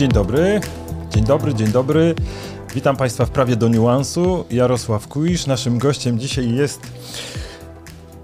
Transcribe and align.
Dzień 0.00 0.08
dobry, 0.08 0.60
dzień 1.10 1.24
dobry, 1.24 1.54
dzień 1.54 1.68
dobry. 1.68 2.14
Witam 2.74 2.96
Państwa 2.96 3.26
w 3.26 3.30
prawie 3.30 3.56
do 3.56 3.68
niuansu. 3.68 4.44
Jarosław 4.50 5.08
Kuisz. 5.08 5.46
Naszym 5.46 5.78
gościem 5.78 6.18
dzisiaj 6.18 6.54
jest 6.54 6.80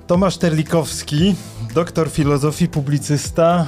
Tomasz 0.07 0.37
Terlikowski, 0.37 1.35
doktor 1.75 2.11
filozofii, 2.11 2.69
publicysta. 2.69 3.67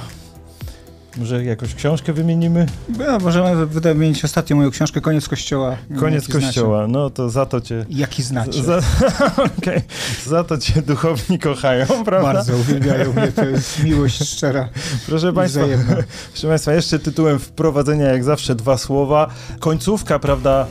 Może 1.17 1.43
jakąś 1.43 1.75
książkę 1.75 2.13
wymienimy? 2.13 2.65
No, 2.97 3.17
możemy 3.19 3.65
wymienić 3.65 4.25
ostatnią 4.25 4.55
moją 4.55 4.71
książkę 4.71 5.01
Koniec 5.01 5.27
Kościoła. 5.27 5.77
Koniec 5.99 6.27
Kościoła, 6.27 6.77
znacie. 6.77 6.93
no 6.93 7.09
to 7.09 7.29
za 7.29 7.45
to 7.45 7.61
cię... 7.61 7.85
Jaki 7.89 8.23
znacie. 8.23 8.63
Za, 8.63 8.77
okay. 9.57 9.81
za 10.25 10.43
to 10.43 10.57
cię 10.57 10.81
duchowni 10.81 11.39
kochają, 11.39 11.85
prawda? 12.05 12.33
Bardzo 12.33 12.55
uwielbiają 12.55 13.13
mnie, 13.13 13.31
to 13.31 13.45
jest 13.45 13.83
miłość 13.83 14.29
szczera 14.29 14.69
Proszę 15.07 15.33
Państwa, 15.33 15.61
proszę 16.31 16.47
Państwa, 16.47 16.73
jeszcze 16.73 16.99
tytułem 16.99 17.39
wprowadzenia 17.39 18.05
jak 18.05 18.23
zawsze 18.23 18.55
dwa 18.55 18.77
słowa. 18.77 19.29
Końcówka, 19.59 20.19
prawda, 20.19 20.67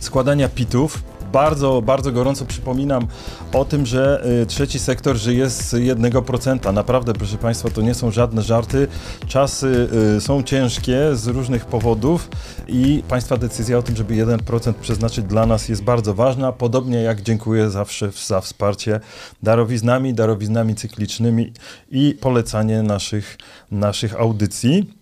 składania 0.00 0.48
pitów 0.48 1.09
bardzo, 1.32 1.82
bardzo 1.82 2.12
gorąco 2.12 2.46
przypominam 2.46 3.06
o 3.52 3.64
tym, 3.64 3.86
że 3.86 4.24
y, 4.42 4.46
trzeci 4.46 4.78
sektor 4.78 5.16
żyje 5.16 5.50
z 5.50 5.72
1%. 5.72 6.72
Naprawdę, 6.72 7.12
proszę 7.12 7.38
Państwa, 7.38 7.70
to 7.70 7.82
nie 7.82 7.94
są 7.94 8.10
żadne 8.10 8.42
żarty. 8.42 8.88
Czasy 9.26 9.88
y, 10.16 10.20
są 10.20 10.42
ciężkie 10.42 11.16
z 11.16 11.26
różnych 11.26 11.64
powodów 11.64 12.28
i 12.68 13.02
Państwa 13.08 13.36
decyzja 13.36 13.78
o 13.78 13.82
tym, 13.82 13.96
żeby 13.96 14.14
1% 14.14 14.72
przeznaczyć 14.72 15.24
dla 15.24 15.46
nas 15.46 15.68
jest 15.68 15.82
bardzo 15.82 16.14
ważna. 16.14 16.52
Podobnie 16.52 17.02
jak 17.02 17.22
dziękuję 17.22 17.70
zawsze 17.70 18.10
za 18.26 18.40
wsparcie 18.40 19.00
darowiznami, 19.42 20.14
darowiznami 20.14 20.74
cyklicznymi 20.74 21.52
i 21.90 22.16
polecanie 22.20 22.82
naszych, 22.82 23.38
naszych 23.70 24.20
audycji. 24.20 25.00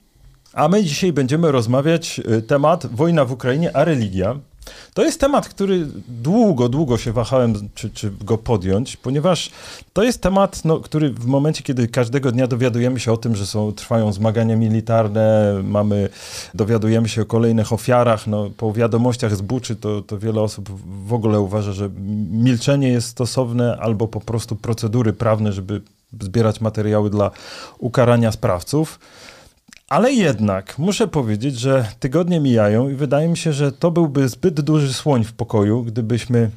A 0.52 0.68
my 0.68 0.84
dzisiaj 0.84 1.12
będziemy 1.12 1.52
rozmawiać 1.52 2.20
y, 2.38 2.42
temat 2.42 2.86
wojna 2.86 3.24
w 3.24 3.32
Ukrainie, 3.32 3.76
a 3.76 3.84
religia. 3.84 4.36
To 4.94 5.04
jest 5.04 5.20
temat, 5.20 5.48
który 5.48 5.86
długo, 6.08 6.68
długo 6.68 6.98
się 6.98 7.12
wahałem, 7.12 7.68
czy, 7.74 7.90
czy 7.90 8.10
go 8.24 8.38
podjąć, 8.38 8.96
ponieważ 8.96 9.50
to 9.92 10.02
jest 10.02 10.22
temat, 10.22 10.64
no, 10.64 10.80
który 10.80 11.10
w 11.10 11.26
momencie, 11.26 11.62
kiedy 11.62 11.88
każdego 11.88 12.32
dnia 12.32 12.46
dowiadujemy 12.46 13.00
się 13.00 13.12
o 13.12 13.16
tym, 13.16 13.36
że 13.36 13.46
są, 13.46 13.72
trwają 13.72 14.12
zmagania 14.12 14.56
militarne, 14.56 15.54
mamy, 15.64 16.08
dowiadujemy 16.54 17.08
się 17.08 17.22
o 17.22 17.26
kolejnych 17.26 17.72
ofiarach, 17.72 18.26
no, 18.26 18.50
po 18.56 18.72
wiadomościach 18.72 19.36
z 19.36 19.40
Buczy, 19.40 19.76
to, 19.76 20.02
to 20.02 20.18
wiele 20.18 20.40
osób 20.40 20.70
w 21.06 21.12
ogóle 21.12 21.40
uważa, 21.40 21.72
że 21.72 21.90
milczenie 22.30 22.88
jest 22.88 23.08
stosowne, 23.08 23.76
albo 23.80 24.08
po 24.08 24.20
prostu 24.20 24.56
procedury 24.56 25.12
prawne, 25.12 25.52
żeby 25.52 25.80
zbierać 26.20 26.60
materiały 26.60 27.10
dla 27.10 27.30
ukarania 27.78 28.32
sprawców. 28.32 28.98
Ale 29.88 30.12
jednak 30.12 30.78
muszę 30.78 31.08
powiedzieć, 31.08 31.58
że 31.58 31.88
tygodnie 32.00 32.40
mijają 32.40 32.88
i 32.88 32.94
wydaje 32.94 33.28
mi 33.28 33.36
się, 33.36 33.52
że 33.52 33.72
to 33.72 33.90
byłby 33.90 34.28
zbyt 34.28 34.60
duży 34.60 34.94
słoń 34.94 35.24
w 35.24 35.32
pokoju, 35.32 35.82
gdybyśmy 35.82 36.50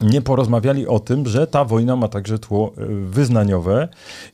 nie 0.00 0.22
porozmawiali 0.22 0.86
o 0.86 1.00
tym, 1.00 1.26
że 1.26 1.46
ta 1.46 1.64
wojna 1.64 1.96
ma 1.96 2.08
także 2.08 2.38
tło 2.38 2.72
e, 2.76 2.86
wyznaniowe 3.06 3.88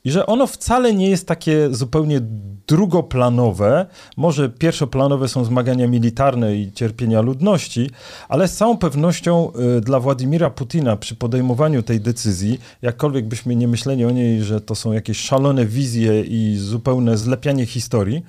i 0.05 0.11
że 0.11 0.27
ono 0.27 0.47
wcale 0.47 0.95
nie 0.95 1.11
jest 1.11 1.27
takie 1.27 1.69
zupełnie 1.71 2.21
drugoplanowe. 2.67 3.87
Może 4.17 4.49
pierwszoplanowe 4.49 5.29
są 5.29 5.45
zmagania 5.45 5.89
militarne 5.89 6.57
i 6.57 6.73
cierpienia 6.73 7.21
ludności, 7.21 7.91
ale 8.29 8.49
z 8.49 8.57
całą 8.57 8.77
pewnością 8.77 9.53
e, 9.53 9.81
dla 9.81 10.01
Władimira 10.01 10.51
Putina 10.51 10.97
przy 10.97 11.15
podejmowaniu 11.15 11.83
tej 11.83 12.01
decyzji, 12.01 12.61
jakkolwiek 12.83 13.27
byśmy 13.27 13.57
nie 13.57 13.69
myśleli 13.69 14.05
o 14.05 14.11
niej, 14.11 14.43
że 14.43 14.61
to 14.61 14.75
są 14.75 14.93
jakieś 14.93 15.19
szalone 15.19 15.67
wizje 15.67 16.21
i 16.21 16.57
zupełne 16.57 17.19
zlepianie 17.19 17.67
historii, 17.67 18.23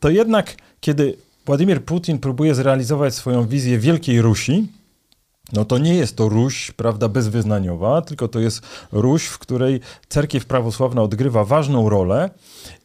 to 0.00 0.10
jednak 0.10 0.56
kiedy 0.80 1.16
Władimir 1.46 1.84
Putin 1.84 2.18
próbuje 2.18 2.54
zrealizować 2.54 3.14
swoją 3.14 3.46
wizję 3.46 3.78
Wielkiej 3.78 4.22
Rusi, 4.22 4.66
no 5.52 5.64
to 5.64 5.78
nie 5.78 5.94
jest 5.94 6.16
to 6.16 6.28
Ruś, 6.28 6.70
prawda, 6.70 7.08
bezwyznaniowa, 7.08 8.02
tylko 8.02 8.28
to 8.28 8.40
jest 8.40 8.62
Ruś, 8.92 9.24
w 9.24 9.38
której 9.38 9.80
cerkiew 10.08 10.46
prawosławna 10.46 11.02
odgrywa 11.02 11.44
ważną 11.44 11.88
rolę 11.88 12.30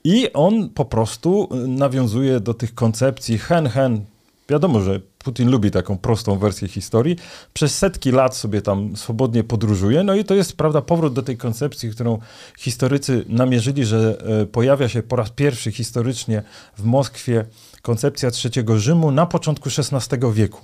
i 0.04 0.34
on 0.34 0.70
po 0.70 0.86
prostu 0.86 1.50
nawiązuje 1.68 2.40
do 2.40 2.54
tych 2.54 2.76
koncepcji 2.76 3.38
hen, 3.38 3.68
hen. 3.68 4.06
Wiadomo, 4.50 4.82
że 4.82 5.00
Putin 5.28 5.50
lubi 5.50 5.72
taką 5.72 5.98
prostą 5.98 6.40
wersję 6.40 6.68
historii. 6.68 7.16
Przez 7.54 7.78
setki 7.78 8.12
lat 8.12 8.36
sobie 8.36 8.62
tam 8.62 8.96
swobodnie 8.96 9.44
podróżuje. 9.44 10.04
No 10.04 10.16
i 10.16 10.26
to 10.26 10.36
jest, 10.36 10.58
prawda, 10.58 10.82
powrót 10.82 11.14
do 11.14 11.24
tej 11.24 11.38
koncepcji, 11.38 11.92
którą 11.92 12.20
historycy 12.58 13.26
namierzyli, 13.30 13.86
że 13.86 14.18
e, 14.42 14.46
pojawia 14.46 14.90
się 14.90 15.04
po 15.04 15.16
raz 15.16 15.30
pierwszy 15.30 15.72
historycznie 15.72 16.44
w 16.78 16.84
Moskwie 16.84 17.46
koncepcja 17.82 18.32
trzeciego 18.32 18.80
Rzymu 18.80 19.12
na 19.12 19.26
początku 19.26 19.70
XVI 19.70 20.18
wieku. 20.34 20.62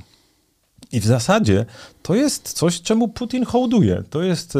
I 0.94 1.00
w 1.00 1.06
zasadzie 1.06 1.66
to 2.02 2.16
jest 2.16 2.54
coś, 2.54 2.82
czemu 2.82 3.08
Putin 3.08 3.46
hołduje. 3.46 4.04
To 4.10 4.24
jest 4.24 4.56
e, 4.56 4.60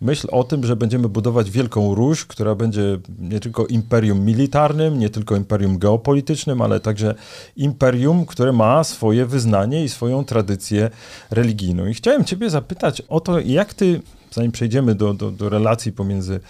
myśl 0.00 0.28
o 0.30 0.44
tym, 0.44 0.66
że 0.66 0.76
będziemy 0.76 1.08
budować 1.08 1.50
wielką 1.50 1.94
Ruś, 1.94 2.24
która 2.24 2.54
będzie 2.54 2.98
nie 3.18 3.40
tylko 3.40 3.66
imperium 3.66 4.24
militarnym, 4.24 4.98
nie 4.98 5.10
tylko 5.10 5.36
imperium 5.36 5.78
geopolitycznym, 5.78 6.62
ale 6.62 6.80
także 6.80 7.14
imperium, 7.56 8.26
które 8.26 8.52
ma 8.52 8.84
swoje 8.84 9.26
wyznanie 9.26 9.84
i 9.84 9.88
swoją 9.88 10.24
tradycję 10.24 10.90
religijną. 11.30 11.86
I 11.86 11.94
chciałem 11.94 12.24
Ciebie 12.24 12.50
zapytać 12.50 13.02
o 13.08 13.20
to, 13.20 13.40
jak 13.40 13.74
Ty 13.74 14.02
zanim 14.30 14.52
przejdziemy 14.52 14.94
do, 14.94 15.14
do, 15.14 15.30
do, 15.30 15.48
relacji 15.48 15.92
pomiędzy 15.92 16.40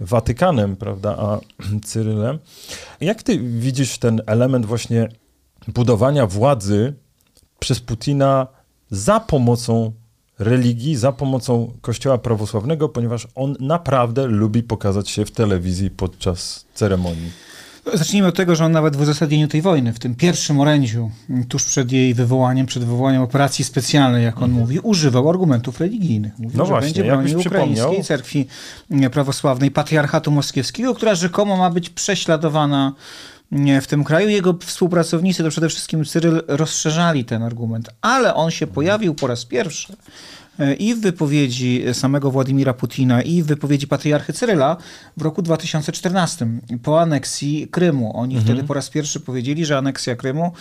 Watykanem, 0.00 0.76
prawda, 0.76 1.16
a 1.18 1.40
Cyrylem, 1.86 2.38
jak 3.00 3.22
ty 3.22 3.38
widzisz 3.38 3.98
ten 3.98 4.22
element 4.26 4.66
właśnie 4.66 5.08
budowania 5.68 6.26
władzy 6.26 6.94
przez 7.58 7.80
Putina 7.80 8.57
za 8.90 9.20
pomocą 9.20 9.92
religii, 10.38 10.96
za 10.96 11.12
pomocą 11.12 11.72
Kościoła 11.80 12.18
prawosławnego, 12.18 12.88
ponieważ 12.88 13.28
on 13.34 13.56
naprawdę 13.60 14.26
lubi 14.26 14.62
pokazać 14.62 15.10
się 15.10 15.24
w 15.24 15.30
telewizji 15.30 15.90
podczas 15.90 16.66
ceremonii. 16.74 17.30
Zacznijmy 17.94 18.28
od 18.28 18.36
tego, 18.36 18.56
że 18.56 18.64
on 18.64 18.72
nawet 18.72 18.96
w 18.96 19.00
uzasadnieniu 19.00 19.48
tej 19.48 19.62
wojny, 19.62 19.92
w 19.92 19.98
tym 19.98 20.14
pierwszym 20.14 20.60
orędziu, 20.60 21.10
tuż 21.48 21.64
przed 21.64 21.92
jej 21.92 22.14
wywołaniem, 22.14 22.66
przed 22.66 22.84
wywołaniem 22.84 23.22
operacji 23.22 23.64
specjalnej, 23.64 24.24
jak 24.24 24.36
on 24.36 24.44
mhm. 24.44 24.60
mówi, 24.60 24.78
używał 24.78 25.30
argumentów 25.30 25.80
religijnych. 25.80 26.38
Mówił, 26.38 26.58
no 26.58 26.64
że 26.64 26.68
właśnie, 26.68 27.04
będzie 27.04 27.04
bronił 27.04 27.40
ukraińskiej 27.40 28.04
cerkwi 28.04 28.46
prawosławnej, 29.12 29.70
patriarchatu 29.70 30.30
moskiewskiego, 30.30 30.94
która 30.94 31.14
rzekomo 31.14 31.56
ma 31.56 31.70
być 31.70 31.90
prześladowana 31.90 32.92
w 33.80 33.86
tym 33.86 34.04
kraju. 34.04 34.28
Jego 34.28 34.58
współpracownicy, 34.60 35.42
to 35.42 35.50
przede 35.50 35.68
wszystkim 35.68 36.04
Cyryl, 36.04 36.42
rozszerzali 36.48 37.24
ten 37.24 37.42
argument, 37.42 37.90
ale 38.00 38.34
on 38.34 38.50
się 38.50 38.66
pojawił 38.66 39.14
po 39.14 39.26
raz 39.26 39.44
pierwszy 39.44 39.96
i 40.78 40.94
w 40.94 41.00
wypowiedzi 41.00 41.84
samego 41.92 42.30
Władimira 42.30 42.74
Putina, 42.74 43.22
i 43.22 43.42
w 43.42 43.46
wypowiedzi 43.46 43.86
patriarchy 43.86 44.32
Cyryla 44.32 44.76
w 45.16 45.22
roku 45.22 45.42
2014 45.42 46.48
po 46.82 47.00
aneksji 47.00 47.68
Krymu. 47.70 48.16
Oni 48.16 48.34
mhm. 48.34 48.44
wtedy 48.44 48.68
po 48.68 48.74
raz 48.74 48.90
pierwszy 48.90 49.20
powiedzieli, 49.20 49.66
że 49.66 49.78
aneksja 49.78 50.16
Krymu 50.16 50.52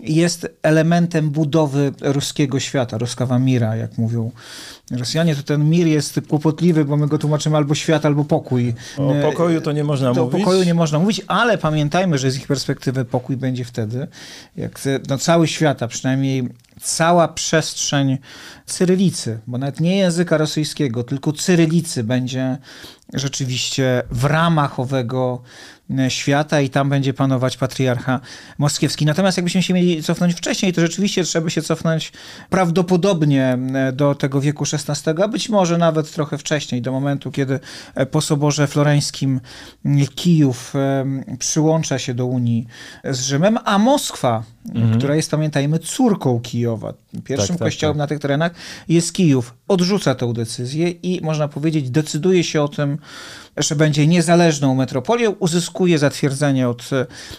jest 0.00 0.48
elementem 0.62 1.30
budowy 1.30 1.92
ruskiego 2.00 2.60
świata, 2.60 2.98
ruskawa 2.98 3.38
mira, 3.38 3.76
jak 3.76 3.98
mówią 3.98 4.30
Rosjanie, 4.90 5.36
to 5.36 5.42
ten 5.42 5.70
mir 5.70 5.86
jest 5.86 6.20
kłopotliwy, 6.28 6.84
bo 6.84 6.96
my 6.96 7.06
go 7.06 7.18
tłumaczymy 7.18 7.56
albo 7.56 7.74
świat, 7.74 8.06
albo 8.06 8.24
pokój. 8.24 8.74
O 8.98 9.14
pokoju 9.22 9.60
to 9.60 9.72
nie 9.72 9.84
można 9.84 10.14
to 10.14 10.24
mówić. 10.24 10.34
O 10.34 10.38
pokoju 10.38 10.64
nie 10.64 10.74
można 10.74 10.98
mówić, 10.98 11.22
ale 11.26 11.58
pamiętajmy, 11.58 12.18
że 12.18 12.30
z 12.30 12.36
ich 12.36 12.46
perspektywy 12.46 13.04
pokój 13.04 13.36
będzie 13.36 13.64
wtedy, 13.64 14.06
jak 14.56 14.80
no, 15.08 15.18
cały 15.18 15.48
świat, 15.48 15.82
a 15.82 15.88
przynajmniej 15.88 16.48
cała 16.80 17.28
przestrzeń 17.28 18.18
cyrylicy, 18.66 19.40
bo 19.46 19.58
nawet 19.58 19.80
nie 19.80 19.96
języka 19.96 20.36
rosyjskiego, 20.36 21.04
tylko 21.04 21.32
cyrylicy 21.32 22.04
będzie 22.04 22.58
rzeczywiście 23.14 24.02
w 24.10 24.24
ramach 24.24 24.80
owego 24.80 25.42
E, 25.90 26.10
świata 26.10 26.60
i 26.60 26.70
tam 26.70 26.88
będzie 26.88 27.14
panować 27.14 27.56
patriarcha 27.56 28.20
moskiewski. 28.58 29.06
Natomiast 29.06 29.36
jakbyśmy 29.36 29.62
się 29.62 29.74
mieli 29.74 30.02
cofnąć 30.02 30.34
wcześniej, 30.34 30.72
to 30.72 30.80
rzeczywiście 30.80 31.24
trzeba 31.24 31.50
się 31.50 31.62
cofnąć 31.62 32.12
prawdopodobnie 32.50 33.58
e, 33.74 33.92
do 33.92 34.14
tego 34.14 34.40
wieku 34.40 34.64
XVI, 34.72 35.22
a 35.22 35.28
być 35.28 35.48
może 35.48 35.78
nawet 35.78 36.12
trochę 36.12 36.38
wcześniej, 36.38 36.82
do 36.82 36.92
momentu, 36.92 37.30
kiedy 37.30 37.60
e, 37.94 38.06
po 38.06 38.20
soborze 38.20 38.66
floreńskim 38.66 39.40
Kijów 40.14 40.74
przyłącza 41.38 41.98
się 41.98 42.14
do 42.14 42.26
Unii 42.26 42.66
z 43.04 43.20
Rzymem, 43.20 43.58
a 43.64 43.78
Moskwa, 43.78 44.42
mhm. 44.74 44.98
która 44.98 45.16
jest, 45.16 45.30
pamiętajmy, 45.30 45.78
córką 45.78 46.40
Kijowa, 46.40 46.94
pierwszym 47.24 47.48
tak, 47.48 47.58
tak, 47.58 47.66
kościołem 47.66 47.94
tak. 47.94 47.98
na 47.98 48.06
tych 48.06 48.18
terenach, 48.18 48.52
jest 48.88 49.12
Kijów. 49.12 49.54
Odrzuca 49.68 50.14
tę 50.14 50.32
decyzję 50.32 50.90
i 50.90 51.20
można 51.22 51.48
powiedzieć, 51.48 51.90
decyduje 51.90 52.44
się 52.44 52.62
o 52.62 52.68
tym, 52.68 52.98
że 53.56 53.76
będzie 53.76 54.06
niezależną 54.06 54.74
metropolią, 54.74 55.30
uzyskuje 55.30 55.98
zatwierdzenie 55.98 56.68
od 56.68 56.90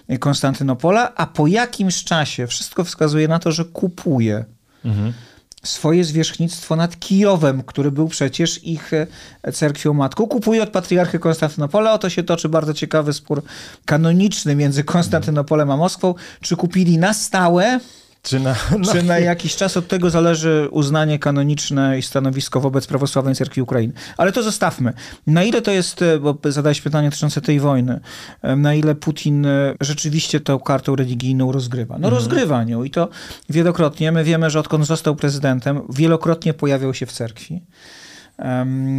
e, 0.10 0.18
Konstantynopola, 0.18 1.16
a 1.16 1.28
po 1.28 1.48
jakimś 1.48 2.04
czasie 2.04 2.48
wszystko 2.48 2.84
wskazuje 2.84 3.28
na 3.28 3.40
to, 3.40 3.52
że 3.52 3.66
kupuje 3.66 4.46
mhm. 4.86 5.14
Swoje 5.64 6.04
zwierzchnictwo 6.04 6.76
nad 6.76 7.00
Kijowem, 7.00 7.64
który 7.64 7.92
był 7.92 8.08
przecież 8.08 8.64
ich 8.64 8.94
e, 8.94 9.52
cerkwią 9.52 9.94
matką. 9.94 10.28
Kupuje 10.28 10.64
od 10.64 10.70
patriarchy 10.70 11.20
Konstantynopola. 11.20 11.94
Oto 11.94 12.10
się 12.10 12.24
toczy 12.24 12.50
bardzo 12.50 12.74
ciekawy 12.74 13.14
spór 13.14 13.44
kanoniczny 13.86 14.56
między 14.56 14.84
Konstantynopolem 14.84 15.72
a 15.72 15.78
Moskwą. 15.78 16.16
Czy 16.42 16.56
kupili 16.56 16.98
na 16.98 17.14
stałe 17.14 17.80
czy 18.28 18.40
na, 18.40 18.56
na... 18.86 18.94
Czy 18.94 19.04
na 19.04 19.20
jakiś 19.20 19.56
czas 19.56 19.78
od 19.78 19.88
tego 19.88 20.10
zależy 20.10 20.68
uznanie 20.72 21.20
kanoniczne 21.20 22.00
i 22.00 22.02
stanowisko 22.02 22.62
wobec 22.62 22.88
prawosławnej 22.88 23.36
cerkwi 23.36 23.62
Ukrainy. 23.62 23.94
Ale 24.18 24.32
to 24.32 24.44
zostawmy. 24.44 24.94
Na 25.28 25.44
ile 25.44 25.62
to 25.62 25.72
jest, 25.72 26.02
e, 26.02 26.20
bo 26.20 26.38
zadałeś 26.46 26.82
pytanie 26.82 27.10
dotyczące 27.10 27.42
tej 27.42 27.60
wojny, 27.60 28.00
e, 28.42 28.56
na 28.56 28.74
ile 28.74 28.96
Putin 28.96 29.46
e, 29.46 29.74
rzeczywiście 29.82 30.40
tą 30.40 30.60
kartą 30.60 30.96
religijną 30.96 31.52
rozgrywa? 31.52 31.94
No 31.94 32.08
mhm. 32.08 32.14
rozgrywa 32.14 32.64
nią 32.64 32.84
i 32.84 32.90
to 32.90 33.10
wielokrotnie. 33.50 34.12
My 34.12 34.24
wiemy, 34.24 34.50
że 34.50 34.60
odkąd 34.60 34.86
został 34.86 35.16
prezydentem, 35.16 35.82
wielokrotnie 35.90 36.54
pojawiał 36.54 36.94
się 36.94 37.06
w 37.06 37.12
cerkwi. 37.12 37.62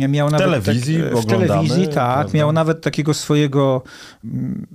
Miał 0.08 0.30
nawet 0.30 0.46
telewizji, 0.46 0.98
tak, 1.12 1.22
w 1.22 1.26
telewizji, 1.26 1.88
tak. 1.88 1.94
Prawda? 1.94 2.38
Miał 2.38 2.52
nawet 2.52 2.80
takiego 2.80 3.14
swojego 3.14 3.82
mm, 4.24 4.66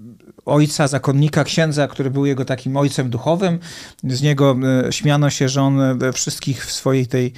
ojca, 0.46 0.88
zakonnika, 0.88 1.44
księdza, 1.44 1.88
który 1.88 2.12
był 2.12 2.26
jego 2.26 2.46
takim 2.46 2.78
ojcem 2.78 3.10
duchowym. 3.10 3.60
Z 4.04 4.22
niego 4.22 4.56
e, 4.88 4.92
śmiano 4.92 5.30
się, 5.30 5.50
że 5.50 5.62
on 5.62 5.82
e, 5.82 6.14
wszystkich 6.14 6.66
w 6.66 6.72
swojej 6.72 7.08
tej 7.08 7.34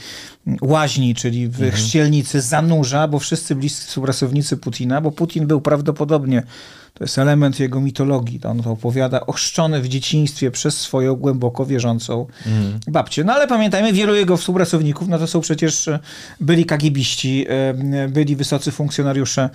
łaźni, 0.61 1.15
czyli 1.15 1.47
w 1.47 1.55
mhm. 1.55 1.71
chrzcielnicy 1.71 2.41
zanurza, 2.41 3.07
bo 3.07 3.19
wszyscy 3.19 3.55
bliscy 3.55 3.87
współpracownicy 3.87 4.57
Putina, 4.57 5.01
bo 5.01 5.11
Putin 5.11 5.47
był 5.47 5.61
prawdopodobnie 5.61 6.43
to 6.97 7.03
jest 7.03 7.17
element 7.17 7.59
jego 7.59 7.81
mitologii. 7.81 8.39
On 8.43 8.63
to 8.63 8.71
opowiada 8.71 9.25
ochrzczony 9.25 9.81
w 9.81 9.87
dzieciństwie 9.87 10.51
przez 10.51 10.77
swoją 10.77 11.15
głęboko 11.15 11.65
wierzącą 11.65 12.27
mm. 12.45 12.79
babcię. 12.87 13.23
No 13.23 13.33
ale 13.33 13.47
pamiętajmy, 13.47 13.93
wielu 13.93 14.15
jego 14.15 14.37
współpracowników, 14.37 15.07
no 15.07 15.19
to 15.19 15.27
są 15.27 15.41
przecież 15.41 15.87
e, 15.87 15.99
byli 16.39 16.65
kagibiści, 16.65 17.45
e, 17.49 18.07
byli 18.07 18.35
wysocy 18.35 18.71
funkcjonariusze 18.71 19.49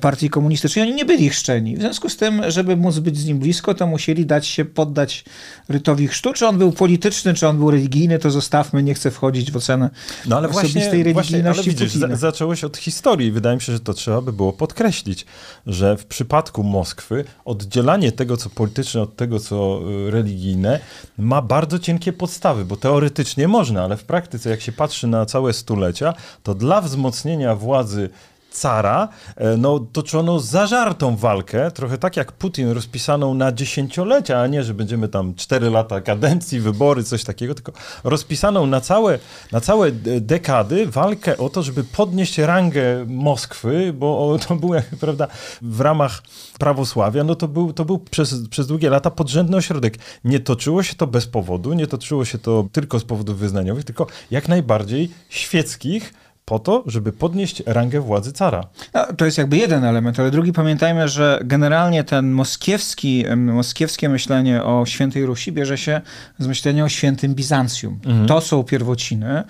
partii 0.00 0.30
komunistycznej. 0.30 0.84
Oni 0.84 0.94
nie 0.94 1.04
byli 1.04 1.28
chrzczeni. 1.28 1.76
W 1.76 1.80
związku 1.80 2.08
z 2.08 2.16
tym, 2.16 2.42
żeby 2.50 2.76
móc 2.76 2.98
być 2.98 3.18
z 3.18 3.26
nim 3.26 3.38
blisko, 3.38 3.74
to 3.74 3.86
musieli 3.86 4.26
dać 4.26 4.46
się 4.46 4.64
poddać 4.64 5.24
rytowi 5.68 6.08
chrztu. 6.08 6.32
Czy 6.32 6.46
on 6.46 6.58
był 6.58 6.72
polityczny, 6.72 7.34
czy 7.34 7.48
on 7.48 7.58
był 7.58 7.70
religijny, 7.70 8.18
to 8.18 8.30
zostawmy, 8.30 8.82
nie 8.82 8.94
chcę 8.94 9.10
wchodzić 9.10 9.50
w 9.50 9.56
ocenę 9.56 9.90
no 10.26 10.36
ale 10.36 10.48
osobistej 10.48 10.82
właśnie, 10.82 10.90
religijności 10.90 11.32
właśnie, 11.32 11.50
ale 11.50 11.62
widzisz, 11.62 11.92
za, 11.92 12.16
zacząłeś 12.16 12.64
od 12.64 12.76
historii. 12.76 13.32
Wydaje 13.32 13.56
mi 13.56 13.62
się, 13.62 13.72
że 13.72 13.80
to 13.80 13.94
trzeba 13.94 14.20
by 14.20 14.32
było 14.32 14.52
podkreślić, 14.52 15.26
że 15.66 15.96
w 15.96 16.06
przypadku 16.06 16.62
Moskwy, 16.80 17.24
oddzielanie 17.44 18.12
tego, 18.12 18.36
co 18.36 18.50
polityczne 18.50 19.02
od 19.02 19.16
tego, 19.16 19.40
co 19.40 19.80
y, 20.08 20.10
religijne, 20.10 20.80
ma 21.18 21.42
bardzo 21.42 21.78
cienkie 21.78 22.12
podstawy, 22.12 22.64
bo 22.64 22.76
teoretycznie 22.76 23.48
można, 23.48 23.84
ale 23.84 23.96
w 23.96 24.04
praktyce, 24.04 24.50
jak 24.50 24.60
się 24.60 24.72
patrzy 24.72 25.06
na 25.06 25.26
całe 25.26 25.52
stulecia, 25.52 26.14
to 26.42 26.54
dla 26.54 26.80
wzmocnienia 26.80 27.56
władzy 27.56 28.10
cara, 28.50 29.08
e, 29.36 29.56
no 29.56 29.80
toczono 29.92 30.40
zażartą 30.40 31.16
walkę, 31.16 31.70
trochę 31.70 31.98
tak 31.98 32.16
jak 32.16 32.32
Putin, 32.32 32.70
rozpisaną 32.70 33.34
na 33.34 33.52
dziesięciolecia, 33.52 34.40
a 34.40 34.46
nie, 34.46 34.64
że 34.64 34.74
będziemy 34.74 35.08
tam 35.08 35.34
cztery 35.34 35.70
lata 35.70 36.00
kadencji, 36.00 36.60
wybory, 36.60 37.04
coś 37.04 37.24
takiego, 37.24 37.54
tylko 37.54 37.72
rozpisaną 38.04 38.66
na 38.66 38.80
całe, 38.80 39.18
na 39.52 39.60
całe 39.60 39.92
dekady 40.20 40.86
walkę 40.86 41.36
o 41.38 41.48
to, 41.48 41.62
żeby 41.62 41.84
podnieść 41.84 42.38
rangę 42.38 43.04
Moskwy, 43.06 43.92
bo 43.92 44.38
to 44.48 44.56
był, 44.56 44.70
prawda, 45.00 45.26
w 45.62 45.80
ramach 45.80 46.22
prawosławia, 46.58 47.24
no 47.24 47.34
to 47.34 47.48
był, 47.48 47.72
to 47.72 47.84
był 47.84 47.98
przez, 47.98 48.48
przez 48.48 48.66
długie 48.66 48.90
lata 48.90 49.10
podrzędny 49.10 49.56
ośrodek. 49.56 49.98
Nie 50.24 50.40
toczyło 50.40 50.82
się 50.82 50.94
to 50.94 51.06
bez 51.06 51.26
powodu, 51.26 51.72
nie 51.72 51.86
toczyło 51.86 52.24
się 52.24 52.38
to 52.38 52.68
tylko 52.72 53.00
z 53.00 53.04
powodów 53.04 53.38
wyznaniowych, 53.38 53.84
tylko 53.84 54.06
jak 54.30 54.48
najbardziej 54.48 55.10
świeckich, 55.28 56.14
po 56.50 56.58
to, 56.58 56.84
żeby 56.86 57.12
podnieść 57.12 57.62
rangę 57.66 58.00
władzy 58.00 58.32
cara. 58.32 58.64
No, 58.94 59.06
to 59.16 59.24
jest 59.24 59.38
jakby 59.38 59.56
jeden 59.56 59.84
element, 59.84 60.20
ale 60.20 60.30
drugi 60.30 60.52
pamiętajmy, 60.52 61.08
że 61.08 61.40
generalnie 61.44 62.04
ten 62.04 62.30
moskiewski, 62.30 63.24
moskiewskie 63.36 64.08
myślenie 64.08 64.64
o 64.64 64.86
świętej 64.86 65.26
Rusi 65.26 65.52
bierze 65.52 65.78
się 65.78 66.00
z 66.38 66.46
myślenia 66.46 66.84
o 66.84 66.88
świętym 66.88 67.34
Bizancjum. 67.34 68.00
Mhm. 68.06 68.26
To 68.26 68.40
są 68.40 68.64
pierwociny. 68.64 69.42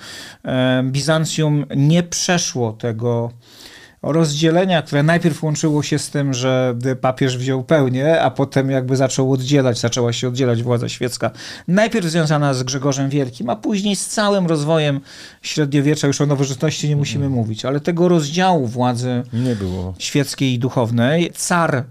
Bizancjum 0.85 1.67
nie 1.77 2.03
przeszło 2.03 2.73
tego 2.73 3.31
rozdzielenia, 4.03 4.83
które 4.83 5.03
najpierw 5.03 5.43
łączyło 5.43 5.83
się 5.83 5.99
z 5.99 6.11
tym, 6.11 6.35
że 6.35 6.75
papież 7.01 7.39
wziął 7.39 7.65
pełnię, 7.65 8.21
a 8.23 8.31
potem 8.31 8.71
jakby 8.71 8.97
zaczął 8.97 9.33
oddzielać, 9.33 9.81
zaczęła 9.81 10.13
się 10.13 10.29
oddzielać 10.29 10.63
władza 10.63 10.89
świecka. 10.89 11.31
Najpierw 11.69 12.07
związana 12.07 12.55
z 12.55 12.63
Grzegorzem 12.63 13.11
Wielkim, 13.11 13.51
a 13.51 13.57
później 13.57 13.97
z 13.97 14.07
całym 14.07 14.47
rozwojem 14.47 15.01
średniowiecza, 15.43 16.07
już 16.07 16.21
o 16.21 16.27
nowożytności 16.27 16.89
nie 16.89 16.97
musimy 16.97 17.27
mm. 17.27 17.39
mówić, 17.39 17.65
ale 17.65 17.81
tego 17.81 18.09
rozdziału 18.09 18.67
władzy 18.67 19.23
nie 19.33 19.57
było. 19.57 19.95
świeckiej 19.99 20.53
i 20.55 20.59
duchownej. 20.59 21.33
Car 21.35 21.85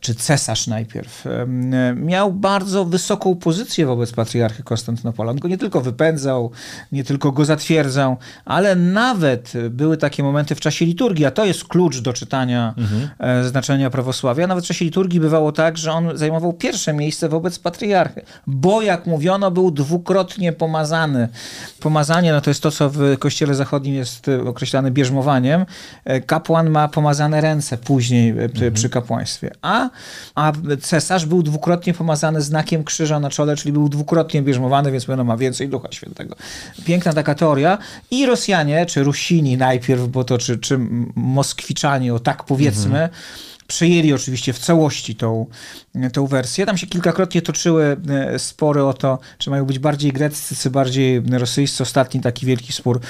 czy 0.00 0.14
cesarz 0.14 0.66
najpierw, 0.66 1.24
miał 1.94 2.32
bardzo 2.32 2.84
wysoką 2.84 3.36
pozycję 3.36 3.86
wobec 3.86 4.12
patriarchy 4.12 4.62
Konstantynopola. 4.62 5.30
On 5.30 5.38
go 5.38 5.48
nie 5.48 5.58
tylko 5.58 5.80
wypędzał, 5.80 6.50
nie 6.92 7.04
tylko 7.04 7.32
go 7.32 7.44
zatwierdzał, 7.44 8.16
ale 8.44 8.76
nawet 8.76 9.52
były 9.70 9.96
takie 9.96 10.22
momenty 10.22 10.54
w 10.54 10.60
czasie 10.60 10.84
liturgii, 10.84 11.26
a 11.26 11.30
to 11.30 11.44
jest 11.44 11.64
klucz 11.64 11.98
do 11.98 12.12
czytania 12.12 12.74
mhm. 12.78 13.10
E, 13.18 13.44
znaczenia 13.44 13.90
prawosławia. 13.90 14.46
Nawet 14.46 14.64
w 14.64 14.66
czasie 14.66 14.84
liturgii 14.84 15.20
bywało 15.20 15.52
tak, 15.52 15.78
że 15.78 15.92
on 15.92 16.18
zajmował 16.18 16.52
pierwsze 16.52 16.92
miejsce 16.92 17.28
wobec 17.28 17.58
patriarchy, 17.58 18.22
bo 18.46 18.82
jak 18.82 19.06
mówiono, 19.06 19.50
był 19.50 19.70
dwukrotnie 19.70 20.52
pomazany. 20.52 21.28
Pomazanie 21.80 22.32
no 22.32 22.40
to 22.40 22.50
jest 22.50 22.62
to, 22.62 22.70
co 22.70 22.90
w 22.90 23.18
kościele 23.18 23.54
zachodnim 23.54 23.94
jest 23.94 24.26
określane 24.46 24.90
bierzmowaniem. 24.90 25.66
E, 26.04 26.20
kapłan 26.20 26.70
ma 26.70 26.88
pomazane 26.88 27.40
ręce 27.40 27.78
później 27.78 28.30
e, 28.30 28.42
mhm. 28.42 28.72
przy 28.72 28.88
kapłaństwie 28.88 29.50
a, 29.70 29.90
a 30.34 30.52
cesarz 30.82 31.26
był 31.26 31.42
dwukrotnie 31.42 31.94
pomazany 31.94 32.42
znakiem 32.42 32.84
krzyża 32.84 33.20
na 33.20 33.30
czole, 33.30 33.56
czyli 33.56 33.72
był 33.72 33.88
dwukrotnie 33.88 34.42
bierzmowany, 34.42 34.92
więc 34.92 35.04
pewno 35.04 35.24
ma 35.24 35.36
więcej 35.36 35.68
Ducha 35.68 35.88
Świętego. 35.92 36.36
Piękna 36.84 37.12
taka 37.12 37.34
teoria. 37.34 37.78
I 38.10 38.26
Rosjanie, 38.26 38.86
czy 38.86 39.02
Rusini 39.02 39.56
najpierw, 39.56 40.08
bo 40.08 40.24
to 40.24 40.38
czy, 40.38 40.58
czy 40.58 40.78
Moskwiczanie, 41.14 42.14
o 42.14 42.18
tak 42.18 42.44
powiedzmy, 42.44 43.02
mhm 43.02 43.10
przejęli 43.70 44.12
oczywiście 44.12 44.52
w 44.52 44.58
całości 44.58 45.14
tą, 45.14 45.46
tą 46.12 46.26
wersję. 46.26 46.66
Tam 46.66 46.76
się 46.76 46.86
kilkakrotnie 46.86 47.42
toczyły 47.42 47.96
e, 48.08 48.38
spory 48.38 48.84
o 48.84 48.94
to, 48.94 49.18
czy 49.38 49.50
mają 49.50 49.64
być 49.64 49.78
bardziej 49.78 50.12
greccy, 50.12 50.56
czy 50.56 50.70
bardziej 50.70 51.22
rosyjscy. 51.30 51.82
Ostatni 51.82 52.20
taki 52.20 52.46
wielki 52.46 52.72
spór 52.72 53.00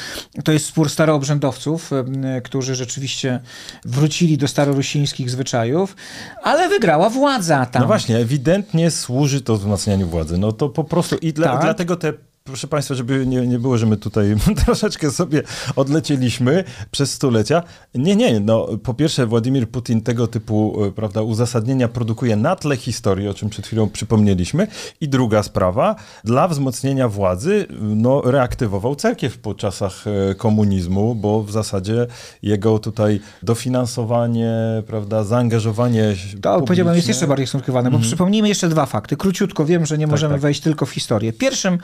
to 0.44 0.52
jest 0.52 0.66
spór 0.66 0.90
staroobrzędowców, 0.90 1.90
e, 1.92 2.40
którzy 2.40 2.74
rzeczywiście 2.74 3.40
wrócili 3.84 4.38
do 4.38 4.48
starorusińskich 4.48 5.30
zwyczajów, 5.30 5.96
ale 6.42 6.68
wygrała 6.68 7.10
władza 7.10 7.66
tam. 7.66 7.82
No 7.82 7.86
właśnie, 7.86 8.16
ewidentnie 8.16 8.90
służy 8.90 9.40
to 9.40 9.56
wzmacnianiu 9.56 10.06
władzy. 10.08 10.38
No 10.38 10.52
to 10.52 10.68
po 10.68 10.84
prostu 10.84 11.16
i 11.16 11.32
dla, 11.32 11.52
tak. 11.52 11.62
dlatego 11.62 11.96
te 11.96 12.12
proszę 12.44 12.68
Państwa, 12.68 12.94
żeby 12.94 13.26
nie, 13.26 13.46
nie 13.46 13.58
było, 13.58 13.78
że 13.78 13.86
my 13.86 13.96
tutaj 13.96 14.34
troszeczkę 14.64 15.10
sobie 15.10 15.42
odlecieliśmy 15.76 16.64
przez 16.90 17.12
stulecia. 17.12 17.62
Nie, 17.94 18.16
nie, 18.16 18.40
no 18.40 18.68
po 18.82 18.94
pierwsze 18.94 19.26
Władimir 19.26 19.68
Putin 19.68 20.02
tego 20.02 20.26
typu, 20.26 20.84
e, 20.84 20.92
prawda, 20.92 21.22
uzasadnienia 21.22 21.88
produkuje 21.88 22.36
na 22.36 22.56
tle 22.56 22.76
historii, 22.76 23.28
o 23.28 23.34
czym 23.34 23.48
przed 23.48 23.66
chwilą 23.66 23.88
przypomnieliśmy. 23.88 24.66
I 25.00 25.08
druga 25.08 25.42
sprawa, 25.42 25.96
dla 26.24 26.48
wzmocnienia 26.48 27.08
władzy, 27.08 27.66
no 27.80 28.22
reaktywował 28.24 28.96
cerkiew 28.96 29.38
po 29.38 29.54
czasach 29.54 30.04
e, 30.06 30.34
komunizmu, 30.34 31.14
bo 31.14 31.42
w 31.42 31.50
zasadzie 31.50 32.06
jego 32.42 32.78
tutaj 32.78 33.20
dofinansowanie, 33.42 34.52
prawda, 34.86 35.24
zaangażowanie 35.24 36.14
To 36.42 36.60
powiedziałbym 36.60 36.96
jest 36.96 37.08
jeszcze 37.08 37.26
bardziej 37.26 37.46
skonstruowane, 37.46 37.90
bo 37.90 37.96
mm. 37.96 38.08
przypomnijmy 38.08 38.48
jeszcze 38.48 38.68
dwa 38.68 38.86
fakty. 38.86 39.16
Króciutko, 39.16 39.64
wiem, 39.64 39.86
że 39.86 39.98
nie 39.98 40.04
tak, 40.04 40.10
możemy 40.10 40.34
tak. 40.34 40.40
wejść 40.40 40.60
tylko 40.60 40.86
w 40.86 40.90
historię. 40.90 41.32
Pierwszym 41.32 41.78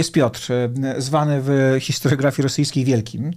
jest 0.00 0.12
Piotr, 0.12 0.52
e, 0.52 1.00
zwany 1.00 1.40
w 1.42 1.76
historiografii 1.80 2.42
rosyjskiej 2.42 2.84
Wielkim 2.84 3.30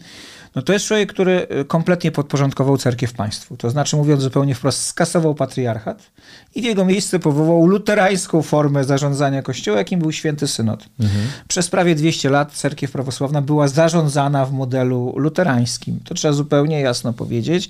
no 0.55 0.61
to 0.61 0.73
jest 0.73 0.85
człowiek, 0.85 1.13
który 1.13 1.47
y, 1.61 1.65
kompletnie 1.65 2.11
podporządkował 2.11 2.77
cerkiew 2.77 3.13
państwu. 3.13 3.57
To 3.57 3.69
znaczy, 3.69 3.95
mówiąc 3.95 4.21
zupełnie 4.21 4.55
wprost, 4.55 4.85
skasował 4.85 5.35
patriarchat 5.35 6.11
i 6.55 6.61
w 6.61 6.65
jego 6.65 6.85
miejsce 6.85 7.19
powołał 7.19 7.67
luterańską 7.67 8.41
formę 8.41 8.83
zarządzania 8.83 9.41
kościoła, 9.41 9.77
jakim 9.77 9.99
był 9.99 10.11
święty 10.11 10.47
synod. 10.47 10.85
Mhm. 10.99 11.25
Przez 11.47 11.69
prawie 11.69 11.95
200 11.95 12.29
lat 12.29 12.51
cerkiew 12.51 12.91
prawosławna 12.91 13.41
była 13.41 13.67
zarządzana 13.67 14.45
w 14.45 14.51
modelu 14.51 15.13
luterańskim. 15.17 15.99
To 16.05 16.13
trzeba 16.15 16.33
zupełnie 16.33 16.81
jasno 16.81 17.13
powiedzieć. 17.13 17.69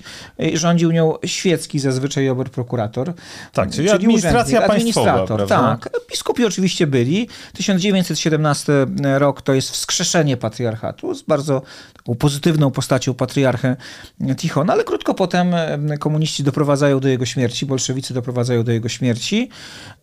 Rządził 0.54 0.90
nią 0.90 1.14
świecki 1.24 1.78
zazwyczaj 1.78 2.28
oberprokurator. 2.28 3.12
Tak, 3.52 3.70
czyli, 3.70 3.88
czyli 3.88 3.90
administracja 3.90 4.60
państwowa. 4.60 5.10
Administrator, 5.10 5.36
prawda? 5.36 5.78
tak. 5.80 6.00
Biskupi 6.10 6.44
oczywiście 6.44 6.86
byli. 6.86 7.28
1917 7.52 8.72
rok 9.18 9.42
to 9.42 9.54
jest 9.54 9.70
wskrzeszenie 9.70 10.36
patriarchatu 10.36 11.14
z 11.14 11.22
bardzo 11.22 11.62
pozytywną 12.18 12.70
postacią 12.74 13.14
patriarchę 13.14 13.76
Tichona, 14.36 14.72
ale 14.72 14.84
krótko 14.84 15.14
potem 15.14 15.54
komuniści 16.00 16.42
doprowadzają 16.42 17.00
do 17.00 17.08
jego 17.08 17.26
śmierci, 17.26 17.66
bolszewicy 17.66 18.14
doprowadzają 18.14 18.64
do 18.64 18.72
jego 18.72 18.88
śmierci. 18.88 19.48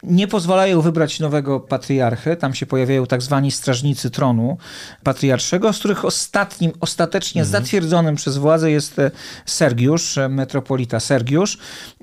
Nie 0.03 0.27
pozwalają 0.27 0.81
wybrać 0.81 1.19
nowego 1.19 1.59
patriarchy. 1.59 2.35
Tam 2.35 2.53
się 2.53 2.65
pojawiają 2.65 3.05
tak 3.05 3.21
zwani 3.21 3.51
strażnicy 3.51 4.09
tronu 4.09 4.57
patriarszego, 5.03 5.73
z 5.73 5.79
których 5.79 6.05
ostatnim, 6.05 6.71
ostatecznie 6.79 7.41
mhm. 7.41 7.51
zatwierdzonym 7.51 8.15
przez 8.15 8.37
władzę 8.37 8.71
jest 8.71 8.95
Sergiusz, 9.45 10.19
metropolita 10.29 10.99
Sergiusz, 10.99 11.57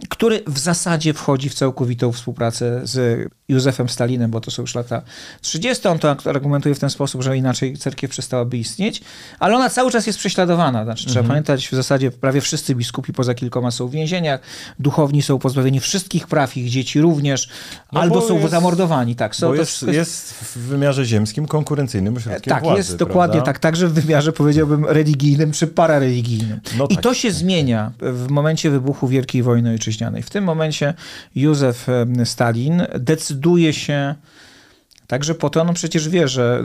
który 0.09 0.43
w 0.47 0.59
zasadzie 0.59 1.15
wchodzi 1.15 1.49
w 1.49 1.55
całkowitą 1.55 2.13
współpracę 2.13 2.81
z 2.85 3.29
Józefem 3.49 3.89
Stalinem, 3.89 4.31
bo 4.31 4.41
to 4.41 4.51
są 4.51 4.63
już 4.63 4.75
lata 4.75 5.03
30. 5.41 5.89
On 5.89 5.99
to 5.99 6.17
argumentuje 6.25 6.75
w 6.75 6.79
ten 6.79 6.91
sposób, 6.91 7.23
że 7.23 7.37
inaczej 7.37 7.77
cerkiew 7.77 8.11
przestałaby 8.11 8.59
istnieć, 8.59 9.01
ale 9.39 9.57
ona 9.57 9.71
cały 9.71 9.91
czas 9.91 10.07
jest 10.07 10.19
prześladowana. 10.19 10.58
Znaczy, 10.59 10.89
mhm. 10.89 10.97
Trzeba 10.97 11.29
pamiętać, 11.29 11.69
w 11.69 11.73
zasadzie 11.73 12.11
prawie 12.11 12.41
wszyscy 12.41 12.75
biskupi 12.75 13.13
poza 13.13 13.35
kilkoma 13.35 13.71
są 13.71 13.89
w 13.89 13.91
więzieniach, 13.91 14.41
duchowni 14.79 15.23
są 15.23 15.39
pozbawieni 15.39 15.81
wszystkich 15.81 16.27
praw, 16.27 16.57
ich 16.57 16.71
dzieci 16.71 17.01
również, 17.01 17.49
no 17.93 18.01
albo 18.01 18.21
są 18.21 18.39
jest, 18.39 18.51
zamordowani. 18.51 19.17
Tak, 19.17 19.37
są, 19.37 19.55
jest, 19.55 19.83
jest, 19.83 20.35
w 20.35 20.57
wymiarze 20.59 21.05
ziemskim 21.05 21.47
konkurencyjnym 21.47 22.17
ośrodkiem 22.17 22.55
Tak, 22.55 22.63
władzy, 22.63 22.79
jest 22.79 22.89
prawda? 22.89 23.05
dokładnie 23.05 23.43
tak, 23.43 23.59
także 23.59 23.89
w 23.89 23.93
wymiarze 23.93 24.33
powiedziałbym 24.33 24.85
religijnym 24.85 25.53
czy 25.53 25.67
parareligijnym. 25.67 26.61
No 26.79 26.87
I 26.89 26.95
tak. 26.95 27.03
to 27.03 27.15
się 27.15 27.31
zmienia 27.31 27.93
w 28.01 28.29
momencie 28.31 28.71
wybuchu 28.71 29.09
Wielkiej 29.09 29.43
Wojny 29.43 29.71
Ojczyźnianej. 29.71 30.23
W 30.23 30.31
tym 30.31 30.45
momencie 30.45 30.95
Józef 31.35 31.87
Stalin 32.25 32.83
decyduje 32.99 33.73
się 33.73 34.15
Także 35.09 35.35
po 35.35 35.51
to 35.51 35.61
on 35.61 35.75
przecież 35.75 36.09
wie, 36.09 36.29
że 36.29 36.63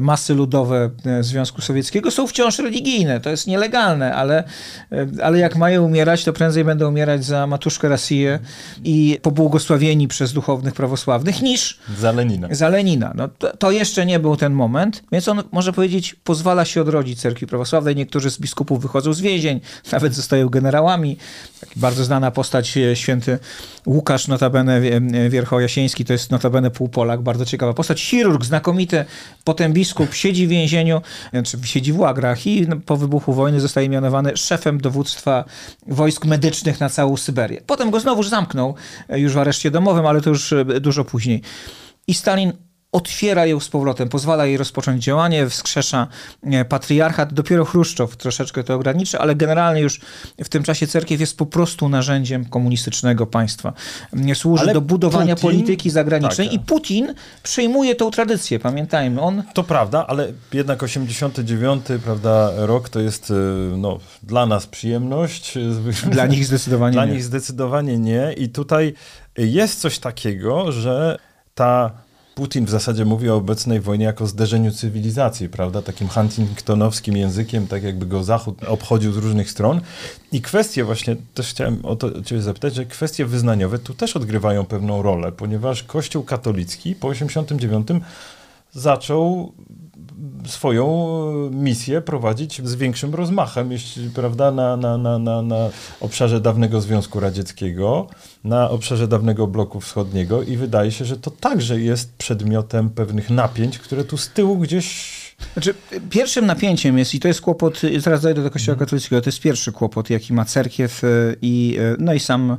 masy 0.00 0.34
ludowe 0.34 0.90
e, 1.06 1.22
Związku 1.22 1.62
Sowieckiego 1.62 2.10
są 2.10 2.26
wciąż 2.26 2.58
religijne. 2.58 3.20
To 3.20 3.30
jest 3.30 3.46
nielegalne, 3.46 4.14
ale, 4.14 4.44
e, 4.92 5.06
ale 5.22 5.38
jak 5.38 5.56
mają 5.56 5.84
umierać, 5.84 6.24
to 6.24 6.32
prędzej 6.32 6.64
będą 6.64 6.88
umierać 6.88 7.24
za 7.24 7.46
matuszkę 7.46 7.88
Rosję 7.88 8.38
i 8.84 9.18
pobłogosławieni 9.22 10.08
przez 10.08 10.32
duchownych 10.32 10.74
prawosławnych 10.74 11.42
niż 11.42 11.78
za 11.98 12.12
Lenina. 12.12 12.48
Za 12.50 12.68
Lenina. 12.68 13.12
No, 13.14 13.28
to, 13.28 13.56
to, 13.56 13.70
jeszcze 13.70 14.06
nie 14.06 14.18
był 14.18 14.36
ten 14.36 14.52
moment, 14.52 15.02
więc 15.12 15.28
on, 15.28 15.42
może 15.52 15.72
powiedzieć, 15.72 16.14
pozwala 16.24 16.64
się 16.64 16.80
odrodzić 16.80 17.20
cerkwi 17.20 17.46
prawosławnej. 17.46 17.96
Niektórzy 17.96 18.30
z 18.30 18.40
biskupów 18.40 18.82
wychodzą 18.82 19.12
z 19.12 19.20
więzień, 19.20 19.60
nawet 19.92 20.14
zostają 20.14 20.48
generałami. 20.48 21.16
Taki 21.60 21.80
bardzo 21.80 22.04
znana 22.04 22.30
postać, 22.30 22.76
e, 22.76 22.96
święty 22.96 23.38
Łukasz, 23.86 24.28
notabene 24.28 24.80
Wierchojasiński, 25.30 26.04
to 26.04 26.12
jest 26.12 26.30
notabene 26.30 26.70
półpolak, 26.70 27.22
bardzo 27.22 27.44
ciekawy 27.44 27.59
ciekawa 27.60 27.74
postać. 27.74 28.02
Chirurg, 28.02 28.44
znakomity, 28.44 29.04
potem 29.44 29.72
biskup, 29.72 30.14
siedzi 30.14 30.46
w 30.46 30.50
więzieniu, 30.50 31.00
znaczy 31.32 31.58
siedzi 31.64 31.92
w 31.92 31.98
łagrach 31.98 32.46
i 32.46 32.66
po 32.86 32.96
wybuchu 32.96 33.32
wojny 33.32 33.60
zostaje 33.60 33.88
mianowany 33.88 34.36
szefem 34.36 34.80
dowództwa 34.80 35.44
wojsk 35.86 36.24
medycznych 36.24 36.80
na 36.80 36.88
całą 36.88 37.16
Syberię. 37.16 37.60
Potem 37.66 37.90
go 37.90 38.00
znowuż 38.00 38.28
zamknął, 38.28 38.74
e, 39.08 39.20
już 39.20 39.32
w 39.32 39.38
areszcie 39.38 39.70
domowym, 39.70 40.06
ale 40.06 40.20
to 40.20 40.30
już 40.30 40.52
e, 40.52 40.64
dużo 40.64 41.04
później. 41.04 41.42
I 42.06 42.14
Stalin 42.14 42.52
otwiera 42.92 43.46
ją 43.46 43.60
z 43.60 43.68
powrotem, 43.68 44.08
pozwala 44.08 44.46
jej 44.46 44.56
rozpocząć 44.56 45.04
działanie, 45.04 45.48
wskrzesza 45.48 46.06
e, 46.42 46.64
patriarchat. 46.64 47.32
Dopiero 47.32 47.64
Chruszczow 47.64 48.16
troszeczkę 48.16 48.64
to 48.64 48.74
ograniczy, 48.74 49.18
ale 49.18 49.34
generalnie 49.34 49.80
już 49.80 50.00
w 50.44 50.48
tym 50.48 50.62
czasie 50.62 50.86
cerkiew 50.86 51.20
jest 51.20 51.36
po 51.36 51.46
prostu 51.46 51.88
narzędziem 51.88 52.44
komunistycznego 52.44 53.26
państwa. 53.26 53.72
Służy 54.34 54.62
ale 54.62 54.74
do 54.74 54.80
budowania 54.80 55.36
Putin, 55.36 55.50
polityki 55.50 55.90
zagranicznej 55.90 56.48
tak. 56.48 56.56
i 56.56 56.60
Putin 56.60 57.14
przejmuje 57.42 57.94
tą 57.94 58.10
tradycję, 58.10 58.58
pamiętajmy. 58.58 59.20
On... 59.20 59.42
To 59.54 59.64
prawda, 59.64 60.06
ale 60.06 60.32
jednak 60.52 60.82
89 60.82 61.84
prawda, 62.04 62.50
rok 62.56 62.88
to 62.88 63.00
jest 63.00 63.30
e, 63.30 63.34
no, 63.76 63.98
dla 64.22 64.46
nas 64.46 64.66
przyjemność. 64.66 65.58
Dla 66.10 66.26
nich 66.26 66.46
zdecydowanie 66.46 66.92
dla 66.92 67.02
nie. 67.02 67.06
Dla 67.06 67.14
nich 67.14 67.24
zdecydowanie 67.24 67.98
nie 67.98 68.34
i 68.36 68.48
tutaj 68.48 68.94
jest 69.36 69.80
coś 69.80 69.98
takiego, 69.98 70.72
że 70.72 71.18
ta 71.54 71.90
Putin 72.40 72.64
w 72.64 72.70
zasadzie 72.70 73.04
mówi 73.04 73.30
o 73.30 73.36
obecnej 73.36 73.80
wojnie 73.80 74.04
jako 74.04 74.26
zderzeniu 74.26 74.72
cywilizacji, 74.72 75.48
prawda? 75.48 75.82
Takim 75.82 76.08
huntingtonowskim 76.08 77.16
językiem, 77.16 77.66
tak 77.66 77.82
jakby 77.82 78.06
go 78.06 78.24
Zachód 78.24 78.64
obchodził 78.64 79.12
z 79.12 79.16
różnych 79.16 79.50
stron. 79.50 79.80
I 80.32 80.40
kwestie 80.42 80.84
właśnie, 80.84 81.16
też 81.34 81.50
chciałem 81.50 81.84
o 81.84 81.96
to 81.96 82.22
ciebie 82.22 82.42
zapytać, 82.42 82.74
że 82.74 82.86
kwestie 82.86 83.26
wyznaniowe 83.26 83.78
tu 83.78 83.94
też 83.94 84.16
odgrywają 84.16 84.64
pewną 84.64 85.02
rolę, 85.02 85.32
ponieważ 85.32 85.82
Kościół 85.82 86.22
katolicki 86.22 86.94
po 86.94 87.08
89 87.08 87.88
zaczął 88.72 89.52
swoją 90.46 91.50
misję 91.50 92.00
prowadzić 92.00 92.68
z 92.68 92.74
większym 92.74 93.14
rozmachem, 93.14 93.72
jeśli, 93.72 94.10
prawda, 94.10 94.50
na, 94.50 94.76
na, 94.76 94.98
na, 94.98 95.18
na, 95.18 95.42
na 95.42 95.68
obszarze 96.00 96.40
dawnego 96.40 96.80
Związku 96.80 97.20
Radzieckiego, 97.20 98.06
na 98.44 98.70
obszarze 98.70 99.08
dawnego 99.08 99.46
bloku 99.46 99.80
wschodniego 99.80 100.42
i 100.42 100.56
wydaje 100.56 100.92
się, 100.92 101.04
że 101.04 101.16
to 101.16 101.30
także 101.30 101.80
jest 101.80 102.16
przedmiotem 102.16 102.90
pewnych 102.90 103.30
napięć, 103.30 103.78
które 103.78 104.04
tu 104.04 104.16
z 104.16 104.28
tyłu 104.28 104.58
gdzieś 104.58 105.20
znaczy, 105.52 105.74
pierwszym 106.10 106.46
napięciem 106.46 106.98
jest, 106.98 107.14
i 107.14 107.20
to 107.20 107.28
jest 107.28 107.40
kłopot, 107.40 107.80
zaraz 107.98 108.22
dojdę 108.22 108.42
do 108.42 108.50
Kościoła 108.50 108.74
mhm. 108.74 108.86
katolickiego, 108.86 109.22
to 109.22 109.28
jest 109.28 109.40
pierwszy 109.40 109.72
kłopot, 109.72 110.10
jaki 110.10 110.32
ma 110.32 110.44
cerkiew 110.44 111.04
e, 111.04 111.08
i, 111.42 111.76
e, 111.80 111.96
no 111.98 112.14
i 112.14 112.20
sam, 112.20 112.56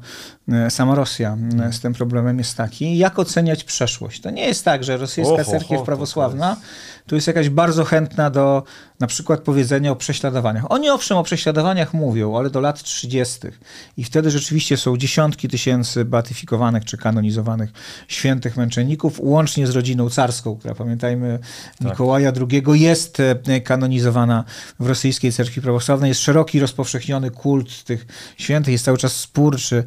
sama 0.70 0.96
Rosja 0.96 1.38
z 1.72 1.80
tym 1.80 1.94
problemem 1.94 2.38
jest 2.38 2.58
taki, 2.58 2.98
jak 2.98 3.20
oceniać 3.20 3.64
przeszłość. 3.64 4.22
To 4.22 4.30
nie 4.30 4.48
jest 4.48 4.66
tak, 4.66 4.84
że 4.84 4.98
rosyjska 4.98 5.34
Oho, 5.34 5.52
cerkiew 5.52 5.84
prawosławna 5.84 6.58
tu 7.08 7.16
jest 7.16 7.28
jakaś 7.28 7.50
bardzo 7.50 7.84
chętna 7.84 8.30
do 8.30 8.64
na 9.00 9.08
przykład 9.08 9.40
powiedzenia 9.40 9.92
o 9.92 9.96
prześladowaniach. 9.96 10.72
Oni 10.72 10.90
owszem 10.90 11.18
o 11.18 11.24
prześladowaniach 11.24 11.94
mówią, 11.94 12.38
ale 12.38 12.50
do 12.50 12.62
lat 12.62 12.84
30. 12.84 13.40
I 13.98 14.04
wtedy 14.04 14.32
rzeczywiście 14.32 14.78
są 14.78 14.98
dziesiątki 14.98 15.48
tysięcy 15.48 16.06
beatyfikowanych 16.06 16.86
czy 16.86 16.98
kanonizowanych 16.98 17.72
świętych 18.08 18.58
męczenników, 18.58 19.20
łącznie 19.20 19.68
z 19.68 19.70
rodziną 19.70 20.10
carską, 20.10 20.56
która 20.56 20.76
pamiętajmy 20.76 21.40
tak. 21.80 21.88
Mikołaja 21.92 22.32
II 22.52 22.82
jest 22.82 23.18
e, 23.48 23.62
kanonizowana 23.62 24.44
w 24.80 24.88
rosyjskiej 24.88 25.32
cerkwi 25.32 25.62
prawosławnej. 25.62 26.10
Jest 26.10 26.22
szeroki, 26.22 26.60
rozpowszechniony 26.60 27.32
kult 27.32 27.84
tych 27.84 28.06
świętych. 28.38 28.72
Jest 28.72 28.86
cały 28.86 28.98
czas 28.98 29.16
spór, 29.16 29.58
czy 29.58 29.84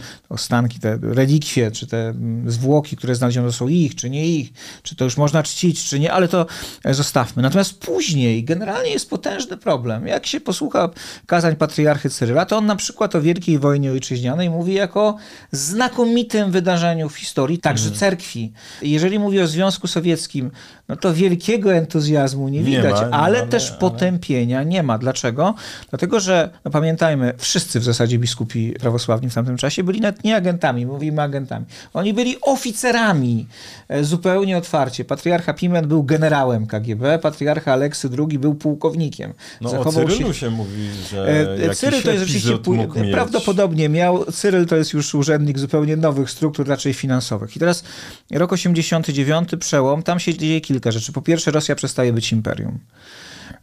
te 0.80 0.98
relikwie, 1.02 1.70
czy 1.70 1.86
te 1.86 2.08
mm, 2.08 2.50
zwłoki, 2.50 2.96
które 2.96 3.14
znaleziono 3.14 3.52
są 3.52 3.68
ich, 3.68 3.94
czy 3.94 4.10
nie 4.10 4.28
ich, 4.28 4.52
czy 4.82 4.96
to 4.96 5.04
już 5.04 5.16
można 5.16 5.42
czcić, 5.42 5.84
czy 5.84 6.00
nie, 6.00 6.12
ale 6.12 6.28
to 6.28 6.46
zostawmy. 6.90 7.42
Natomiast 7.42 7.80
później 7.80 8.44
generalnie 8.44 8.90
jest 8.90 9.10
potężny 9.10 9.56
problem. 9.56 10.06
Jak 10.06 10.26
się 10.26 10.40
posłucha 10.40 10.90
kazań 11.26 11.56
patriarchy 11.56 12.10
Cyryla, 12.10 12.46
to 12.46 12.56
on 12.56 12.66
na 12.66 12.76
przykład 12.76 13.14
o 13.14 13.20
Wielkiej 13.20 13.58
Wojnie 13.58 13.90
Ojczyźnianej 13.90 14.50
mówi 14.50 14.74
jako 14.74 15.16
znakomitym 15.52 16.50
wydarzeniu 16.50 17.08
w 17.08 17.16
historii, 17.16 17.58
także 17.58 17.86
mm. 17.86 17.98
cerkwi. 17.98 18.52
Jeżeli 18.82 19.18
mówi 19.18 19.40
o 19.40 19.46
Związku 19.46 19.86
Sowieckim, 19.86 20.50
no 20.88 20.96
to 20.96 21.14
wielkiego 21.14 21.74
entuzjazmu 21.74 22.48
nie, 22.48 22.58
nie 22.58 22.64
widać, 22.64 22.92
ma, 22.92 22.98
ale, 22.98 23.12
ale, 23.12 23.46
też 23.46 23.70
ale... 23.70 23.78
potępienia 23.78 24.62
nie 24.62 24.82
ma. 24.82 24.98
Dlaczego? 24.98 25.54
Dlatego, 25.90 26.20
że 26.20 26.50
no 26.64 26.70
pamiętajmy, 26.70 27.32
wszyscy 27.38 27.80
w 27.80 27.84
zasadzie 27.84 28.18
biskupi 28.18 28.74
prawosławni 28.80 29.30
w 29.30 29.34
tamtym 29.34 29.56
czasie 29.56 29.84
byli 29.84 30.00
nawet 30.00 30.24
nie 30.24 30.33
agentami, 30.34 30.86
mówimy 30.86 31.22
agentami. 31.22 31.66
Oni 31.94 32.14
byli 32.14 32.36
oficerami 32.40 33.46
e, 33.88 34.04
zupełnie 34.04 34.58
otwarcie. 34.58 35.04
Patriarcha 35.04 35.54
Pimen 35.54 35.88
był 35.88 36.02
generałem 36.02 36.66
KGB, 36.66 37.18
patriarcha 37.18 37.72
Aleksy 37.72 38.08
II 38.18 38.38
był 38.38 38.54
pułkownikiem. 38.54 39.32
No 39.60 39.68
Zachował 39.68 40.04
o 40.04 40.08
Cyrylu 40.08 40.32
się... 40.32 40.40
się 40.40 40.50
mówi, 40.50 40.88
że 41.10 41.46
e, 41.70 41.74
Cyryl 41.74 42.02
to 42.02 42.10
jest 42.10 42.24
rzeczywiście 42.24 42.58
prawdopodobnie 43.12 43.88
miał. 43.88 44.24
Cyryl 44.32 44.66
to 44.66 44.76
jest 44.76 44.92
już 44.92 45.14
urzędnik 45.14 45.58
zupełnie 45.58 45.96
nowych 45.96 46.30
struktur, 46.30 46.68
raczej 46.68 46.94
finansowych. 46.94 47.56
I 47.56 47.58
teraz 47.58 47.84
rok 48.30 48.52
89, 48.52 49.48
przełom, 49.60 50.02
tam 50.02 50.20
się 50.20 50.34
dzieje 50.34 50.60
kilka 50.60 50.90
rzeczy. 50.90 51.12
Po 51.12 51.22
pierwsze, 51.22 51.50
Rosja 51.50 51.74
przestaje 51.74 52.12
być 52.12 52.32
imperium. 52.32 52.78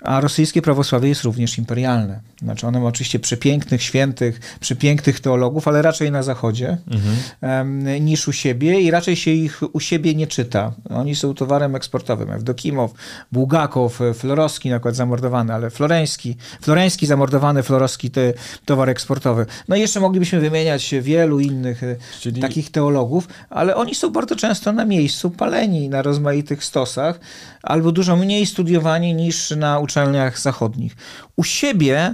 A 0.01 0.22
rosyjskie 0.22 0.62
prawosławie 0.62 1.10
jest 1.10 1.24
również 1.24 1.58
imperialne. 1.58 2.20
Znaczy 2.41 2.67
one 2.67 2.79
ma 2.79 2.88
oczywiście 2.88 3.20
przepięknych, 3.20 3.84
świętych, 3.84 4.58
przepięknych 4.60 5.20
teologów, 5.20 5.67
ale 5.67 5.81
raczej 5.81 6.12
na 6.12 6.24
zachodzie 6.24 6.77
mhm. 6.91 8.05
niż 8.05 8.27
u 8.27 8.34
siebie 8.34 8.81
i 8.81 8.91
raczej 8.91 9.15
się 9.15 9.31
ich 9.31 9.62
u 9.75 9.79
siebie 9.79 10.15
nie 10.15 10.27
czyta. 10.27 10.72
Oni 10.89 11.15
są 11.15 11.34
towarem 11.34 11.75
eksportowym. 11.75 12.31
Evdokimow, 12.31 12.91
Bułgakow, 13.31 14.00
Florowski 14.13 14.70
na 14.70 14.75
przykład 14.75 14.96
zamordowany, 14.96 15.53
ale 15.53 15.70
Floreński, 15.70 16.38
Floreński 16.62 17.05
zamordowany, 17.05 17.63
Florowski 17.63 18.12
to 18.12 18.22
towar 18.65 18.89
eksportowy. 18.89 19.46
No 19.67 19.75
i 19.75 19.79
jeszcze 19.79 20.00
moglibyśmy 20.00 20.39
wymieniać 20.39 20.96
wielu 21.01 21.39
innych 21.39 21.84
e, 21.84 21.96
Czyli... 22.20 22.41
takich 22.41 22.72
teologów, 22.72 23.27
ale 23.50 23.75
oni 23.75 23.96
są 23.96 24.10
bardzo 24.10 24.36
często 24.36 24.72
na 24.74 24.86
miejscu 24.86 25.29
paleni 25.29 25.89
na 25.89 26.01
rozmaitych 26.01 26.63
stosach, 26.63 27.20
albo 27.63 27.91
dużo 27.91 28.15
mniej 28.15 28.46
studiowani 28.46 29.13
niż 29.13 29.51
na 29.51 29.80
uczelniach 29.80 30.39
zachodnich. 30.39 30.96
U 31.41 31.43
siebie 31.43 32.13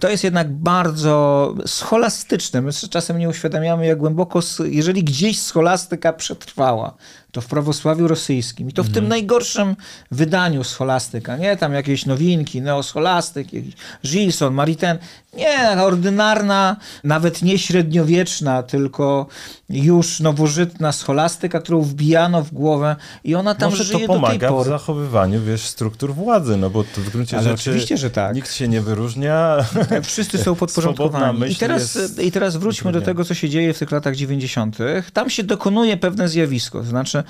to 0.00 0.08
jest 0.08 0.24
jednak 0.24 0.52
bardzo 0.52 1.54
scholastyczne. 1.66 2.62
My 2.62 2.72
czasem 2.90 3.18
nie 3.18 3.28
uświadamiamy, 3.28 3.86
jak 3.86 3.98
głęboko, 3.98 4.40
jeżeli 4.64 5.04
gdzieś 5.04 5.40
scholastyka 5.40 6.12
przetrwała, 6.12 6.94
to 7.32 7.40
w 7.40 7.46
prawosławiu 7.46 8.08
rosyjskim 8.08 8.68
i 8.68 8.72
to 8.72 8.82
w 8.82 8.90
tym 8.90 9.08
najgorszym 9.08 9.76
wydaniu 10.10 10.64
scholastyka, 10.64 11.36
nie 11.36 11.56
tam 11.56 11.72
jakieś 11.72 12.06
nowinki, 12.06 12.62
neoscholastyk, 12.62 13.52
jakiś 13.52 13.74
Gilson, 14.04 14.54
Maritain, 14.54 14.98
nie, 15.36 15.82
ordynarna, 15.82 16.76
nawet 17.04 17.42
nie 17.42 17.58
średniowieczna, 17.58 18.62
tylko 18.62 19.26
już 19.68 20.20
nowożytna 20.20 20.92
scholastyka, 20.92 21.60
którą 21.60 21.82
wbijano 21.82 22.42
w 22.42 22.52
głowę 22.52 22.96
i 23.24 23.34
ona 23.34 23.54
tam 23.54 23.70
Może 23.70 23.84
żyje 23.84 24.00
to 24.00 24.06
pomaga 24.06 24.34
do 24.34 24.40
tej 24.40 24.48
pory. 24.48 24.70
w 24.70 24.72
zachowywaniu, 24.72 25.42
wiesz, 25.42 25.66
struktur 25.66 26.14
władzy, 26.14 26.56
no 26.56 26.70
bo 26.70 26.84
to 26.84 27.00
w 27.00 27.10
gruncie 27.10 27.36
Ale 27.36 27.44
rzeczy 27.44 27.70
oczywiście, 27.70 27.96
że 27.96 28.10
tak. 28.10 28.34
Nikt 28.40 28.54
się 28.54 28.68
nie 28.68 28.80
wyróżnia. 28.80 29.64
Wszyscy 30.02 30.38
są 30.38 30.54
podporządkowani. 30.54 31.52
I 31.52 31.56
teraz, 31.56 31.94
jest 31.94 32.22
I 32.22 32.32
teraz 32.32 32.56
wróćmy 32.56 32.92
do 32.92 33.00
tego, 33.00 33.24
co 33.24 33.34
się 33.34 33.48
dzieje 33.48 33.74
w 33.74 33.78
tych 33.78 33.90
latach 33.90 34.16
90. 34.16 34.78
Tam 35.12 35.30
się 35.30 35.42
dokonuje 35.42 35.96
pewne 35.96 36.28
zjawisko. 36.28 36.78
To 36.78 36.84
znaczy, 36.84 37.22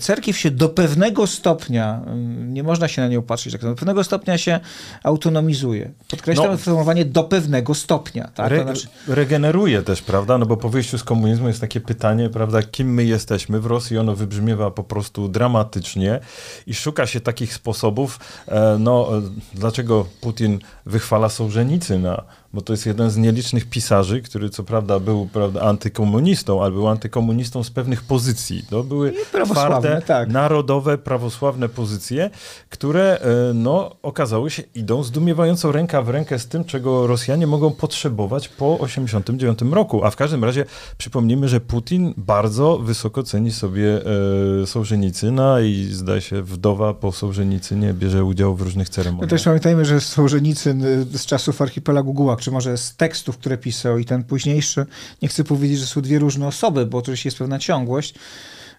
cerkiew 0.00 0.38
się 0.38 0.50
do 0.50 0.68
pewnego 0.68 1.26
stopnia, 1.26 2.02
mm, 2.06 2.54
nie 2.54 2.62
można 2.62 2.88
się 2.88 3.02
na 3.02 3.08
nią 3.08 3.22
patrzeć, 3.22 3.52
tak, 3.52 3.62
do 3.62 3.74
pewnego 3.74 4.04
stopnia 4.04 4.38
się 4.38 4.60
autonomizuje. 5.02 5.90
Podkreślam 6.10 6.50
No. 6.50 6.58
sformułowanie 6.58 7.04
do 7.04 7.24
pewnego 7.24 7.74
stopnia. 7.74 8.30
Tak? 8.34 8.52
Re, 8.52 8.62
znaczy, 8.62 8.88
regeneruje 9.08 9.82
też, 9.82 10.02
prawda? 10.02 10.38
No 10.38 10.46
bo 10.46 10.56
po 10.56 10.68
wyjściu 10.68 10.98
z 10.98 11.04
komunizmu 11.04 11.48
jest 11.48 11.60
takie 11.60 11.80
pytanie, 11.80 12.30
prawda, 12.30 12.62
kim 12.62 12.94
my 12.94 13.04
jesteśmy. 13.04 13.60
W 13.60 13.66
Rosji 13.66 13.98
ono 13.98 14.14
wybrzmiewa 14.14 14.70
po 14.70 14.84
prostu 14.84 15.28
dramatycznie 15.28 16.20
i 16.66 16.74
szuka 16.74 17.06
się 17.06 17.20
takich 17.20 17.54
sposobów, 17.54 18.20
e, 18.48 18.76
no 18.78 19.18
e, 19.18 19.22
dlaczego 19.54 20.06
Putin 20.20 20.33
wychwala 20.86 21.28
Sołżenicyna? 21.28 22.22
Bo 22.54 22.60
to 22.62 22.72
jest 22.72 22.86
jeden 22.86 23.10
z 23.10 23.16
nielicznych 23.16 23.66
pisarzy, 23.66 24.22
który 24.22 24.50
co 24.50 24.64
prawda 24.64 25.00
był 25.00 25.26
prawda, 25.26 25.60
antykomunistą, 25.60 26.62
ale 26.62 26.70
był 26.70 26.88
antykomunistą 26.88 27.64
z 27.64 27.70
pewnych 27.70 28.02
pozycji. 28.02 28.64
To 28.70 28.82
były 28.82 29.12
twarde, 29.44 30.02
tak. 30.06 30.28
narodowe, 30.28 30.98
prawosławne 30.98 31.68
pozycje, 31.68 32.30
które 32.70 33.20
e, 33.20 33.54
no, 33.54 33.96
okazało 34.02 34.50
się 34.50 34.62
idą 34.74 35.02
zdumiewająco 35.02 35.72
ręka 35.72 36.02
w 36.02 36.08
rękę 36.08 36.38
z 36.38 36.46
tym, 36.46 36.64
czego 36.64 37.06
Rosjanie 37.06 37.46
mogą 37.46 37.70
potrzebować 37.70 38.48
po 38.48 38.78
89 38.78 39.58
roku. 39.70 40.04
A 40.04 40.10
w 40.10 40.16
każdym 40.16 40.44
razie 40.44 40.64
przypomnijmy, 40.98 41.48
że 41.48 41.60
Putin 41.60 42.14
bardzo 42.16 42.78
wysoko 42.78 43.22
ceni 43.22 43.52
sobie 43.52 44.00
e, 44.62 44.66
Sołżenicyna 44.66 45.60
i 45.60 45.88
zdaje 45.90 46.20
się 46.20 46.42
wdowa 46.42 46.94
po 46.94 47.12
Sołżenicynie 47.12 47.94
bierze 47.94 48.24
udział 48.24 48.56
w 48.56 48.60
różnych 48.60 48.88
no 48.88 48.94
ceremoniach. 48.94 49.30
też 49.30 49.44
pamiętajmy, 49.44 49.84
że 49.84 50.00
Sołżenicyn 50.00 50.84
y, 50.84 51.18
z 51.18 51.26
czasów 51.26 51.62
archipelagu 51.62 52.14
Gułak, 52.14 52.43
czy 52.44 52.50
może 52.50 52.78
z 52.78 52.96
tekstów, 52.96 53.38
które 53.38 53.58
pisał 53.58 53.98
i 53.98 54.04
ten 54.04 54.24
późniejszy, 54.24 54.86
nie 55.22 55.28
chcę 55.28 55.44
powiedzieć, 55.44 55.78
że 55.78 55.86
są 55.86 56.02
dwie 56.02 56.18
różne 56.18 56.46
osoby, 56.46 56.86
bo 56.86 56.98
oczywiście 56.98 57.26
jest 57.26 57.38
pewna 57.38 57.58
ciągłość, 57.58 58.14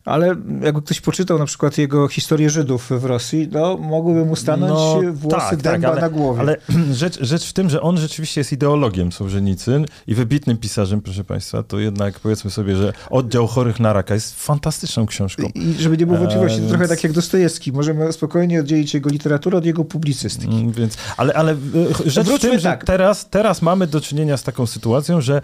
ale 0.06 0.36
jakby 0.62 0.82
ktoś 0.82 1.02
poczytał 1.02 1.40
na 1.40 1.46
przykład 1.46 1.78
jego 1.78 2.08
historię 2.08 2.50
Żydów 2.50 2.90
w 2.90 3.06
Rosji, 3.06 3.48
to 3.48 3.78
mogłyby 3.78 4.26
mu 4.26 4.36
stanąć 4.36 5.06
włosy 5.14 5.58
dęba 5.58 5.78
No, 5.88 5.92
ale, 5.94 6.02
na 6.02 6.10
głowie. 6.10 6.40
Ale 6.40 6.58
rzecz, 6.92 7.20
rzecz 7.22 7.46
w 7.50 7.54
tym, 7.54 7.70
że 7.70 7.82
on 7.82 7.98
rzeczywiście 7.98 8.42
jest 8.42 8.52
ideologiem 8.52 9.12
Sołżenicyn 9.12 9.86
i 10.08 10.16
wybitnym 10.16 10.58
pisarzem, 10.58 11.02
proszę 11.02 11.24
państwa, 11.24 11.64
to 11.64 11.80
jednak 11.80 12.20
powiedzmy 12.20 12.52
sobie, 12.52 12.76
że 12.76 12.94
Oddział 13.10 13.48
chorych 13.48 13.80
na 13.80 13.94
raka 13.94 14.14
jest 14.14 14.46
fantastyczną 14.46 15.06
książką. 15.06 15.44
I 15.56 15.74
żeby 15.80 15.98
nie 15.98 16.06
było 16.06 16.20
wątpliwości, 16.20 16.58
to 16.58 16.64
Eee, 16.64 16.70
trochę 16.70 16.84
więc- 16.84 16.90
tak 16.90 17.04
jak 17.04 17.14
Dostojewski. 17.14 17.72
Możemy 17.72 18.14
spokojnie 18.14 18.60
oddzielić 18.60 18.94
jego 18.94 19.10
literaturę 19.10 19.58
od 19.58 19.66
jego 19.66 19.86
publicystyki. 19.86 20.56
Mm, 20.56 20.72
Więc, 20.72 20.98
ale, 21.18 21.34
ale 21.34 21.52
e, 21.52 21.56
rzecz 22.10 22.28
w 22.28 22.40
tym, 22.40 22.60
że 22.60 22.70
tak. 22.70 22.84
teraz, 22.84 23.30
teraz 23.30 23.62
mamy 23.62 23.88
do 23.88 24.02
czynienia 24.02 24.38
z 24.38 24.44
taką 24.44 24.66
sytuacją, 24.68 25.22
że 25.22 25.42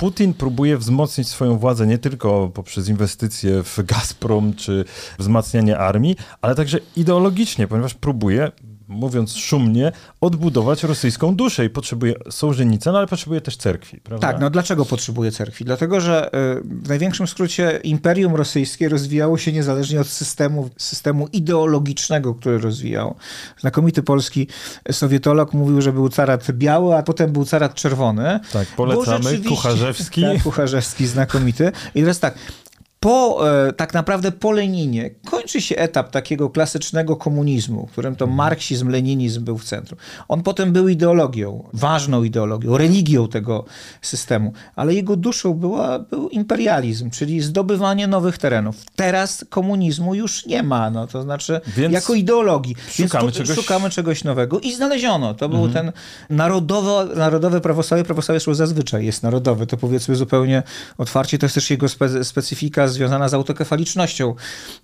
Putin 0.00 0.34
próbuje 0.34 0.78
wzmocnić 0.78 1.28
swoją 1.28 1.58
władzę 1.58 1.86
nie 1.86 1.98
tylko 1.98 2.50
poprzez 2.54 2.88
inwestycje 2.88 3.62
w 3.62 3.78
Gazprom 3.86 4.54
czy 4.54 4.84
wzmacnianie 5.18 5.78
armii, 5.78 6.16
ale 6.40 6.54
także 6.54 6.78
ideologicznie, 6.96 7.68
ponieważ 7.68 7.94
próbuje, 7.94 8.52
mówiąc 8.90 9.36
szumnie, 9.36 9.92
odbudować 10.20 10.82
rosyjską 10.82 11.36
duszę 11.36 11.64
i 11.64 11.70
potrzebuje 11.70 12.14
Sołżenicyn, 12.30 12.96
ale 12.96 13.06
potrzebuje 13.06 13.40
też 13.40 13.56
cerkwi. 13.56 14.00
Prawda? 14.00 14.26
Tak, 14.26 14.40
no 14.40 14.50
dlaczego 14.50 14.84
potrzebuje 14.84 15.32
cerkwi? 15.32 15.64
Dlatego, 15.64 16.00
że 16.00 16.26
y, 16.26 16.60
w 16.64 16.88
największym 16.88 17.26
skrócie 17.26 17.80
Imperium 17.84 18.34
Rosyjskie 18.34 18.88
rozwijało 18.88 19.38
się 19.38 19.52
niezależnie 19.52 20.00
od 20.00 20.06
systemu, 20.06 20.70
systemu 20.76 21.28
ideologicznego, 21.32 22.34
który 22.34 22.58
rozwijał. 22.58 23.14
Znakomity 23.60 24.02
polski 24.02 24.46
sowietolog 24.90 25.52
mówił, 25.52 25.80
że 25.82 25.92
był 25.92 26.08
carat 26.08 26.50
biały, 26.50 26.96
a 26.96 27.02
potem 27.02 27.32
był 27.32 27.44
carat 27.44 27.74
czerwony. 27.74 28.40
Tak, 28.52 28.68
polecamy. 28.68 29.38
Kucharzewski. 29.38 30.20
Tak, 30.30 30.42
Kucharzewski, 30.42 31.06
znakomity. 31.06 31.72
I 31.94 32.00
teraz 32.00 32.20
tak, 32.20 32.34
po 33.00 33.40
e, 33.68 33.72
tak 33.72 33.94
naprawdę 33.94 34.32
po 34.32 34.52
Leninie 34.52 35.10
kończy 35.30 35.60
się 35.60 35.76
etap 35.76 36.10
takiego 36.10 36.50
klasycznego 36.50 37.16
komunizmu, 37.16 37.86
w 37.86 37.90
którym 37.92 38.16
to 38.16 38.26
marksizm, 38.26 38.88
leninizm 38.88 39.44
był 39.44 39.58
w 39.58 39.64
centrum. 39.64 39.98
On 40.28 40.42
potem 40.42 40.72
był 40.72 40.88
ideologią, 40.88 41.68
ważną 41.72 42.24
ideologią, 42.24 42.76
religią 42.78 43.28
tego 43.28 43.64
systemu, 44.02 44.52
ale 44.76 44.94
jego 44.94 45.16
duszą 45.16 45.54
była, 45.54 45.98
był 45.98 46.28
imperializm, 46.28 47.10
czyli 47.10 47.40
zdobywanie 47.40 48.06
nowych 48.06 48.38
terenów. 48.38 48.76
Teraz 48.96 49.44
komunizmu 49.50 50.14
już 50.14 50.46
nie 50.46 50.62
ma, 50.62 50.90
no, 50.90 51.06
to 51.06 51.22
znaczy 51.22 51.60
Więc 51.76 51.94
jako 51.94 52.14
ideologii. 52.14 52.74
Więc 52.98 53.10
szukamy 53.12 53.32
tu 53.32 53.38
czegoś- 53.38 53.54
szukamy 53.54 53.90
czegoś 53.90 54.24
nowego 54.24 54.60
i 54.60 54.72
znaleziono. 54.72 55.34
To 55.34 55.48
był 55.48 55.68
ten 55.68 55.92
narodowo, 56.30 57.04
narodowe 57.04 57.60
prawosławie. 57.60 58.04
Prawosławie 58.04 58.40
zresztą 58.40 58.54
zazwyczaj 58.54 59.06
jest 59.06 59.22
narodowe. 59.22 59.66
To 59.66 59.76
powiedzmy 59.76 60.16
zupełnie 60.16 60.62
otwarcie. 60.98 61.38
To 61.38 61.46
jest 61.46 61.54
też 61.54 61.70
jego 61.70 61.88
spe, 61.88 62.24
specyfika 62.24 62.89
związana 62.92 63.28
z 63.28 63.34
autokefalicznością 63.34 64.34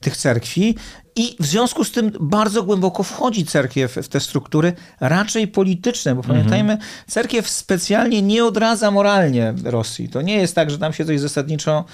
tych 0.01 0.17
cerkwi. 0.17 0.77
I 1.19 1.37
w 1.41 1.47
związku 1.47 1.85
z 1.85 1.91
tym 1.91 2.13
bardzo 2.21 2.63
głęboko 2.63 3.03
wchodzi 3.03 3.47
cerkiew 3.47 3.93
w 3.93 4.09
te 4.09 4.21
struktury, 4.21 4.73
raczej 5.01 5.49
polityczne, 5.49 6.15
bo 6.15 6.23
pamiętajmy, 6.23 6.79
cerkiew 7.07 7.49
specjalnie 7.49 8.23
nie 8.23 8.45
odradza 8.45 8.91
moralnie 8.91 9.55
Rosji. 9.65 10.09
To 10.09 10.23
nie 10.23 10.37
jest 10.37 10.55
tak, 10.55 10.71
że 10.71 10.79
tam 10.79 10.93
się 10.93 11.05
coś 11.05 11.21
zasadniczo 11.21 11.85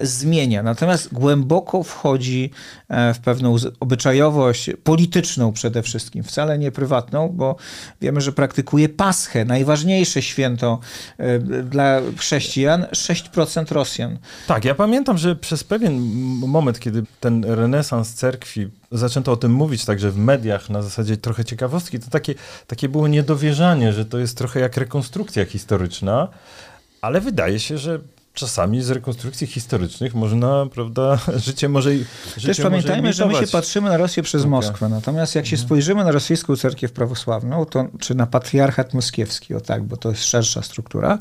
zmienia. 0.00 0.62
Natomiast 0.62 1.14
głęboko 1.14 1.82
wchodzi 1.82 2.50
e, 2.88 3.14
w 3.14 3.18
pewną 3.18 3.56
obyczajowość 3.80 4.70
polityczną 4.84 5.52
przede 5.52 5.82
wszystkim, 5.82 6.24
wcale 6.24 6.58
nie 6.58 6.72
prywatną, 6.72 7.28
bo 7.28 7.56
wiemy, 8.00 8.20
że 8.20 8.32
praktykuje 8.32 8.88
Paschę, 8.88 9.44
najważniejsze 9.44 10.22
święto 10.22 10.78
e, 11.18 11.38
dla 11.62 12.00
chrześcijan, 12.16 12.82
6% 12.82 13.72
Rosjan. 13.72 14.18
Tak, 14.46 14.64
ja 14.64 14.74
pamiętam, 14.74 15.18
że 15.18 15.36
przez 15.36 15.64
pewien 15.64 15.98
moment, 16.46 16.80
kiedy 16.80 17.02
ten 17.20 17.44
renesans 17.44 18.14
cerkwi, 18.14 18.67
zaczęto 18.92 19.32
o 19.32 19.36
tym 19.36 19.52
mówić 19.52 19.84
także 19.84 20.10
w 20.10 20.18
mediach 20.18 20.70
na 20.70 20.82
zasadzie 20.82 21.16
trochę 21.16 21.44
ciekawostki, 21.44 21.98
to 21.98 22.10
takie, 22.10 22.34
takie 22.66 22.88
było 22.88 23.08
niedowierzanie, 23.08 23.92
że 23.92 24.04
to 24.04 24.18
jest 24.18 24.36
trochę 24.38 24.60
jak 24.60 24.76
rekonstrukcja 24.76 25.44
historyczna, 25.44 26.28
ale 27.00 27.20
wydaje 27.20 27.60
się, 27.60 27.78
że 27.78 28.00
czasami 28.34 28.82
z 28.82 28.90
rekonstrukcji 28.90 29.46
historycznych 29.46 30.14
można, 30.14 30.66
prawda, 30.74 31.18
życie 31.46 31.68
może 31.68 31.94
i- 31.94 32.04
życie 32.36 32.46
Też 32.46 32.60
pamiętajmy, 32.60 33.02
może 33.02 33.12
że 33.12 33.26
my 33.26 33.34
się 33.34 33.46
patrzymy 33.52 33.88
na 33.88 33.96
Rosję 33.96 34.22
przez 34.22 34.42
Okej. 34.42 34.50
Moskwę. 34.50 34.88
Natomiast 34.88 35.34
jak 35.34 35.46
się 35.46 35.56
spojrzymy 35.56 36.04
na 36.04 36.10
rosyjską 36.10 36.56
cerkiew 36.56 36.92
prawosławną, 36.92 37.64
to, 37.66 37.86
czy 38.00 38.14
na 38.14 38.26
patriarchat 38.26 38.94
moskiewski, 38.94 39.54
o 39.54 39.60
tak, 39.60 39.84
bo 39.84 39.96
to 39.96 40.08
jest 40.10 40.24
szersza 40.24 40.62
struktura, 40.62 41.18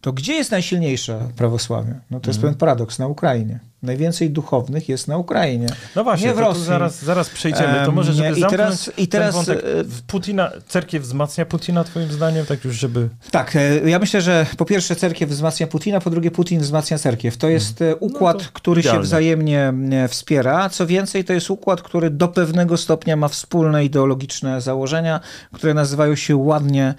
to 0.00 0.12
gdzie 0.12 0.32
jest 0.34 0.50
najsilniejsza 0.50 1.18
prawosławie? 1.36 2.00
No 2.10 2.20
to 2.20 2.30
jest 2.30 2.40
pewien 2.40 2.54
paradoks, 2.54 2.98
na 2.98 3.06
Ukrainie. 3.06 3.60
Najwięcej 3.82 4.30
duchownych 4.30 4.88
jest 4.88 5.08
na 5.08 5.16
Ukrainie. 5.16 5.66
No 5.96 6.04
właśnie, 6.04 6.26
nie 6.28 6.32
w 6.34 6.36
to 6.36 6.42
Rosji. 6.42 6.64
zaraz, 6.64 7.04
zaraz 7.04 7.30
przejdziemy. 7.30 7.82
To 7.84 7.92
może, 7.92 8.12
żeby 8.12 8.40
i 8.40 8.44
teraz- 8.50 8.90
i 8.96 9.08
teraz, 9.08 9.34
wątek, 9.34 9.58
e, 9.58 9.62
Putina, 10.06 10.50
cerkiew 10.68 11.02
wzmacnia 11.02 11.46
Putina 11.46 11.84
twoim 11.84 12.12
zdaniem, 12.12 12.46
tak 12.46 12.64
już, 12.64 12.76
żeby... 12.76 13.08
Tak, 13.30 13.56
e, 13.56 13.90
ja 13.90 13.98
myślę, 13.98 14.20
że 14.20 14.46
po 14.56 14.64
pierwsze 14.64 14.96
cerkiew 14.96 15.30
wzmacnia 15.30 15.66
Putina, 15.66 16.00
po 16.00 16.10
drugie 16.10 16.30
Putin 16.30 16.60
wzmacnia 16.60 16.98
cerkiew. 16.98 17.36
To 17.36 17.48
jest 17.48 17.82
e, 17.82 17.96
układ, 17.96 18.36
No 18.38 18.44
to 18.44 18.50
który 18.52 18.82
się 18.82 18.86
idealnie. 18.88 19.04
wzajemnie 19.04 19.72
e, 19.92 20.08
wspiera. 20.08 20.68
Co 20.68 20.86
więcej, 20.86 21.24
to 21.24 21.32
jest 21.32 21.50
układ, 21.50 21.82
który 21.82 22.10
do 22.10 22.28
pewnego 22.28 22.76
stopnia 22.76 23.16
ma 23.16 23.28
wspólne 23.28 23.84
ideologiczne 23.84 24.60
założenia, 24.60 25.20
które 25.52 25.74
nazywają 25.74 26.14
się 26.16 26.36
ładnie 26.36 26.94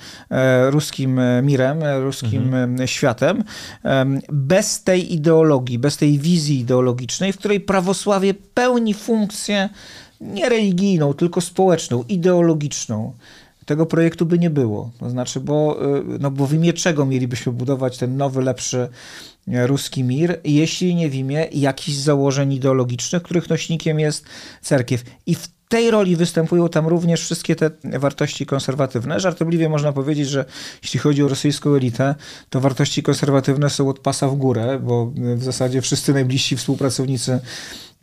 ruskim 0.69 1.19
mirem, 1.43 1.79
ruskim 2.03 2.53
e, 2.55 2.87
światem. 2.87 3.43
Em, 3.83 4.21
Bez 4.31 4.83
tej 4.83 5.13
ideologii, 5.13 5.79
bez 5.79 5.97
tej 5.97 6.19
wizji 6.19 6.65
ideologicznej, 6.71 7.33
w 7.33 7.37
której 7.37 7.59
prawosławie 7.59 8.33
pełni 8.33 8.93
funkcję 8.93 9.69
nie 10.21 10.49
religijną, 10.49 11.13
tylko 11.13 11.41
społeczną, 11.41 12.03
ideologiczną 12.03 13.13
tego 13.65 13.85
projektu 13.85 14.25
by 14.25 14.39
nie 14.39 14.49
było. 14.49 14.91
To 14.99 15.09
znaczy, 15.09 15.39
bo, 15.39 15.77
y, 15.99 16.03
no 16.19 16.31
bo 16.31 16.47
w 16.47 16.53
imię 16.53 16.73
czego 16.73 17.05
mielibyśmy 17.05 17.51
budować 17.51 17.97
ten 17.97 18.17
nowy, 18.17 18.41
lepszy 18.41 18.89
e, 19.47 19.67
ruski 19.67 20.03
mir, 20.03 20.39
jeśli 20.43 20.95
nie 20.95 21.09
w 21.09 21.15
imię 21.15 21.47
jakichś 21.51 21.97
założeń 21.97 22.53
ideologicznych, 22.53 23.23
których 23.23 23.49
nośnikiem 23.49 23.99
jest 23.99 24.25
cerkiew. 24.61 25.03
I 25.25 25.35
w 25.35 25.47
tej 25.71 25.91
roli 25.91 26.15
występują 26.15 26.69
tam 26.69 26.87
również 26.87 27.21
wszystkie 27.21 27.55
te 27.55 27.71
wartości 27.83 28.45
konserwatywne. 28.45 29.19
Żartobliwie 29.19 29.69
można 29.69 29.93
powiedzieć, 29.93 30.29
że 30.29 30.45
jeśli 30.83 30.99
chodzi 30.99 31.23
o 31.23 31.27
rosyjską 31.27 31.75
elitę, 31.75 32.15
to 32.49 32.59
wartości 32.59 33.03
konserwatywne 33.03 33.69
są 33.69 33.89
od 33.89 33.99
pasa 33.99 34.27
w 34.27 34.35
górę, 34.35 34.79
bo 34.83 35.11
w 35.15 35.43
zasadzie 35.43 35.81
wszyscy 35.81 36.13
najbliżsi 36.13 36.57
współpracownicy 36.57 37.39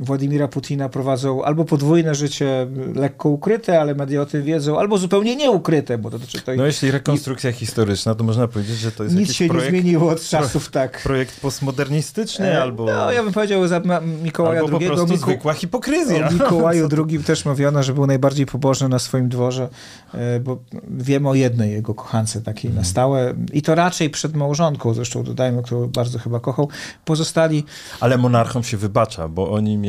Władimira 0.01 0.49
Putina 0.49 0.89
prowadzą 0.89 1.45
albo 1.45 1.65
podwójne 1.65 2.15
życie, 2.15 2.67
lekko 2.95 3.29
ukryte, 3.29 3.81
ale 3.81 3.95
media 3.95 4.21
o 4.21 4.27
tym 4.27 4.43
wiedzą, 4.43 4.79
albo 4.79 4.99
zupełnie 4.99 5.37
nieukryte, 5.37 5.99
bo 5.99 6.11
to 6.11 6.19
dotyczy 6.19 6.41
to 6.43 6.55
No 6.55 6.67
jeśli 6.67 6.91
rekonstrukcja 6.91 7.53
historyczna, 7.53 8.15
to 8.15 8.25
można 8.25 8.49
powiedzieć, 8.49 8.77
że 8.79 8.93
to 8.93 9.05
jest 9.05 9.17
Nic 9.17 9.33
się 9.33 9.49
projekt, 9.49 9.73
nie 9.73 9.81
zmieniło 9.81 10.11
od 10.11 10.23
czasów, 10.23 10.71
tak. 10.71 11.03
projekt 11.03 11.41
postmodernistyczny 11.41 12.47
E, 12.47 12.63
albo, 12.63 12.85
No, 12.87 13.13
ja 13.13 13.23
bym 13.23 13.33
powiedział 13.33 13.69
za 13.69 13.81
Mikołaja 14.23 14.61
albo 14.61 14.73
po 14.73 14.79
II. 14.79 14.87
prostu 14.87 15.07
Miku- 15.07 15.19
zwykła 15.25 15.53
hipokryzja. 15.53 16.29
O 16.29 16.33
Mikołaju 16.33 16.89
II 17.09 17.19
też 17.25 17.45
mówiono, 17.45 17.83
że 17.83 17.95
był 17.95 18.07
najbardziej 18.07 18.47
pobożny 18.47 18.89
na 18.89 18.99
swoim 18.99 19.29
dworze, 19.29 19.69
e, 20.15 20.41
bo 20.41 20.59
wiemy 20.91 21.29
o 21.29 21.35
jednej 21.35 21.73
jego 21.73 21.95
kochance 21.95 22.41
takiej 22.43 22.69
Mhm. 22.69 22.85
na 22.85 22.91
stałe 22.91 23.35
i 23.53 23.63
to 23.63 23.75
raczej 23.75 24.11
przed 24.11 24.37
małżonką, 24.37 24.95
zresztą 24.95 25.23
dodajmy, 25.25 25.63
którą 25.63 25.87
bardzo 25.87 26.19
chyba 26.19 26.41
kochał. 26.41 26.69
Pozostali 27.05 27.65
Ale 28.01 28.19
monarchom 28.19 28.63
się 28.63 28.77
wybacza, 28.77 29.29
bo 29.29 29.51
oni 29.51 29.77
mieli 29.77 29.88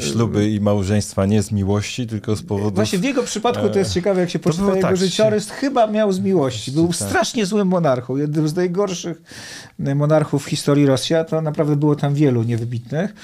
śluby 0.00 0.50
i 0.50 0.60
małżeństwa 0.60 1.26
nie 1.26 1.42
z 1.42 1.52
miłości, 1.52 2.06
tylko 2.06 2.36
z 2.36 2.42
powodu... 2.42 2.74
Właśnie 2.76 2.98
w 2.98 3.04
jego 3.04 3.22
przypadku 3.22 3.68
to 3.68 3.78
jest 3.78 3.90
E, 3.90 3.94
ciekawe, 3.94 4.20
jak 4.20 4.30
się 4.30 4.38
poczyta 4.38 4.68
jego 4.68 4.80
tak, 4.80 4.96
życiorys, 4.96 5.50
chyba 5.50 5.86
miał 5.86 6.12
z 6.12 6.20
miłości. 6.20 6.72
Był 6.72 6.86
Tak. 6.86 6.96
strasznie 6.96 7.46
złym 7.46 7.68
monarchą, 7.68 8.16
jednym 8.16 8.48
z 8.48 8.54
najgorszych 8.54 9.22
monarchów 9.78 10.44
w 10.44 10.48
historii 10.48 10.86
Rosji, 10.86 11.16
a 11.16 11.24
to 11.24 11.42
naprawdę 11.42 11.76
było 11.76 11.96
tam 11.96 12.14
wielu 12.14 12.42
niewybitnych. 12.42 13.14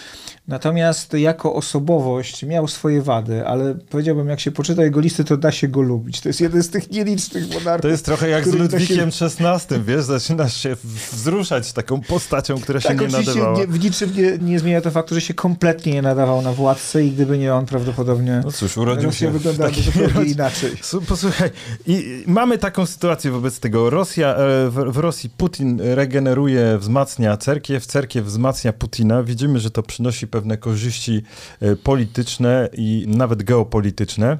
Natomiast 0.48 1.12
jako 1.14 1.54
osobowość 1.54 2.42
miał 2.44 2.68
swoje 2.68 3.02
wady, 3.02 3.46
ale 3.46 3.74
powiedziałbym, 3.74 4.28
jak 4.28 4.40
się 4.40 4.50
poczyta 4.50 4.82
jego 4.84 5.00
listy, 5.00 5.24
to 5.24 5.36
da 5.36 5.52
się 5.52 5.68
go 5.68 5.80
lubić. 5.82 6.20
To 6.20 6.28
jest 6.28 6.40
jeden 6.40 6.62
z 6.62 6.70
tych 6.70 6.90
nielicznych 6.90 7.48
monarchów. 7.54 7.82
To 7.82 7.88
jest 7.88 8.04
trochę 8.04 8.28
jak 8.28 8.44
z 8.44 8.50
da 8.50 8.52
się- 8.56 8.62
Ludwikiem 8.62 9.10
XVI, 9.20 9.74
wiesz, 9.86 10.04
zaczynasz 10.04 10.56
się 10.56 10.76
wzruszać 11.12 11.72
taką 11.72 12.00
postacią, 12.00 12.60
która 12.60 12.80
się 12.80 12.88
Tak, 12.88 13.00
nie 13.00 13.06
oczywiście 13.06 13.34
nadawała. 13.34 13.58
nie, 13.58 13.66
w 13.66 13.84
niczym 13.84 14.12
nie, 14.16 14.38
nie 14.38 14.58
zmienia 14.58 14.80
to 14.80 14.90
faktu, 14.90 15.14
że 15.14 15.20
się 15.20 15.34
kompletnie 15.34 15.92
nie 15.92 16.02
nadawał 16.02 16.42
na 16.42 16.52
władcę 16.52 17.04
i 17.04 17.10
gdyby 17.10 17.38
nie 17.38 17.54
on, 17.54 17.66
prawdopodobnie 17.66 18.40
No 18.44 18.52
cóż, 18.52 18.76
urodził 18.76 19.04
Rosja 19.10 19.26
się 19.26 19.32
wyglądałaby 19.32 19.76
takiej 19.76 19.92
zupełnie 19.92 20.30
inaczej. 20.30 20.70
Posłuchaj, 21.08 21.50
i 21.86 21.92
i 22.26 22.30
mamy 22.30 22.58
taką 22.58 22.86
sytuację 22.86 23.30
wobec 23.30 23.60
tego. 23.60 23.90
Rosja, 23.90 24.28
e, 24.34 24.70
w, 24.70 24.74
w 24.92 24.96
Rosji 24.96 25.30
Putin 25.30 25.80
regeneruje, 25.82 26.39
wzmacnia 26.78 27.36
cerkiew, 27.36 27.86
cerkiew 27.86 28.26
wzmacnia 28.26 28.72
Putina. 28.72 29.22
Widzimy, 29.22 29.60
że 29.60 29.70
to 29.70 29.82
przynosi 29.82 30.26
pewne 30.26 30.56
korzyści 30.56 31.22
e, 31.60 31.76
polityczne 31.76 32.68
i 32.72 33.04
nawet 33.08 33.42
geopolityczne 33.42 34.38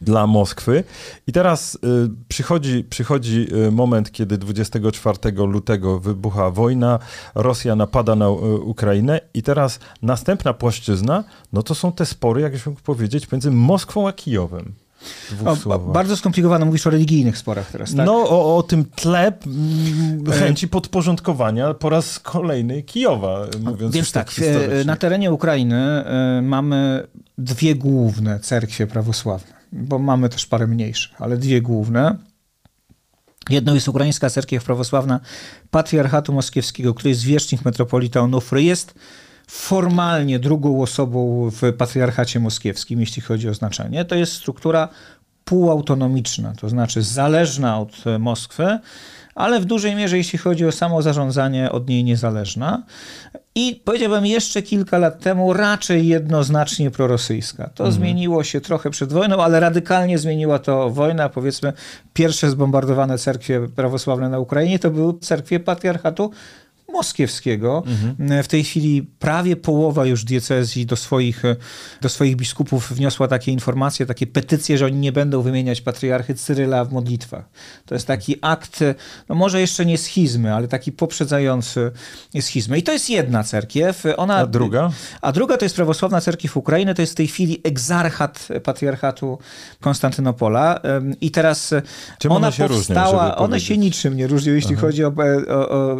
dla 0.00 0.26
Moskwy. 0.26 0.84
I 1.26 1.32
teraz 1.32 1.74
y, 1.74 1.78
przychodzi, 2.28 2.84
przychodzi 2.84 3.46
y, 3.66 3.70
moment, 3.70 4.12
kiedy 4.12 4.38
24 4.38 5.18
lutego 5.32 6.00
wybucha 6.00 6.50
wojna, 6.50 6.98
Rosja 7.34 7.76
napada 7.76 8.14
na 8.14 8.30
Ukrainę 8.30 9.20
i 9.34 9.42
teraz 9.42 9.80
następna 10.02 10.52
płaszczyzna, 10.52 11.24
no 11.52 11.62
to 11.62 11.74
są 11.74 11.92
te 11.92 12.06
spory, 12.06 12.40
jak 12.40 12.52
już 12.52 12.66
mógł 12.66 12.80
powiedzieć, 12.80 13.32
między 13.32 13.50
Moskwą 13.50 14.08
a 14.08 14.12
Kijowem. 14.12 14.81
O, 15.46 15.56
słowach. 15.56 15.92
bardzo 15.92 16.16
skomplikowane, 16.16 16.64
mówisz 16.64 16.86
o 16.86 16.90
religijnych 16.90 17.38
sporach 17.38 17.70
teraz, 17.70 17.94
tak? 17.94 18.06
No, 18.06 18.14
o, 18.14 18.56
o 18.56 18.62
tym 18.62 18.84
tle 18.84 19.32
mm, 19.46 20.32
chęci 20.32 20.68
podporządkowania 20.68 21.74
po 21.74 21.90
raz 21.90 22.18
kolejny 22.18 22.82
Kijowa, 22.82 23.46
mówiąc 23.60 23.94
Więc 23.94 24.12
tak, 24.12 24.26
tak 24.26 24.34
historycznie. 24.34 24.84
na 24.84 24.96
terenie 24.96 25.32
Ukrainy 25.32 25.76
e, 25.76 26.40
mamy 26.42 27.06
dwie 27.38 27.74
główne 27.74 28.40
cerkwie 28.40 28.86
prawosławne, 28.86 29.52
bo 29.72 29.98
mamy 29.98 30.28
też 30.28 30.46
parę 30.46 30.66
mniejszych, 30.66 31.22
ale 31.22 31.36
dwie 31.36 31.62
główne. 31.62 32.16
Jedną 33.50 33.74
jest 33.74 33.88
Ukraińska 33.88 34.30
Cerkiew 34.30 34.64
Prawosławna 34.64 35.20
Patriarchatu 35.70 36.32
Moskiewskiego, 36.32 36.94
który 36.94 37.08
jest 37.08 37.20
zwierzchnik 37.20 37.64
metropolita 37.64 38.20
Onufry, 38.20 38.62
jest 38.62 38.94
formalnie 39.52 40.38
drugą 40.38 40.82
osobą 40.82 41.50
w 41.50 41.72
Patriarchacie 41.72 42.40
Moskiewskim, 42.40 43.00
jeśli 43.00 43.22
chodzi 43.22 43.48
o 43.48 43.54
znaczenie. 43.54 44.04
To 44.04 44.14
jest 44.14 44.32
struktura 44.32 44.88
półautonomiczna, 45.44 46.52
to 46.60 46.68
znaczy 46.68 47.02
zależna 47.02 47.80
od 47.80 48.06
e, 48.06 48.18
Moskwy, 48.18 48.78
ale 49.34 49.60
w 49.60 49.64
dużej 49.64 49.94
mierze, 49.94 50.16
jeśli 50.16 50.38
chodzi 50.38 50.66
o 50.66 50.72
samo 50.72 51.02
zarządzanie, 51.02 51.72
od 51.72 51.88
niej 51.88 52.04
niezależna. 52.04 52.82
I 53.54 53.82
powiedziałbym 53.84 54.26
jeszcze 54.26 54.62
kilka 54.62 54.98
lat 54.98 55.20
temu 55.20 55.52
raczej 55.52 56.06
jednoznacznie 56.08 56.90
prorosyjska. 56.90 57.70
To 57.74 57.92
zmieniło 57.92 58.44
się 58.44 58.60
trochę 58.60 58.90
przed 58.90 59.12
wojną, 59.12 59.42
ale 59.42 59.60
radykalnie 59.60 60.18
zmieniła 60.18 60.58
to 60.58 60.90
wojna. 60.90 61.28
Powiedzmy, 61.28 61.72
pierwsze 62.12 62.50
zbombardowane 62.50 63.18
cerkwie 63.18 63.68
prawosławne 63.76 64.28
na 64.28 64.38
Ukrainie 64.38 64.78
to 64.78 64.90
były 64.90 65.18
cerkwie 65.18 65.60
patriarchatu 65.60 66.30
moskiewskiego. 66.92 67.82
W 68.42 68.48
tej 68.48 68.64
chwili 68.64 69.02
prawie 69.02 69.56
połowa 69.56 70.06
już 70.06 70.24
diecezji 70.24 70.86
do 70.86 70.96
swoich, 70.96 71.42
do 72.00 72.08
swoich 72.08 72.36
biskupów 72.36 72.92
wniosła 72.92 73.28
takie 73.28 73.52
informacje, 73.52 74.06
takie 74.06 74.26
petycje, 74.26 74.78
że 74.78 74.86
oni 74.86 74.96
nie 74.96 75.12
będą 75.12 75.42
wymieniać 75.42 75.80
patriarchy 75.80 76.34
Cyryla 76.34 76.84
w 76.84 76.92
modlitwach. 76.92 77.44
To 77.86 77.94
jest 77.94 78.06
taki 78.06 78.36
akt, 78.40 78.80
no 79.28 79.34
może 79.34 79.60
jeszcze 79.60 79.86
nie 79.86 79.98
schizmy, 79.98 80.54
ale 80.54 80.68
taki 80.68 80.92
poprzedzający 80.92 81.90
schizmę. 82.40 82.78
I 82.78 82.82
to 82.82 82.92
jest 82.92 83.10
jedna 83.10 83.44
cerkiew. 83.44 84.04
Ona, 84.16 84.36
A 84.36 84.46
druga? 84.46 84.90
A 85.20 85.32
druga 85.32 85.56
to 85.56 85.64
jest 85.64 85.76
prawosławna 85.76 86.20
cerkiew 86.20 86.56
Ukrainy, 86.56 86.94
to 86.94 87.02
jest 87.02 87.12
w 87.12 87.16
tej 87.16 87.26
chwili 87.26 87.60
egzarchat 87.64 88.48
patriarchatu 88.64 89.38
Konstantynopola. 89.80 90.80
I 91.20 91.30
teraz 91.30 91.74
Czym 92.18 92.32
ona 92.32 92.46
one 92.46 92.56
się 92.56 92.66
różnią, 92.66 92.76
powstała, 92.76 93.24
żeby 93.24 93.36
one 93.36 93.60
się 93.60 93.66
powiedzieć? 93.66 93.84
niczym 93.84 94.16
nie 94.16 94.26
różnią, 94.26 94.52
jeśli 94.52 94.76
chodzi 94.76 95.04
o, 95.04 95.12
o, 95.48 95.70
o 95.70 95.96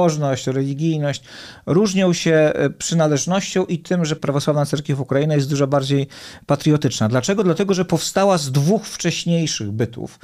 pobożność, 0.00 0.46
religijność. 0.46 1.22
Różnią 1.66 2.12
się 2.12 2.32
e, 2.32 2.70
przynależnością 2.70 3.64
i 3.64 3.78
tym, 3.78 4.04
że 4.04 4.16
prawosławna 4.16 4.66
cerkiew 4.66 5.00
Ukrainy 5.00 5.34
jest 5.34 5.48
dużo 5.48 5.66
bardziej 5.66 6.06
patriotyczna. 6.46 7.08
Dlaczego? 7.08 7.44
Dlatego, 7.44 7.74
że 7.74 7.84
powstała 7.84 8.38
z 8.38 8.52
dwóch 8.52 8.86
wcześniejszych 8.86 9.70
bytów. 9.70 10.18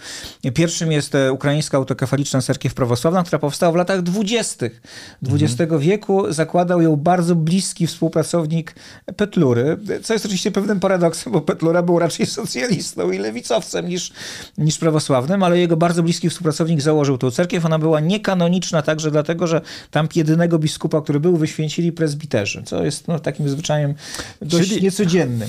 Pierwszym 0.55 0.93
jest 0.93 1.15
e, 1.15 1.33
Ukraińska 1.33 1.77
Autokefaliczna 1.77 2.43
Cerkiew 2.43 2.75
Prawosławna, 2.75 3.23
która 3.23 3.39
powstała 3.39 3.73
w 3.73 3.77
latach 3.77 4.03
dwudziestych 4.03 4.83
XX 5.29 5.73
wieku. 5.79 6.33
Zakładał 6.33 6.83
ją 6.83 6.97
bardzo 6.97 7.35
bliski 7.35 7.87
współpracownik 7.87 8.75
Petlury, 9.17 9.77
co 10.03 10.13
jest 10.13 10.25
oczywiście 10.25 10.51
pewnym 10.51 10.81
paradoksem, 10.81 11.33
bo 11.33 11.41
Petlura 11.41 11.83
był 11.83 11.99
raczej 11.99 12.27
socjalistą 12.27 13.11
i 13.11 13.19
lewicowcem 13.19 13.89
niż, 13.89 14.13
niż 14.59 14.79
prawosławnym, 14.79 15.43
ale 15.43 15.59
jego 15.59 15.77
bardzo 15.77 16.03
bliski 16.03 16.31
współpracownik 16.31 16.81
założył 16.81 17.19
tę 17.19 17.31
cerkiew. 17.31 17.65
Ona 17.65 17.79
była 17.79 18.01
niekanoniczna 18.01 18.83
także 18.83 19.11
dlatego, 19.11 19.47
że 19.47 19.61
tam 19.91 20.09
jedynego 20.15 20.59
biskupa, 20.59 21.01
który 21.01 21.21
był, 21.21 21.37
wyświęcili 21.37 21.93
prezbiterzy, 21.93 22.63
co 22.63 22.85
jest 22.85 23.09
no, 23.09 23.19
takim 23.19 23.49
zwyczajem 23.49 23.95
dość 24.43 24.69
Czyli- 24.69 24.83
niecodziennym. 24.83 25.49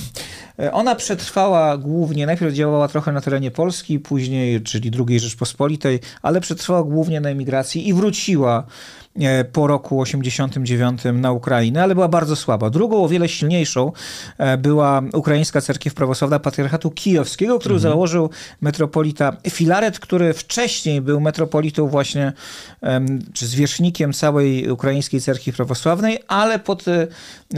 E, 0.60 0.72
Ona 0.72 0.96
przetrwała 0.96 1.78
głównie, 1.78 2.26
najpierw 2.26 2.54
działała 2.54 2.88
trochę 2.88 3.12
na 3.12 3.22
terenie 3.22 3.52
Polski, 3.52 4.00
później, 4.00 4.62
czyli 4.62 4.92
II 5.08 5.20
Rzeczpospolitej, 5.20 6.00
ale 6.22 6.42
przetrwała 6.42 6.84
głównie 6.84 7.22
na 7.22 7.30
emigracji 7.30 7.88
i 7.88 7.94
wróciła 7.94 8.64
e, 9.20 9.44
po 9.46 9.68
roku 9.68 10.02
89 10.02 11.02
na 11.14 11.32
Ukrainę, 11.32 11.84
ale 11.84 11.96
była 11.96 12.08
bardzo 12.08 12.36
słaba. 12.36 12.70
Drugą, 12.70 13.04
o 13.04 13.10
wiele 13.10 13.30
silniejszą 13.30 13.92
e, 14.38 14.58
była 14.58 15.02
Ukraińska 15.14 15.62
Cerkiew 15.62 15.94
Prawosławna 15.94 16.40
Patriarchatu 16.40 16.92
Kijowskiego, 16.92 17.60
który 17.60 17.80
założył 17.80 18.30
metropolita 18.62 19.38
Filaret, 19.50 20.00
który 20.00 20.34
wcześniej 20.34 21.02
był 21.02 21.20
metropolitą 21.20 21.88
właśnie, 21.88 22.34
czy 23.34 23.48
zwierzchnikiem 23.48 24.14
całej 24.14 24.72
Ukraińskiej 24.72 25.22
Cerkwi 25.22 25.54
Prawosławnej, 25.54 26.20
ale 26.28 26.60
pod 26.60 26.86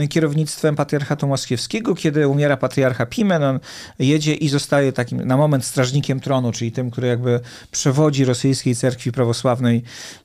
kierownictwem 0.08 0.76
Patriarchatu 0.76 1.26
Moskiewskiego, 1.26 1.94
kiedy 1.94 2.28
umiera 2.28 2.56
patriarcha 2.56 3.06
Pimen, 3.06 3.42
on 3.42 3.60
jedzie 3.98 4.34
i 4.34 4.48
zostaje 4.48 4.92
takim 4.92 5.26
na 5.26 5.36
moment 5.36 5.64
strażnikiem 5.64 6.20
tronu, 6.20 6.52
czyli 6.52 6.72
tym, 6.72 6.90
który 6.90 7.08
jakby 7.08 7.40
przewodzi 7.70 8.24
rosyjskiej 8.24 8.76
cerkwi 8.76 9.12
prawosławnej, 9.12 9.82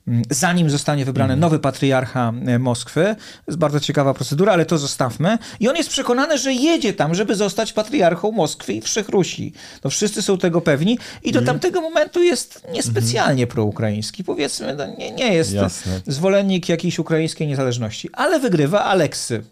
m, 0.08 0.22
zanim 0.30 0.70
zostanie 0.70 1.06
wybrany 1.06 1.36
nowy 1.36 1.60
patriarcha 1.60 2.34
e, 2.48 2.60
Moskwy. 2.60 3.04
To 3.06 3.52
jest 3.52 3.60
bardzo 3.60 3.80
ciekawa 3.80 4.14
procedura, 4.14 4.54
ale 4.54 4.66
to 4.66 4.78
zostawmy. 4.78 5.38
I 5.60 5.70
on 5.70 5.76
jest 5.76 5.90
przekonany, 5.90 6.38
że 6.38 6.54
jedzie 6.54 6.94
tam, 6.94 7.16
żeby 7.16 7.36
zostać 7.36 7.74
patriarchą 7.74 8.32
Moskwy 8.32 8.74
i 8.74 8.82
Wszechrusi. 8.82 9.54
No 9.84 9.90
wszyscy 9.90 10.22
są 10.22 10.38
tego 10.38 10.62
pewni 10.62 11.00
i 11.24 11.32
do 11.32 11.42
tamtego 11.42 11.82
momentu 11.82 12.24
jest 12.24 12.68
niespecjalnie 12.74 13.48
proukraiński. 13.48 14.24
Powiedzmy, 14.24 14.76
no 14.76 14.86
nie, 14.98 15.12
nie 15.12 15.34
jest 15.34 15.54
Jasne. 15.54 16.02
zwolennik 16.08 16.70
jakiejś 16.70 17.00
ukraińskiej 17.00 17.48
niezależności, 17.48 18.10
ale 18.14 18.40
wygrywa 18.40 18.84
Aleksy. 18.84 19.44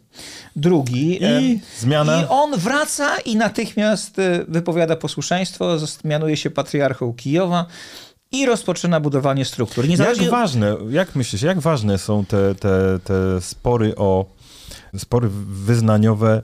Drugi. 0.56 1.19
I 1.23 1.60
zmiana? 1.80 2.21
I 2.21 2.26
on 2.30 2.58
wraca 2.58 3.17
i 3.19 3.36
natychmiast 3.36 4.19
e, 4.19 4.45
wypowiada 4.47 4.95
posłuszeństwo, 4.95 5.78
mianuje 6.04 6.38
się 6.38 6.49
patriarchą 6.49 7.13
Kijowa 7.13 7.65
i 8.32 8.45
rozpoczyna 8.45 8.99
budowanie 8.99 9.45
struktur. 9.45 9.84
Jak 9.84 9.89
Niezależnie... 9.89 10.30
ważne, 10.30 10.76
jak 10.89 11.15
myślisz, 11.15 11.41
jak 11.41 11.60
ważne 11.60 11.97
są 11.97 12.26
te, 12.26 12.56
te, 12.56 12.99
te 13.04 13.41
spory 13.41 13.95
o 13.95 14.26
spory 14.97 15.30
wyznaniowe 15.45 16.43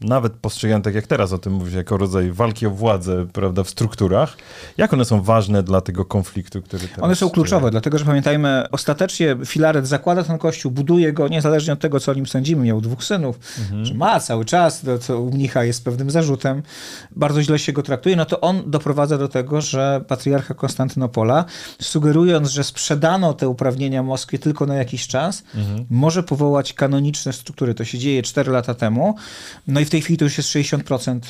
nawet 0.00 0.32
postrzegane 0.32 0.82
tak 0.82 0.94
jak 0.94 1.06
teraz 1.06 1.32
o 1.32 1.38
tym 1.38 1.52
mówisz, 1.52 1.74
jako 1.74 1.96
rodzaj 1.96 2.32
walki 2.32 2.66
o 2.66 2.70
władzę, 2.70 3.26
prawda, 3.32 3.64
w 3.64 3.70
strukturach. 3.70 4.36
Jak 4.76 4.92
one 4.92 5.04
są 5.04 5.22
ważne 5.22 5.62
dla 5.62 5.80
tego 5.80 6.04
konfliktu, 6.04 6.62
który 6.62 6.88
teraz... 6.88 7.04
One 7.04 7.16
są 7.16 7.30
kluczowe, 7.30 7.70
dlatego 7.70 7.98
że 7.98 8.04
pamiętajmy, 8.04 8.64
ostatecznie 8.70 9.36
Filaret 9.46 9.86
zakłada 9.86 10.24
ten 10.24 10.38
kościół, 10.38 10.72
buduje 10.72 11.12
go, 11.12 11.28
niezależnie 11.28 11.72
od 11.72 11.80
tego, 11.80 12.00
co 12.00 12.12
o 12.12 12.14
nim 12.14 12.26
sądzimy, 12.26 12.64
miał 12.64 12.80
dwóch 12.80 13.04
synów, 13.04 13.38
mhm. 13.58 13.84
że 13.84 13.94
ma 13.94 14.20
cały 14.20 14.44
czas, 14.44 14.80
to 14.80 14.98
co 14.98 15.20
u 15.20 15.30
mnicha 15.30 15.64
jest 15.64 15.84
pewnym 15.84 16.10
zarzutem, 16.10 16.62
bardzo 17.16 17.42
źle 17.42 17.58
się 17.58 17.72
go 17.72 17.82
traktuje, 17.82 18.16
no 18.16 18.24
to 18.24 18.40
on 18.40 18.62
doprowadza 18.66 19.18
do 19.18 19.28
tego, 19.28 19.60
że 19.60 20.04
patriarcha 20.08 20.54
Konstantynopola, 20.54 21.44
sugerując, 21.80 22.50
że 22.50 22.64
sprzedano 22.64 23.34
te 23.34 23.48
uprawnienia 23.48 24.02
Moskwie 24.02 24.38
tylko 24.38 24.66
na 24.66 24.74
jakiś 24.74 25.06
czas, 25.06 25.42
mhm. 25.54 25.86
może 25.90 26.22
powołać 26.22 26.72
kanoniczne 26.72 27.32
struktury. 27.32 27.74
To 27.74 27.84
się 27.84 27.98
dzieje 27.98 28.22
4 28.22 28.52
lata 28.52 28.74
temu, 28.74 29.14
no 29.66 29.80
i 29.80 29.87
w 29.88 29.90
tej 29.90 30.02
chwili 30.02 30.16
to 30.16 30.24
już 30.24 30.38
jest 30.38 30.48
60% 30.48 31.20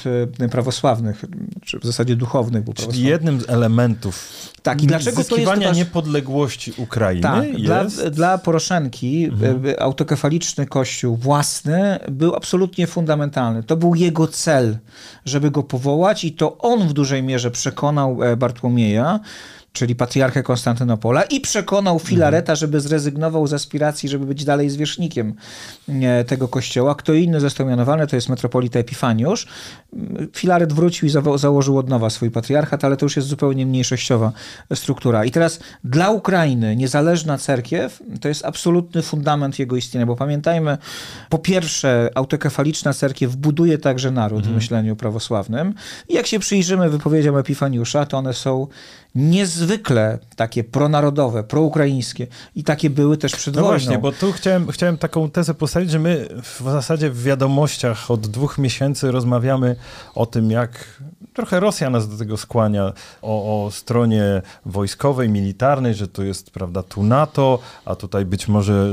y, 0.44 0.48
prawosławnych, 0.48 1.24
czy 1.64 1.78
w 1.78 1.84
zasadzie 1.84 2.16
duchownych. 2.16 2.64
Czyli 2.74 3.02
jednym 3.02 3.40
z 3.40 3.48
elementów 3.50 4.48
tak, 4.62 4.82
i 4.82 4.86
dlaczego 4.86 5.24
to 5.24 5.36
jest 5.36 5.76
niepodległości 5.76 6.72
Ukrainy 6.76 7.22
tak, 7.22 7.58
jest... 7.58 7.96
dla, 7.96 8.10
dla 8.10 8.38
Poroszenki 8.38 9.24
mhm. 9.24 9.66
Y, 9.66 9.68
y, 9.68 9.80
autokefaliczny 9.80 10.66
kościół 10.66 11.16
własny 11.16 11.98
był 12.08 12.34
absolutnie 12.34 12.86
fundamentalny. 12.86 13.62
To 13.62 13.76
był 13.76 13.94
jego 13.94 14.26
cel, 14.26 14.78
żeby 15.24 15.50
go 15.50 15.62
powołać 15.62 16.24
i 16.24 16.32
to 16.32 16.58
on 16.58 16.88
w 16.88 16.92
dużej 16.92 17.22
mierze 17.22 17.50
przekonał 17.50 18.24
e, 18.24 18.36
Bartłomieja, 18.36 19.20
czyli 19.72 19.94
patriarchę 19.94 20.42
Konstantynopola 20.42 21.22
i 21.22 21.40
przekonał 21.40 21.98
Filareta, 21.98 22.54
żeby 22.54 22.80
zrezygnował 22.80 23.46
z 23.46 23.52
aspiracji, 23.52 24.08
żeby 24.08 24.26
być 24.26 24.44
dalej 24.44 24.70
zwierzchnikiem 24.70 25.34
e, 25.88 26.24
tego 26.24 26.48
kościoła. 26.48 26.94
Kto 26.94 27.12
inny 27.12 27.40
został 27.40 27.66
mianowany, 27.66 28.06
to 28.06 28.16
jest 28.16 28.28
metropolita 28.28 28.78
Epifaniusz. 28.78 29.46
Filaret 30.32 30.72
wrócił 30.72 31.08
i 31.08 31.10
założył 31.36 31.78
od 31.78 31.88
nowa 31.88 32.10
swój 32.10 32.30
patriarchat, 32.30 32.84
ale 32.84 32.96
to 32.96 33.06
już 33.06 33.16
jest 33.16 33.28
zupełnie 33.28 33.66
mniejszościowa 33.66 34.32
struktura. 34.74 35.24
I 35.24 35.30
teraz 35.30 35.60
dla 35.84 36.10
Ukrainy 36.10 36.76
niezależna 36.76 37.38
cerkiew 37.38 38.02
to 38.20 38.28
jest 38.28 38.44
absolutny 38.44 39.02
fundament 39.02 39.58
jego 39.58 39.76
istnienia, 39.76 40.06
bo 40.06 40.16
pamiętajmy, 40.16 40.78
po 41.28 41.38
pierwsze 41.38 42.10
autokefaliczna 42.14 42.92
cerkiew 42.92 43.36
buduje 43.36 43.78
także 43.78 44.10
naród 44.10 44.38
mhm. 44.38 44.54
w 44.54 44.56
myśleniu 44.56 44.96
prawosławnym 44.96 45.74
i 46.08 46.14
jak 46.14 46.26
się 46.26 46.38
przyjrzymy 46.38 46.90
wypowiedziom 46.90 47.36
Epifaniusza, 47.36 48.06
to 48.06 48.18
one 48.18 48.34
są 48.34 48.66
niezwykle 49.18 50.18
takie 50.36 50.64
pronarodowe, 50.64 51.44
proukraińskie 51.44 52.26
i 52.54 52.64
takie 52.64 52.90
były 52.90 53.16
też 53.16 53.36
przed 53.36 53.54
no 53.54 53.62
wojną. 53.62 53.78
właśnie, 53.78 53.98
bo 53.98 54.12
tu 54.12 54.32
chciałem, 54.32 54.68
chciałem 54.70 54.98
taką 54.98 55.30
tezę 55.30 55.54
postawić, 55.54 55.90
że 55.90 55.98
my 55.98 56.28
w 56.42 56.62
zasadzie 56.64 57.10
w 57.10 57.22
wiadomościach 57.22 58.10
od 58.10 58.26
dwóch 58.26 58.58
miesięcy 58.58 59.10
rozmawiamy 59.10 59.76
o 60.14 60.26
tym, 60.26 60.50
jak 60.50 61.00
trochę 61.34 61.60
Rosja 61.60 61.90
nas 61.90 62.08
do 62.08 62.16
tego 62.16 62.36
skłania, 62.36 62.92
o, 63.22 63.64
o 63.64 63.70
stronie 63.70 64.42
wojskowej, 64.66 65.28
militarnej, 65.28 65.94
że 65.94 66.08
to 66.08 66.22
jest, 66.22 66.50
prawda, 66.50 66.82
tu 66.82 67.02
NATO, 67.02 67.58
a 67.84 67.94
tutaj 67.94 68.24
być 68.24 68.48
może 68.48 68.88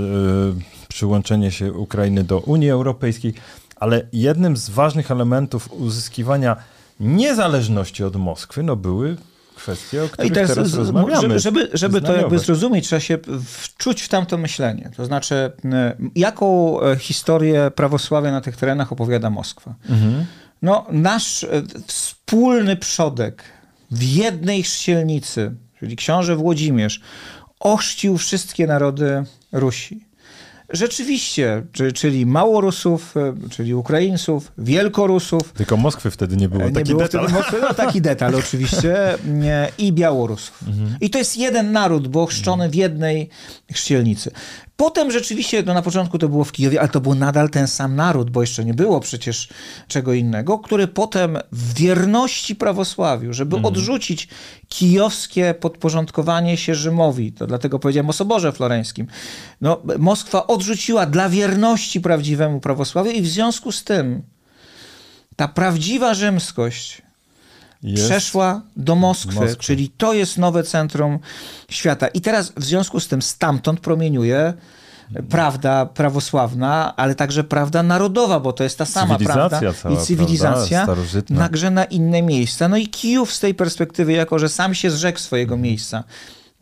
y, 0.60 0.88
przyłączenie 0.88 1.52
się 1.52 1.74
Ukrainy 1.74 2.24
do 2.24 2.40
Unii 2.40 2.70
Europejskiej, 2.70 3.34
ale 3.76 4.08
jednym 4.14 4.58
z 4.58 4.70
ważnych 4.70 5.12
elementów 5.12 5.74
uzyskiwania 5.74 6.56
niezależności 7.00 8.04
od 8.04 8.16
Moskwy, 8.16 8.64
no 8.64 8.76
były 8.76 9.18
kwestie, 9.56 10.04
o 10.04 10.10
których 10.10 10.32
I 10.32 10.34
teraz, 10.34 10.54
teraz 10.54 10.74
rozmawiamy. 10.74 11.40
Żeby, 11.40 11.40
żeby, 11.40 11.70
żeby 11.74 12.02
to 12.02 12.16
jakby 12.16 12.40
zrozumieć, 12.40 12.86
trzeba 12.86 13.00
się 13.00 13.18
wczuć 13.46 14.02
w 14.02 14.10
tamto 14.10 14.38
myślenie. 14.38 14.92
To 14.98 15.06
znaczy, 15.06 15.52
jaką 16.16 16.82
e, 16.82 16.96
historię 16.96 17.72
prawosławia 17.76 18.32
na 18.32 18.42
tych 18.42 18.58
terenach 18.58 18.92
opowiada 18.92 19.30
Moskwa. 19.30 19.76
Mhm. 19.90 20.26
No, 20.62 20.86
nasz 20.92 21.44
e, 21.44 21.48
wspólny 21.88 22.76
przodek 22.76 23.44
w 23.92 24.04
jednej 24.04 24.64
chrzcielnicy, 24.64 25.52
czyli 25.80 25.96
książę 25.96 26.36
Włodzimierz, 26.36 27.02
ochrzcił 27.60 28.18
wszystkie 28.18 28.68
narody 28.68 29.24
Rusi. 29.52 30.06
Rzeczywiście, 30.70 31.64
czyli 31.94 32.26
Małorusów, 32.26 33.18
e, 33.18 33.34
czyli 33.50 33.74
Ukraińców, 33.74 34.52
Wielkorusów. 34.58 35.54
Tylko 35.54 35.78
Moskwy 35.78 36.12
wtedy 36.12 36.38
nie 36.38 36.50
było. 36.50 36.64
Nie 36.64 36.72
taki 36.72 36.90
było 36.90 37.02
detal. 37.04 37.24
wtedy 37.24 37.40
Moskwy, 37.40 37.58
no 37.62 37.74
taki 37.74 38.02
detal 38.12 38.36
oczywiście. 38.36 38.96
I 39.78 39.94
Białorusów. 39.94 40.64
Mhm. 40.68 40.98
I 41.02 41.10
to 41.10 41.18
jest 41.18 41.38
jeden 41.38 41.72
naród, 41.72 42.08
bo 42.08 42.26
chrzczony 42.26 42.70
w 42.70 42.76
jednej 42.76 43.30
chrzcielnicy. 43.74 44.32
Potem 44.78 45.12
rzeczywiście, 45.12 45.64
no 45.64 45.74
na 45.74 45.82
początku 45.82 46.18
to 46.18 46.30
było 46.30 46.44
w 46.44 46.52
Kijowie, 46.52 46.80
ale 46.80 46.90
to 46.90 47.02
był 47.02 47.16
nadal 47.16 47.50
ten 47.50 47.68
sam 47.68 47.96
naród, 47.96 48.30
bo 48.30 48.42
jeszcze 48.42 48.66
nie 48.66 48.74
było 48.74 49.00
przecież 49.00 49.50
czego 49.88 50.14
innego, 50.14 50.60
który 50.60 50.88
potem 50.88 51.38
w 51.52 51.74
wierności 51.74 52.56
prawosławiu, 52.56 53.34
żeby 53.34 53.56
mhm. 53.56 53.74
odrzucić 53.74 54.28
kijowskie 54.68 55.54
podporządkowanie 55.54 56.58
się 56.58 56.76
Rzymowi, 56.76 57.32
to 57.32 57.48
dlatego 57.48 57.80
powiedziałem 57.80 58.10
o 58.10 58.14
Soborze 58.14 58.52
Floreńskim, 58.52 59.08
no, 59.62 59.82
Moskwa 60.00 60.48
odrzuciła 60.48 61.06
dla 61.06 61.30
wierności 61.30 62.02
prawdziwemu 62.02 62.60
prawosławiu 62.60 63.12
i 63.12 63.22
w 63.22 63.28
związku 63.28 63.72
z 63.72 63.84
tym 63.84 64.24
ta 65.36 65.48
prawdziwa 65.48 66.14
rzymskość 66.14 67.05
jest 67.86 68.06
przeszła 68.06 68.62
do 68.76 68.96
Moskwy, 68.96 69.36
Moskwy, 69.36 69.56
czyli 69.56 69.90
to 69.90 70.14
jest 70.14 70.38
nowe 70.38 70.64
centrum 70.64 71.20
świata. 71.70 72.08
I 72.08 72.22
teraz 72.22 72.52
w 72.58 72.64
związku 72.64 73.00
z 73.00 73.08
tym 73.08 73.22
stamtąd 73.22 73.80
promieniuje 73.80 74.54
prawda 75.30 75.86
prawosławna, 75.86 76.96
ale 76.96 77.16
także 77.16 77.44
prawda 77.44 77.84
narodowa, 77.84 78.40
bo 78.40 78.54
to 78.54 78.64
jest 78.64 78.78
ta 78.78 78.86
sama 78.86 79.18
prawda 79.18 79.62
cała, 79.74 79.96
i 79.96 79.98
cywilizacja, 79.98 80.88
także 81.38 81.72
na 81.72 81.86
inne 81.86 82.22
miejsca. 82.22 82.68
No 82.68 82.78
i 82.78 82.88
Kijów 82.88 83.34
z 83.34 83.40
tej 83.40 83.56
perspektywy, 83.56 84.14
jako 84.14 84.40
że 84.40 84.50
sam 84.50 84.76
się 84.76 84.92
zrzekł 84.92 85.20
swojego 85.20 85.54
mhm. 85.54 85.62
miejsca, 85.62 86.04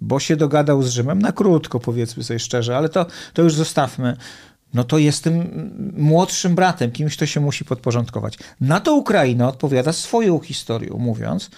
bo 0.01 0.19
się 0.19 0.36
dogadał 0.36 0.83
z 0.83 0.89
Rzymem, 0.89 1.21
na 1.21 1.31
krótko 1.31 1.79
powiedzmy 1.79 2.23
sobie 2.23 2.39
szczerze, 2.39 2.77
ale 2.77 2.89
to, 2.89 3.05
to 3.33 3.41
już 3.41 3.55
zostawmy 3.55 4.17
no 4.73 4.83
to 4.83 4.97
jest 4.97 5.23
tym 5.23 5.69
młodszym 5.97 6.55
bratem, 6.55 6.91
kimś, 6.91 7.15
kto 7.15 7.25
się 7.25 7.39
musi 7.39 7.65
podporządkować. 7.65 8.38
Na 8.62 8.79
to 8.79 8.95
Ukraina 8.95 9.47
odpowiada 9.47 9.93
swoją 9.93 10.39
historią, 10.39 10.97
mówiąc, 10.97 11.49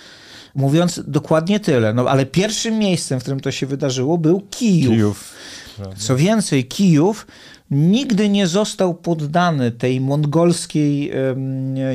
mówiąc 0.56 1.02
dokładnie 1.08 1.60
tyle. 1.60 1.94
No 1.94 2.06
ale 2.10 2.26
pierwszym 2.26 2.80
miejscem, 2.80 3.20
w 3.20 3.22
którym 3.22 3.40
to 3.40 3.52
się 3.52 3.66
wydarzyło, 3.66 4.18
był 4.18 4.42
Kijów. 4.42 4.94
Kijów. 4.94 5.34
Co 5.98 6.16
więcej, 6.16 6.66
Kijów 6.66 7.28
nigdy 7.72 8.30
nie 8.30 8.48
został 8.48 8.94
poddany 8.94 9.72
tej 9.72 10.02
mongolskiej 10.02 11.12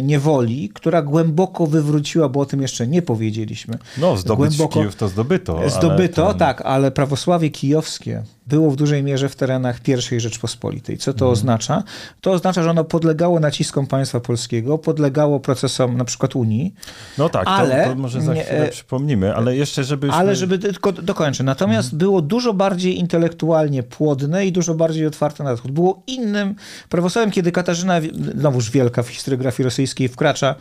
niewoli, 0.03 0.69
która 0.75 1.03
głęboko 1.03 1.67
wywróciła, 1.67 2.29
bo 2.29 2.41
o 2.41 2.47
tym 2.47 2.63
jeszcze 2.63 2.87
nie 2.87 3.03
powiedzieliśmy. 3.03 3.79
No, 3.99 4.17
zdobyć 4.17 4.57
głęboko, 4.57 4.81
Kijów 4.81 4.97
to 4.97 5.09
zdobyto. 5.09 5.71
Zdobyto, 5.71 6.29
ten... 6.29 6.39
tak, 6.39 6.63
ale 6.63 6.91
prawosławie 6.91 7.51
kijowskie 7.51 8.23
było 8.51 8.71
w 8.71 8.77
dużej 8.77 9.03
mierze 9.03 9.29
w 9.29 9.37
terenach 9.37 9.89
I 9.89 10.21
Rzeczpospolitej. 10.21 10.99
Co 10.99 11.13
to 11.13 11.25
mhm. 11.25 11.33
oznacza? 11.33 11.83
To 12.21 12.31
oznacza, 12.33 12.63
że 12.63 12.71
ono 12.71 12.85
podlegało 12.85 13.41
naciskom 13.41 13.87
państwa 13.87 14.21
polskiego, 14.21 14.79
podlegało 14.79 15.41
procesom 15.41 15.97
na 15.97 16.05
przykład 16.05 16.37
Unii. 16.37 16.75
No 17.19 17.29
tak, 17.29 17.45
ale, 17.47 17.85
to, 17.85 17.91
to 17.91 17.97
może 17.97 18.21
za 18.21 18.35
chwilę 18.35 18.65
nie, 18.65 18.71
przypomnimy, 18.71 19.35
ale 19.35 19.57
jeszcze 19.57 19.85
żeby... 19.85 20.11
Ale 20.11 20.37
żeby 20.37 20.59
tylko 20.59 20.93
dokończę. 20.93 21.45
Natomiast 21.45 21.87
mhm. 21.87 21.99
było 21.99 22.23
dużo 22.23 22.55
bardziej 22.55 22.99
intelektualnie 22.99 23.83
płodne 23.83 24.47
i 24.47 24.53
dużo 24.53 24.75
bardziej 24.75 25.07
otwarte 25.07 25.45
na 25.45 25.57
wschód. 25.57 25.71
Było 25.71 26.03
innym 26.07 26.55
prawosławiem, 26.89 27.31
kiedy 27.31 27.53
Katarzyna, 27.53 28.01
znowuż 28.37 28.71
wielka 28.71 29.03
w 29.03 29.09
historiografii 29.09 29.65
rosyjskiej, 29.65 30.09
wkracza 30.09 30.55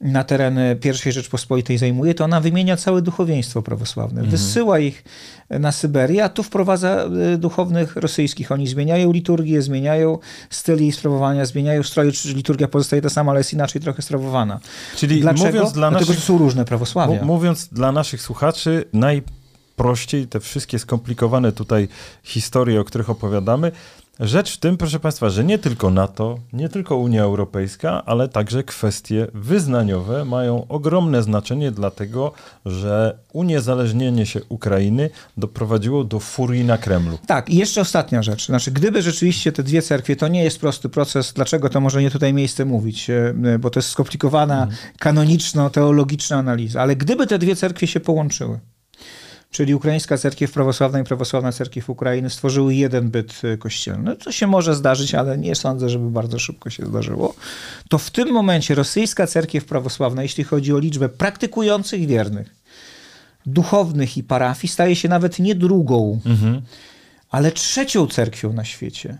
na 0.00 0.24
tereny 0.24 0.76
I 1.06 1.12
Rzeczpospolitej 1.12 1.78
zajmuje, 1.78 2.14
to 2.14 2.24
ona 2.24 2.40
wymienia 2.40 2.76
całe 2.76 3.02
duchowieństwo 3.02 3.62
prawosławne. 3.62 4.20
Mhm. 4.20 4.30
Wysyła 4.30 4.78
ich 4.78 5.04
na 5.50 5.72
Syberię, 5.72 6.24
a 6.24 6.28
tu 6.28 6.42
wprowadza 6.42 7.04
y, 7.34 7.38
duchownych 7.38 7.96
rosyjskich. 7.96 8.52
Oni 8.52 8.68
zmieniają 8.68 9.12
liturgię, 9.12 9.62
zmieniają 9.62 10.18
styl 10.50 10.80
jej 10.80 10.92
sprawowania, 10.92 11.44
zmieniają 11.44 11.82
stroje, 11.82 12.12
czy 12.12 12.34
liturgia 12.34 12.68
pozostaje 12.68 13.02
ta 13.02 13.08
sama, 13.10 13.30
ale 13.32 13.40
jest 13.40 13.52
inaczej 13.52 13.82
trochę 13.82 14.02
sprawowana. 14.02 14.60
Czyli 14.96 15.20
Dlaczego? 15.20 15.46
mówiąc 15.46 15.72
dla 15.72 15.90
Dlatego, 15.90 16.10
naszych... 16.10 16.24
są 16.24 16.38
różne 16.38 16.64
prawosławia. 16.64 17.24
Mówiąc 17.24 17.68
dla 17.68 17.92
naszych 17.92 18.22
słuchaczy, 18.22 18.84
najprościej 18.92 20.26
te 20.26 20.40
wszystkie 20.40 20.78
skomplikowane 20.78 21.52
tutaj 21.52 21.88
historie, 22.22 22.80
o 22.80 22.84
których 22.84 23.10
opowiadamy, 23.10 23.72
Rzecz 24.20 24.54
w 24.54 24.56
tym, 24.56 24.76
proszę 24.76 25.00
Państwa, 25.00 25.30
że 25.30 25.44
nie 25.44 25.58
tylko 25.58 25.90
NATO, 25.90 26.38
nie 26.52 26.68
tylko 26.68 26.96
Unia 26.96 27.22
Europejska, 27.22 28.04
ale 28.04 28.28
także 28.28 28.62
kwestie 28.62 29.26
wyznaniowe 29.34 30.24
mają 30.24 30.66
ogromne 30.68 31.22
znaczenie, 31.22 31.70
dlatego 31.70 32.32
że 32.66 33.18
uniezależnienie 33.32 34.26
się 34.26 34.40
Ukrainy 34.48 35.10
doprowadziło 35.36 36.04
do 36.04 36.20
furii 36.20 36.64
na 36.64 36.78
Kremlu. 36.78 37.18
Tak, 37.26 37.50
i 37.50 37.56
jeszcze 37.56 37.80
ostatnia 37.80 38.22
rzecz. 38.22 38.46
Znaczy, 38.46 38.70
gdyby 38.70 39.02
rzeczywiście 39.02 39.52
te 39.52 39.62
dwie 39.62 39.82
cerkwie, 39.82 40.16
to 40.16 40.28
nie 40.28 40.44
jest 40.44 40.60
prosty 40.60 40.88
proces, 40.88 41.32
dlaczego 41.32 41.68
to 41.68 41.80
może 41.80 42.02
nie 42.02 42.10
tutaj 42.10 42.32
miejsce 42.32 42.64
mówić, 42.64 43.10
e, 43.10 43.34
bo 43.60 43.70
to 43.70 43.78
jest 43.78 43.88
skomplikowana, 43.88 44.62
mhm. 44.62 44.78
kanoniczno-teologiczna 44.98 46.36
analiza, 46.36 46.82
ale 46.82 46.96
gdyby 46.96 47.26
te 47.26 47.38
dwie 47.38 47.56
cerkwie 47.56 47.86
się 47.86 48.00
połączyły, 48.00 48.60
czyli 49.50 49.74
Ukraińska 49.74 50.18
Cerkiew 50.18 50.52
Prawosławna 50.52 51.00
i 51.00 51.04
Prawosławna 51.04 51.52
Cerkiew 51.52 51.90
Ukrainy 51.90 52.30
stworzyły 52.30 52.74
jeden 52.74 53.10
byt 53.10 53.44
y, 53.44 53.58
kościelny, 53.58 54.16
to 54.16 54.32
się 54.32 54.46
może 54.46 54.74
zdarzyć, 54.74 55.14
ale 55.14 55.38
nie 55.38 55.54
sądzę, 55.54 55.88
żeby 55.88 56.10
bardzo 56.10 56.38
szybko 56.38 56.70
się 56.70 56.86
zdarzyło, 56.86 57.34
to 57.88 57.98
w 57.98 58.10
tym 58.10 58.28
momencie 58.28 58.74
rosyjska 58.74 59.26
Cerkiew 59.26 59.64
Prawosławna, 59.64 60.22
jeśli 60.22 60.44
chodzi 60.44 60.72
o 60.72 60.78
liczbę 60.78 61.08
praktykujących 61.08 62.06
wiernych, 62.06 62.54
duchownych 63.46 64.16
i 64.16 64.22
parafii, 64.22 64.72
staje 64.72 64.96
się 64.96 65.08
nawet 65.08 65.38
nie 65.38 65.54
drugą, 65.54 66.20
mhm. 66.26 66.62
ale 67.30 67.52
trzecią 67.52 68.06
cerkwią 68.06 68.52
na 68.52 68.64
świecie 68.64 69.18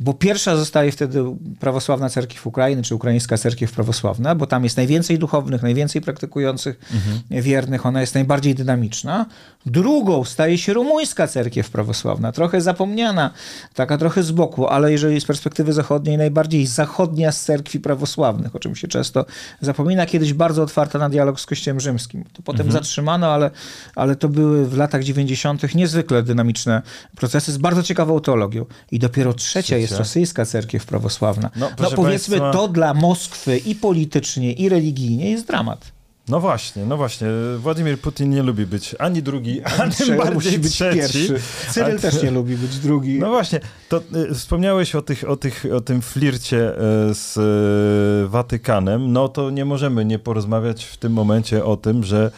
bo 0.00 0.14
pierwsza 0.14 0.56
zostaje 0.56 0.92
wtedy 0.92 1.24
prawosławna 1.60 2.08
cerkiew 2.08 2.46
Ukrainy, 2.46 2.82
czy 2.82 2.94
ukraińska 2.94 3.38
cerkiew 3.38 3.72
prawosławna, 3.72 4.34
bo 4.34 4.46
tam 4.46 4.64
jest 4.64 4.76
najwięcej 4.76 5.18
duchownych, 5.18 5.62
najwięcej 5.62 6.02
praktykujących 6.02 6.80
mhm. 6.94 7.42
wiernych, 7.42 7.86
ona 7.86 8.00
jest 8.00 8.14
najbardziej 8.14 8.54
dynamiczna. 8.54 9.26
Drugą 9.66 10.24
staje 10.24 10.58
się 10.58 10.72
rumuńska 10.72 11.26
cerkiew 11.26 11.70
prawosławna, 11.70 12.32
trochę 12.32 12.60
zapomniana, 12.60 13.30
taka 13.74 13.98
trochę 13.98 14.22
z 14.22 14.30
boku, 14.30 14.66
ale 14.66 14.92
jeżeli 14.92 15.20
z 15.20 15.24
perspektywy 15.24 15.72
zachodniej, 15.72 16.18
najbardziej 16.18 16.66
zachodnia 16.66 17.32
z 17.32 17.44
cerkwi 17.44 17.80
prawosławnych, 17.80 18.56
o 18.56 18.58
czym 18.58 18.76
się 18.76 18.88
często 18.88 19.26
zapomina, 19.60 20.06
kiedyś 20.06 20.32
bardzo 20.32 20.62
otwarta 20.62 20.98
na 20.98 21.08
dialog 21.08 21.40
z 21.40 21.46
Kościołem 21.46 21.80
Rzymskim. 21.80 22.24
To 22.32 22.42
potem 22.42 22.66
mhm. 22.66 22.72
zatrzymano, 22.72 23.26
ale, 23.26 23.50
ale 23.94 24.16
to 24.16 24.28
były 24.28 24.66
w 24.66 24.76
latach 24.76 25.04
90. 25.04 25.74
niezwykle 25.74 26.22
dynamiczne 26.22 26.82
procesy 27.16 27.52
z 27.52 27.58
bardzo 27.58 27.82
ciekawą 27.82 28.20
teologią. 28.20 28.64
I 28.90 28.98
dopiero 28.98 29.34
trzecia 29.34 29.76
jest 29.76 29.87
jest 29.88 29.98
rosyjska 29.98 30.44
cerkiew 30.44 30.86
prawosławna. 30.86 31.50
No, 31.56 31.70
no 31.80 31.90
powiedzmy, 31.90 32.38
państwa... 32.38 32.60
to 32.60 32.68
dla 32.68 32.94
Moskwy 32.94 33.58
i 33.58 33.74
politycznie, 33.74 34.52
i 34.52 34.68
religijnie 34.68 35.30
jest 35.30 35.46
dramat. 35.46 35.98
No 36.28 36.40
właśnie, 36.40 36.84
no 36.84 36.96
właśnie. 36.96 37.28
Władimir 37.58 38.00
Putin 38.00 38.30
nie 38.30 38.42
lubi 38.42 38.66
być 38.66 38.94
ani 38.98 39.22
drugi, 39.22 39.62
ani 39.82 40.18
bardziej 40.18 40.34
musi 40.34 40.58
być 40.58 40.72
trzeci. 40.72 40.98
pierwszy. 40.98 41.40
Cyryl 41.70 41.96
A, 41.96 42.00
też 42.00 42.22
nie 42.22 42.30
lubi 42.30 42.56
być 42.56 42.78
drugi. 42.78 43.18
No 43.18 43.28
właśnie, 43.28 43.60
to 43.88 44.02
y, 44.30 44.34
wspomniałeś 44.34 44.94
o, 44.94 45.02
tych, 45.02 45.28
o, 45.28 45.36
tych, 45.36 45.64
o 45.76 45.80
tym 45.80 46.02
flircie 46.02 46.70
y, 46.70 47.14
z 47.14 47.36
y, 48.26 48.28
Watykanem. 48.28 49.12
No 49.12 49.28
to 49.28 49.50
nie 49.50 49.64
możemy 49.64 50.04
nie 50.04 50.18
porozmawiać 50.18 50.84
w 50.84 50.96
tym 50.96 51.12
momencie 51.12 51.64
o 51.64 51.76
tym, 51.76 52.04
że 52.04 52.30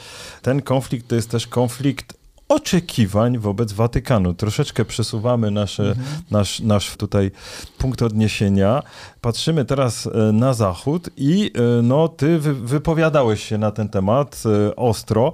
ten 0.42 0.62
konflikt 0.62 1.08
to 1.08 1.14
jest 1.14 1.30
też 1.30 1.46
konflikt 1.46 2.19
oczekiwań 2.50 3.38
wobec 3.38 3.72
Watykanu. 3.72 4.34
Troszeczkę 4.34 4.84
przesuwamy 4.84 5.50
nasze, 5.50 5.82
mhm. 5.88 6.06
nasz, 6.30 6.60
nasz 6.60 6.96
tutaj 6.96 7.30
punkt 7.78 8.02
odniesienia. 8.02 8.82
Patrzymy 9.20 9.64
teraz 9.64 10.06
e, 10.06 10.32
na 10.32 10.54
zachód 10.54 11.10
i 11.16 11.52
e, 11.54 11.82
no, 11.82 12.08
ty 12.08 12.38
wypowiadałeś 12.38 13.44
się 13.44 13.58
na 13.58 13.70
ten 13.70 13.88
temat 13.88 14.42
e, 14.46 14.76
ostro. 14.76 15.32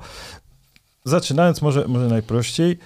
Zaczynając 1.04 1.62
może, 1.62 1.88
może 1.88 2.08
najprościej, 2.08 2.78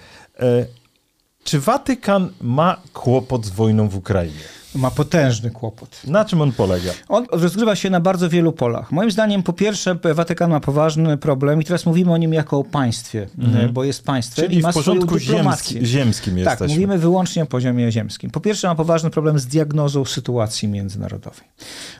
czy 1.43 1.59
Watykan 1.59 2.29
ma 2.41 2.77
kłopot 2.93 3.45
z 3.45 3.49
wojną 3.49 3.89
w 3.89 3.95
Ukrainie? 3.95 4.60
Ma 4.75 4.91
potężny 4.91 5.51
kłopot. 5.51 6.01
Na 6.07 6.25
czym 6.25 6.41
on 6.41 6.51
polega? 6.51 6.91
On 7.09 7.25
rozgrywa 7.31 7.75
się 7.75 7.89
na 7.89 7.99
bardzo 7.99 8.29
wielu 8.29 8.51
polach. 8.51 8.91
Moim 8.91 9.11
zdaniem, 9.11 9.43
po 9.43 9.53
pierwsze, 9.53 9.95
Watykan 10.13 10.51
ma 10.51 10.59
poważny 10.59 11.17
problem 11.17 11.61
i 11.61 11.65
teraz 11.65 11.85
mówimy 11.85 12.11
o 12.11 12.17
nim 12.17 12.33
jako 12.33 12.59
o 12.59 12.63
państwie, 12.63 13.27
mhm. 13.39 13.73
bo 13.73 13.83
jest 13.83 14.03
państwem 14.03 14.45
Czyli 14.45 14.59
i 14.59 14.61
ma 14.61 14.71
w 14.71 14.73
porządku 14.73 15.19
ziemski, 15.19 15.85
ziemskim 15.85 16.33
tak, 16.33 16.37
jesteśmy. 16.37 16.67
Tak, 16.67 16.69
mówimy 16.69 16.97
wyłącznie 16.97 17.43
o 17.43 17.45
poziomie 17.45 17.91
ziemskim. 17.91 18.31
Po 18.31 18.39
pierwsze, 18.39 18.67
ma 18.67 18.75
poważny 18.75 19.09
problem 19.09 19.39
z 19.39 19.47
diagnozą 19.47 20.05
sytuacji 20.05 20.67
międzynarodowej. 20.67 21.43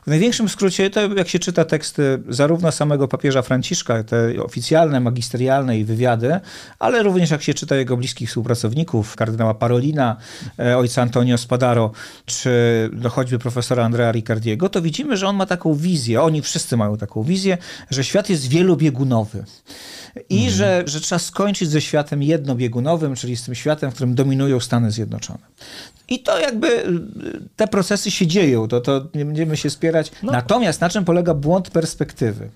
W 0.03 0.07
największym 0.07 0.49
skrócie, 0.49 0.89
to 0.89 1.13
jak 1.13 1.27
się 1.27 1.39
czyta 1.39 1.65
teksty 1.65 2.23
zarówno 2.29 2.71
samego 2.71 3.07
papieża 3.07 3.41
Franciszka, 3.41 4.03
te 4.03 4.43
oficjalne, 4.43 4.99
magisterialne 4.99 5.79
i 5.79 5.85
wywiady, 5.85 6.39
ale 6.79 7.03
również 7.03 7.31
jak 7.31 7.41
się 7.43 7.53
czyta 7.53 7.75
jego 7.75 7.97
bliskich 7.97 8.29
współpracowników, 8.29 9.15
kardynała 9.15 9.53
Parolina, 9.53 10.17
e, 10.59 10.77
ojca 10.77 11.01
Antonio 11.01 11.37
Spadaro, 11.37 11.91
czy 12.25 12.60
do 12.93 13.09
choćby 13.09 13.39
profesora 13.39 13.85
Andrea 13.85 14.11
Riccardiego, 14.11 14.69
to 14.69 14.81
widzimy, 14.81 15.17
że 15.17 15.27
on 15.27 15.35
ma 15.35 15.45
taką 15.45 15.73
wizję, 15.73 16.21
oni 16.21 16.41
wszyscy 16.41 16.77
mają 16.77 16.97
taką 16.97 17.23
wizję, 17.23 17.57
że 17.89 18.03
świat 18.03 18.29
jest 18.29 18.47
wielobiegunowy 18.47 19.43
i 20.29 20.35
mhm. 20.35 20.55
że, 20.57 20.83
że 20.85 21.01
trzeba 21.01 21.19
skończyć 21.19 21.69
ze 21.69 21.81
światem 21.81 22.23
jednobiegunowym, 22.23 23.15
czyli 23.15 23.37
z 23.37 23.43
tym 23.43 23.55
światem, 23.55 23.91
w 23.91 23.93
którym 23.93 24.15
dominują 24.15 24.59
Stany 24.59 24.91
Zjednoczone. 24.91 25.39
I 26.11 26.19
to 26.19 26.39
jakby 26.39 26.67
y, 26.67 27.01
te 27.55 27.67
procesy 27.67 28.11
się 28.11 28.27
dzieją, 28.27 28.67
to, 28.67 28.81
to 28.81 29.07
nie 29.15 29.25
będziemy 29.25 29.57
się 29.57 29.69
spierać. 29.69 30.11
No. 30.23 30.31
Natomiast 30.31 30.81
na 30.81 30.89
czym 30.89 31.05
polega 31.05 31.33
błąd 31.33 31.69
perspektywy? 31.69 32.49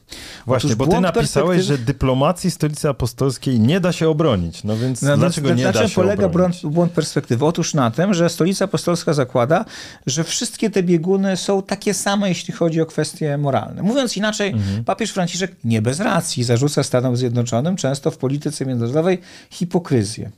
Właśnie, 0.46 0.68
Otóż 0.68 0.76
bo 0.76 0.88
ty 0.88 1.02
napisałeś, 1.02 1.58
perspektywy... 1.58 1.63
że 1.63 1.78
dyplomacji 1.78 2.52
stolicy 2.52 2.89
apostolskiej 2.89 3.60
nie 3.60 3.80
da 3.80 3.91
się 3.91 4.10
obronić. 4.10 4.63
No 4.63 4.78
więc 4.78 5.02
no, 5.02 5.18
dlaczego 5.18 5.54
nie 5.54 5.63
na 5.63 5.72
da 5.72 5.80
czym 5.80 5.89
się 5.89 5.96
polega 5.96 6.26
obronić? 6.26 6.62
Błąd, 6.62 6.76
błąd 6.76 6.91
perspektywy? 6.91 7.46
Otóż 7.46 7.74
na 7.74 7.91
tym, 7.91 8.13
że 8.13 8.30
stolica 8.30 8.65
apostolska 8.65 9.13
zakłada, 9.13 9.65
że 10.06 10.24
wszystkie 10.24 10.70
te 10.70 10.84
bieguny 10.84 11.38
są 11.38 11.62
takie 11.62 11.94
same, 11.94 12.30
jeśli 12.30 12.54
chodzi 12.54 12.82
o 12.82 12.86
kwestie 12.86 13.38
moralne. 13.38 13.84
Mówiąc 13.84 14.18
inaczej, 14.18 14.52
mhm. 14.52 14.84
papież 14.84 15.12
Franciszek 15.12 15.56
nie 15.63 15.82
bez 15.82 16.00
racji 16.00 16.44
zarzuca 16.44 16.84
Stanom 16.84 17.18
Zjednoczonym 17.18 17.76
często 17.76 18.12
w 18.12 18.18
polityce 18.18 18.65
międzynarodowej 18.65 19.22
hipokryzję 19.50 20.32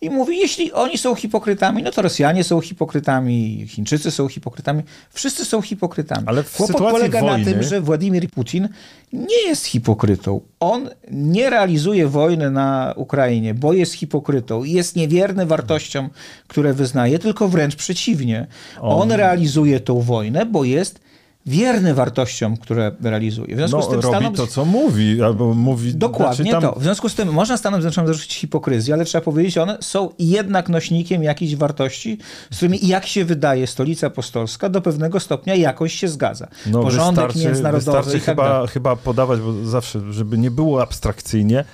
i 0.00 0.10
mówi, 0.10 0.38
jeśli 0.38 0.72
oni 0.72 0.98
są 0.98 1.14
hipokrytami, 1.14 1.82
no 1.82 1.90
to 1.90 2.02
Rosjanie 2.02 2.44
są 2.44 2.60
hipokrytami, 2.60 3.66
Chińczycy 3.68 4.10
są 4.10 4.28
hipokrytami, 4.28 4.82
wszyscy 5.10 5.44
są 5.44 5.62
hipokrytami. 5.62 6.22
Ale 6.26 6.42
w 6.42 6.56
Kłopot 6.56 6.76
polega 6.76 7.20
wojny... 7.20 7.38
na 7.38 7.44
tym, 7.44 7.62
że 7.62 7.80
Władimir 7.80 8.30
Putin 8.30 8.68
nie 9.12 9.42
jest 9.46 9.66
hipokrytą. 9.66 10.40
On 10.60 10.90
nie 11.10 11.50
realizuje 11.50 12.08
wojny 12.08 12.50
na 12.50 12.94
Ukrainie, 12.96 13.54
bo 13.54 13.72
jest 13.72 13.92
hipokrytą 13.92 14.64
i 14.64 14.72
jest 14.72 14.96
niewierny 14.96 15.46
wartościom, 15.46 16.10
które 16.46 16.72
wyznaje, 16.72 17.18
tylko 17.18 17.48
wręcz 17.48 17.76
przeciwnie. 17.76 18.46
On, 18.80 19.02
On 19.02 19.12
realizuje 19.12 19.80
tą 19.80 20.00
wojnę, 20.00 20.46
bo 20.46 20.64
jest 20.64 21.07
wierny 21.48 21.94
wartościom, 21.94 22.56
które 22.56 22.92
realizuje. 23.02 23.54
W 23.54 23.58
związku 23.58 23.76
no, 23.76 23.82
z 23.82 23.88
tym 23.88 24.00
robi 24.00 24.16
Stanom... 24.16 24.34
to, 24.34 24.46
co 24.46 24.64
mówi, 24.64 25.22
albo 25.22 25.54
mówi... 25.54 25.94
Dokładnie 25.94 26.44
znaczy 26.44 26.50
tam... 26.50 26.74
to. 26.74 26.80
W 26.80 26.82
związku 26.82 27.08
z 27.08 27.14
tym 27.14 27.32
można 27.32 27.56
Stanom 27.56 27.80
Zjednoczonym 27.80 28.06
zarzucić 28.08 28.34
hipokryzję, 28.34 28.94
ale 28.94 29.04
trzeba 29.04 29.24
powiedzieć, 29.24 29.58
one 29.58 29.78
są 29.80 30.10
jednak 30.18 30.68
nośnikiem 30.68 31.22
jakichś 31.22 31.54
wartości, 31.54 32.18
z 32.50 32.56
którymi, 32.56 32.86
jak 32.86 33.06
się 33.06 33.24
wydaje, 33.24 33.66
stolica 33.66 34.06
apostolska 34.06 34.68
do 34.68 34.80
pewnego 34.80 35.20
stopnia 35.20 35.54
jakoś 35.54 35.94
się 35.94 36.08
zgadza. 36.08 36.48
No, 36.66 36.82
Porządek 36.82 37.26
wystarczy, 37.26 37.38
międzynarodowy 37.46 37.98
wystarczy 37.98 38.12
tak 38.12 38.22
chyba, 38.22 38.66
chyba 38.66 38.96
podawać, 38.96 39.40
bo 39.40 39.52
zawsze, 39.64 40.12
żeby 40.12 40.38
nie 40.38 40.50
było 40.50 40.82
abstrakcyjnie, 40.82 41.64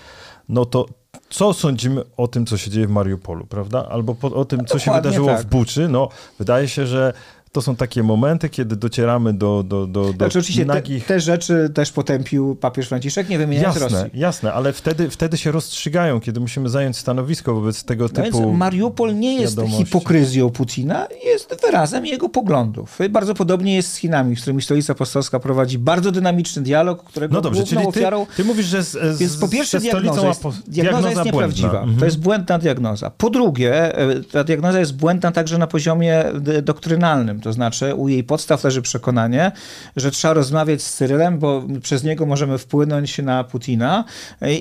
no 0.48 0.64
to 0.64 0.87
co 1.30 1.52
sądzimy 1.52 2.02
o 2.16 2.28
tym, 2.28 2.46
co 2.46 2.56
się 2.56 2.70
dzieje 2.70 2.87
w 2.87 2.90
Mariupolu, 2.90 3.46
prawda? 3.46 3.88
Albo 3.90 4.14
po, 4.14 4.26
o 4.28 4.44
tym, 4.44 4.64
co 4.64 4.78
się 4.78 4.92
wydarzyło 4.92 5.28
tak. 5.28 5.40
w 5.40 5.44
Buczy. 5.44 5.88
No, 5.88 6.08
wydaje 6.38 6.68
się, 6.68 6.87
że 6.87 7.12
to 7.54 7.62
są 7.62 7.76
takie 7.76 8.02
momenty, 8.02 8.48
kiedy 8.48 8.76
docieramy 8.76 9.32
do, 9.32 9.62
do, 9.62 9.86
do, 9.86 10.04
do 10.04 10.12
znaczy, 10.12 10.38
oczywiście 10.38 10.64
nagich... 10.64 11.06
te, 11.06 11.14
te, 11.14 11.20
rzeczy 11.20 11.70
też 11.74 11.92
potępił 11.92 12.56
papież 12.56 12.88
Franciszek, 12.88 13.28
nie 13.28 13.38
wymieniając 13.38 13.80
jasne, 13.80 13.98
Rosji. 14.02 14.20
Jasne, 14.20 14.52
ale 14.52 14.72
wtedy, 14.72 15.10
wtedy 15.10 15.36
się 15.36 15.52
rozstrzygają, 15.52 16.20
kiedy 16.20 16.40
musimy 16.40 16.68
zająć 16.68 16.96
stanowisko 16.96 17.54
wobec 17.54 17.84
tego 17.84 18.04
no 18.04 18.08
typu 18.08 18.40
Więc 18.40 18.58
Mariupol 18.58 19.18
nie 19.18 19.40
jest 19.40 19.56
wiadomości. 19.56 19.84
hipokryzją 19.84 20.50
Putina, 20.50 21.06
jest 21.24 21.60
wyrazem 21.62 22.06
jego 22.06 22.28
poglądów. 22.28 22.98
Bardzo 23.10 23.34
podobnie 23.34 23.74
jest 23.74 23.92
z 23.92 23.96
Chinami, 23.96 24.36
z 24.36 24.40
którymi 24.40 24.62
Stolica 24.62 24.92
Apostolska 24.92 25.40
prowadzi 25.40 25.78
bardzo 25.78 26.12
dynamiczny 26.12 26.62
dialog, 26.62 27.04
którego 27.04 27.34
no 27.34 27.40
dobrze, 27.40 27.64
czyli 27.64 27.82
ty, 27.82 27.88
ofiarą... 27.88 28.26
ty 28.36 28.44
mówisz, 28.44 28.66
że 28.66 28.82
z, 28.82 28.90
z, 28.90 29.18
Więc 29.18 29.36
po 29.36 29.48
pierwsze 29.48 29.80
diagnoza 29.80 30.26
jest, 30.26 30.40
diagnoza, 30.42 30.62
diagnoza 30.68 31.10
jest 31.10 31.24
nieprawdziwa. 31.24 31.80
Mhm. 31.80 31.98
To 31.98 32.04
jest 32.04 32.18
błędna 32.18 32.58
diagnoza. 32.58 33.10
Po 33.10 33.30
drugie, 33.30 33.98
e, 33.98 34.20
ta 34.20 34.44
diagnoza 34.44 34.80
jest 34.80 34.96
błędna 34.96 35.32
także 35.32 35.58
na 35.58 35.66
poziomie 35.66 36.24
doktrynalnym, 36.62 37.43
to 37.44 37.52
znaczy 37.52 37.94
u 37.94 38.09
jej 38.09 38.24
podstaw 38.24 38.64
leży 38.64 38.83
przekonanie, 38.83 39.52
że 39.96 40.11
trzeba 40.11 40.35
rozmawiać 40.35 40.83
z 40.83 40.94
Cyrylem, 40.94 41.38
bo 41.38 41.62
przez 41.83 42.04
niego 42.04 42.26
możemy 42.26 42.59
wpłynąć 42.59 43.18
na 43.18 43.44
Putina 43.44 44.04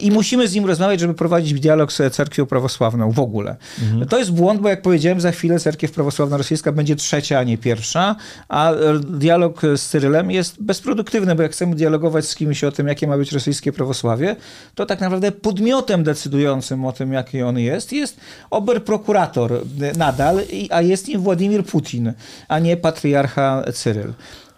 i 0.01 0.11
musimy 0.11 0.47
z 0.47 0.53
nim 0.53 0.65
rozmawiać, 0.65 0.99
żeby 0.99 1.13
prowadzić 1.13 1.59
dialog 1.59 1.93
z 1.93 2.13
cerkwią 2.13 2.45
prawosławną 2.45 3.11
w 3.11 3.19
ogóle. 3.19 3.55
Mhm. 3.81 4.07
To 4.07 4.17
jest 4.19 4.31
błąd, 4.31 4.61
bo 4.61 4.69
jak 4.69 4.81
powiedziałem, 4.81 5.21
za 5.21 5.31
chwilę 5.31 5.59
cerkiew 5.59 5.91
prawosławna 5.91 6.37
rosyjska 6.37 6.71
będzie 6.71 6.95
trzecia, 6.95 7.39
a 7.39 7.43
nie 7.43 7.57
pierwsza, 7.57 8.15
a 8.49 8.71
dialog 9.09 9.61
z 9.75 9.89
Cyrylem 9.89 10.31
jest 10.31 10.63
bezproduktywny, 10.63 11.35
bo 11.35 11.43
jak 11.43 11.51
chcemy 11.51 11.75
dialogować 11.75 12.25
z 12.25 12.35
kimś 12.35 12.63
o 12.63 12.71
tym, 12.71 12.87
jakie 12.87 13.07
ma 13.07 13.17
być 13.17 13.31
rosyjskie 13.31 13.71
prawosławie, 13.71 14.35
to 14.75 14.85
tak 14.85 15.01
naprawdę 15.01 15.31
podmiotem 15.31 16.03
decydującym 16.03 16.85
o 16.85 16.91
tym, 16.91 17.13
jaki 17.13 17.41
on 17.41 17.59
jest, 17.59 17.93
jest 17.93 18.17
oberprokurator 18.49 19.51
nadal, 19.97 20.39
a 20.69 20.81
jest 20.81 21.07
nim 21.07 21.21
Władimir 21.21 21.65
Putin, 21.65 22.13
a 22.47 22.59
nie 22.59 22.72
patriarcha 22.77 23.63
Cyryl. 23.73 24.13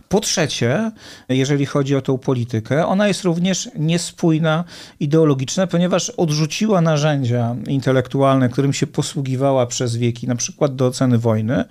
Po 0.09 0.19
trzecie, 0.19 0.91
jeżeli 1.29 1.65
chodzi 1.65 1.95
o 1.95 2.01
tą 2.01 2.17
politykę, 2.17 2.85
ona 2.85 3.07
jest 3.07 3.23
również 3.23 3.69
niespójna, 3.75 4.63
ideologiczna, 4.99 5.67
ponieważ 5.67 6.09
odrzuciła 6.09 6.81
narzędzia 6.81 7.55
intelektualne, 7.67 8.49
którym 8.49 8.73
się 8.73 8.87
posługiwała 8.87 9.65
przez 9.65 9.95
wieki, 9.95 10.27
na 10.27 10.35
przykład 10.35 10.75
do 10.75 10.87
oceny 10.87 11.17
wojny. 11.17 11.65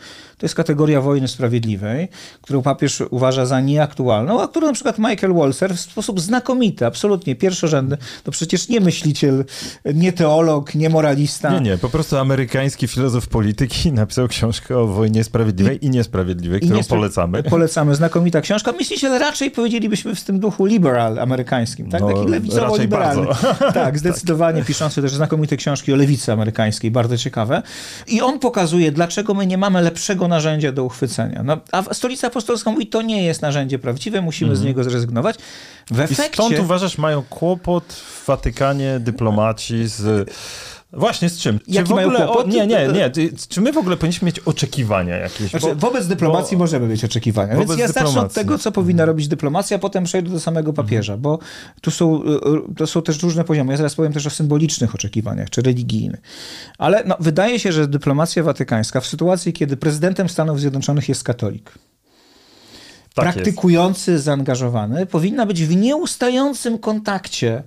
To 0.45 0.47
jest 0.47 0.55
kategoria 0.55 1.01
wojny 1.01 1.29
sprawiedliwej, 1.29 2.09
którą 2.43 2.63
papież 2.63 3.03
uważa 3.11 3.47
za 3.47 3.61
nieaktualną, 3.61 4.43
a 4.43 4.49
którą 4.49 4.67
na 4.67 4.73
przykład 4.73 4.99
Michael 4.99 5.35
Walser 5.35 5.75
w 5.75 5.81
sposób 5.81 6.21
znakomity, 6.21 6.87
absolutnie 6.87 7.37
pierwszorzędny, 7.37 7.97
to 8.25 8.31
przecież 8.31 8.69
nie 8.69 8.81
myśliciel, 8.81 9.45
nie 9.95 10.13
teolog, 10.13 10.75
nie 10.75 10.91
moralista. 10.91 11.53
Nie, 11.53 11.61
nie, 11.61 11.79
po 11.79 11.89
prostu 11.89 12.17
amerykański 12.17 12.89
filozof 12.89 13.29
polityki 13.29 13.93
napisał 14.03 14.29
książkę 14.29 14.79
o 14.79 14.87
wojnie 14.87 15.25
sprawiedliwej 15.25 15.85
i, 15.85 15.87
i 15.87 15.91
niesprawiedliwej, 15.91 16.61
którą 16.61 16.77
niespra 16.77 16.97
polecamy. 16.97 17.43
Polecamy, 17.57 17.95
znakomita 17.95 18.41
książka. 18.41 18.73
Myśliciel 18.73 19.19
raczej 19.19 19.51
powiedzielibyśmy 19.51 20.15
w 20.15 20.25
tym 20.25 20.41
duchu 20.41 20.67
liberal 20.67 21.19
amerykańskim, 21.19 21.91
tak? 21.91 22.01
No, 22.01 22.13
Taki 22.13 22.29
lewicowo-liberalny. 22.29 23.27
Tak, 23.75 23.99
zdecydowanie 23.99 24.59
tak. 24.59 24.67
piszący 24.67 25.03
też 25.03 25.15
znakomite 25.15 25.57
książki 25.57 25.93
o 25.93 25.97
lewicy 25.97 26.33
amerykańskiej, 26.33 26.91
bardzo 26.91 27.19
ciekawe. 27.19 27.63
I 28.07 28.23
on 28.23 28.39
pokazuje, 28.39 28.93
dlaczego 28.93 29.35
my 29.35 29.47
nie 29.47 29.59
mamy 29.59 29.83
lepszego 29.83 30.29
narzędzia 30.35 30.73
do 30.73 30.85
uchwycenia. 30.85 31.43
No, 31.43 31.61
a 31.73 31.95
Stolica 31.95 32.27
Apostolska 32.27 32.71
mówi, 32.71 32.87
to 32.87 33.03
nie 33.03 33.25
jest 33.25 33.43
narzędzie 33.43 33.79
prawdziwe, 33.79 34.21
musimy 34.21 34.51
mm 34.51 34.55
z 34.63 34.65
niego 34.65 34.85
zrezygnować. 34.85 35.37
W 35.91 36.01
efekcie... 36.01 36.25
I 36.25 36.35
stąd 36.35 36.59
uważasz, 36.59 36.99
mają 36.99 37.23
kłopot 37.23 37.93
w 37.93 38.27
Watykanie 38.27 39.01
dyplomaci 39.01 39.89
z 39.89 40.31
Właśnie 40.97 41.29
z 41.29 41.39
czym? 41.39 41.61
Jaki 41.69 41.89
czy 41.89 41.95
mają 41.95 42.09
ogóle, 42.09 42.25
kłopot? 42.25 42.47
O, 42.47 42.49
nie, 42.49 42.67
nie, 42.67 42.89
nie. 42.89 43.11
Czy 43.49 43.61
my 43.61 43.73
w 43.73 43.79
ogóle 43.79 43.97
powinniśmy 43.97 44.27
mieć 44.27 44.41
oczekiwania 44.41 45.17
jakieś? 45.17 45.51
Znaczy, 45.51 45.67
bo, 45.67 45.75
wobec 45.75 46.07
dyplomacji 46.07 46.57
bo, 46.57 46.65
możemy 46.65 46.89
mieć 46.89 47.05
oczekiwania. 47.05 47.57
Więc 47.57 47.79
ja 47.79 47.89
zacznę 47.89 48.21
od 48.21 48.33
tego, 48.33 48.59
co 48.59 48.73
powinna 48.73 49.03
mhm. 49.03 49.09
robić 49.09 49.29
dyplomacja, 49.29 49.77
a 49.77 49.81
potem 49.81 50.05
przejdę 50.05 50.31
do 50.31 50.41
samego 50.41 50.73
papieża, 50.73 51.17
bo 51.17 51.39
tu 51.81 51.91
są, 51.91 52.23
y, 52.23 52.27
y, 52.27 52.75
to 52.77 52.87
są 52.87 53.03
też 53.03 53.23
różne 53.23 53.45
poziomy. 53.45 53.73
Ja 53.73 53.77
zaraz 53.77 53.95
powiem 53.95 54.13
też 54.13 54.27
o 54.27 54.31
symbolicznych 54.31 54.95
oczekiwaniach, 54.95 55.51
czy 55.51 55.63
religijnych. 55.63 56.21
Ale 56.79 57.05
no, 57.07 57.17
wydaje 57.21 57.59
się, 57.59 57.73
że 57.73 57.89
dyplomacja 57.89 58.43
watykańska 58.43 59.01
w 59.01 59.07
sytuacji, 59.07 59.53
kiedy 59.53 59.77
prezydentem 59.77 60.29
Stanów 60.29 60.61
Zjednoczonych 60.61 61.09
jest 61.09 61.25
katolik, 61.25 61.71
tak 63.15 63.25
praktykujący, 63.25 64.13
jest. 64.13 64.25
zaangażowany, 64.25 65.07
powinna 65.07 65.47
być 65.47 65.65
w 65.65 65.77
nieustającym 65.77 66.79
kontakcie 66.79 67.63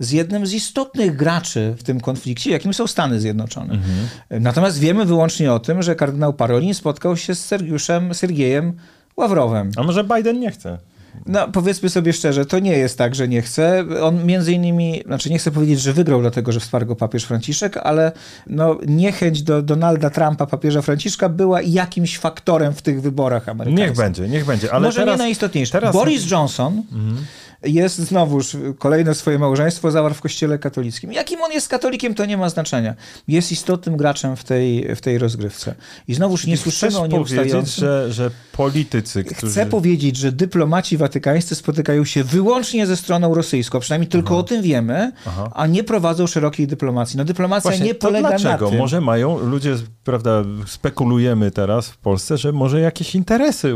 z 0.00 0.12
jednym 0.12 0.46
z 0.46 0.52
istotnych 0.52 1.16
graczy 1.16 1.74
w 1.78 1.82
tym 1.82 2.00
konflikcie, 2.00 2.50
jakim 2.50 2.74
są 2.74 2.86
Stany 2.86 3.20
Zjednoczone. 3.20 3.74
Mhm. 3.74 4.42
Natomiast 4.42 4.78
wiemy 4.78 5.04
wyłącznie 5.04 5.52
o 5.52 5.58
tym, 5.58 5.82
że 5.82 5.96
kardynał 5.96 6.32
Parolin 6.32 6.74
spotkał 6.74 7.16
się 7.16 7.34
z 7.34 7.44
Sergiuszem, 7.44 8.14
Sergiejem 8.14 8.72
Ławrowem. 9.16 9.70
A 9.76 9.82
może 9.82 10.04
Biden 10.04 10.40
nie 10.40 10.50
chce? 10.50 10.78
No, 11.26 11.48
powiedzmy 11.48 11.88
sobie 11.88 12.12
szczerze, 12.12 12.46
to 12.46 12.58
nie 12.58 12.72
jest 12.72 12.98
tak, 12.98 13.14
że 13.14 13.28
nie 13.28 13.42
chce. 13.42 13.84
On 14.02 14.24
między 14.26 14.52
innymi, 14.52 15.02
znaczy 15.06 15.30
nie 15.30 15.38
chcę 15.38 15.50
powiedzieć, 15.50 15.80
że 15.80 15.92
wygrał 15.92 16.20
dlatego, 16.20 16.52
że 16.52 16.60
wsparł 16.60 16.86
go 16.86 16.96
papież 16.96 17.24
Franciszek, 17.24 17.76
ale 17.76 18.12
no, 18.46 18.78
niechęć 18.86 19.42
do 19.42 19.62
Donalda 19.62 20.10
Trumpa, 20.10 20.46
papieża 20.46 20.82
Franciszka 20.82 21.28
była 21.28 21.62
jakimś 21.62 22.18
faktorem 22.18 22.72
w 22.72 22.82
tych 22.82 23.02
wyborach 23.02 23.48
amerykańskich. 23.48 23.88
Niech 23.88 23.96
będzie, 23.96 24.28
niech 24.28 24.44
będzie. 24.46 24.72
Ale 24.72 24.88
Może 24.88 25.00
teraz, 25.00 25.14
nie 25.14 25.18
najistotniejsze. 25.18 25.72
Teraz... 25.72 25.92
Boris 25.92 26.30
Johnson 26.30 26.82
mhm 26.92 27.16
jest 27.62 27.98
znowuż 27.98 28.56
kolejne 28.78 29.14
swoje 29.14 29.38
małżeństwo 29.38 29.90
zawarł 29.90 30.14
w 30.14 30.20
kościele 30.20 30.58
katolickim. 30.58 31.12
Jakim 31.12 31.42
on 31.42 31.52
jest 31.52 31.68
katolikiem, 31.68 32.14
to 32.14 32.26
nie 32.26 32.36
ma 32.36 32.48
znaczenia. 32.48 32.94
Jest 33.28 33.52
istotnym 33.52 33.96
graczem 33.96 34.36
w 34.36 34.44
tej, 34.44 34.96
w 34.96 35.00
tej 35.00 35.18
rozgrywce. 35.18 35.74
I 36.08 36.14
znowuż 36.14 36.46
nie 36.46 36.56
słyszymy 36.56 36.98
o 36.98 37.06
nieustającym... 37.06 37.80
że, 37.80 38.12
że 38.12 38.30
politycy, 38.52 39.24
którzy... 39.24 39.52
Chcę 39.52 39.66
powiedzieć, 39.66 40.16
że 40.16 40.32
dyplomaci 40.32 40.96
watykańscy 40.96 41.54
spotykają 41.54 42.04
się 42.04 42.24
wyłącznie 42.24 42.86
ze 42.86 42.96
stroną 42.96 43.34
rosyjską, 43.34 43.80
przynajmniej 43.80 44.08
tylko 44.08 44.34
Aha. 44.34 44.40
o 44.40 44.42
tym 44.42 44.62
wiemy, 44.62 45.12
Aha. 45.26 45.50
a 45.54 45.66
nie 45.66 45.84
prowadzą 45.84 46.26
szerokiej 46.26 46.66
dyplomacji. 46.66 47.16
No 47.16 47.24
dyplomacja 47.24 47.70
Właśnie, 47.70 47.86
nie 47.86 47.94
polega 47.94 48.28
dlaczego? 48.28 48.64
na 48.64 48.70
tym... 48.70 48.78
Może 48.78 49.00
mają, 49.00 49.38
ludzie, 49.38 49.76
prawda, 50.04 50.44
spekulujemy 50.66 51.50
teraz 51.50 51.88
w 51.88 51.96
Polsce, 51.96 52.38
że 52.38 52.52
może 52.52 52.80
jakieś 52.80 53.14
interesy 53.14 53.74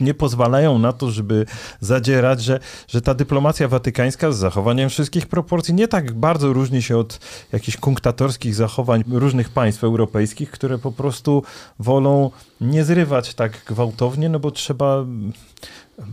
nie 0.00 0.14
pozwalają 0.14 0.78
na 0.78 0.92
to, 0.92 1.10
żeby 1.10 1.46
zadzierać, 1.80 2.42
że, 2.42 2.60
że 2.88 2.99
że 3.00 3.04
ta 3.04 3.14
dyplomacja 3.14 3.68
watykańska 3.68 4.32
z 4.32 4.36
zachowaniem 4.36 4.88
wszystkich 4.88 5.26
proporcji 5.26 5.74
nie 5.74 5.88
tak 5.88 6.12
bardzo 6.12 6.52
różni 6.52 6.82
się 6.82 6.96
od 6.96 7.20
jakichś 7.52 7.76
kunktatorskich 7.76 8.54
zachowań 8.54 9.04
różnych 9.08 9.48
państw 9.48 9.84
europejskich, 9.84 10.50
które 10.50 10.78
po 10.78 10.92
prostu 10.92 11.42
wolą 11.78 12.30
nie 12.60 12.84
zrywać 12.84 13.34
tak 13.34 13.64
gwałtownie, 13.66 14.28
no 14.28 14.40
bo 14.40 14.50
trzeba 14.50 15.04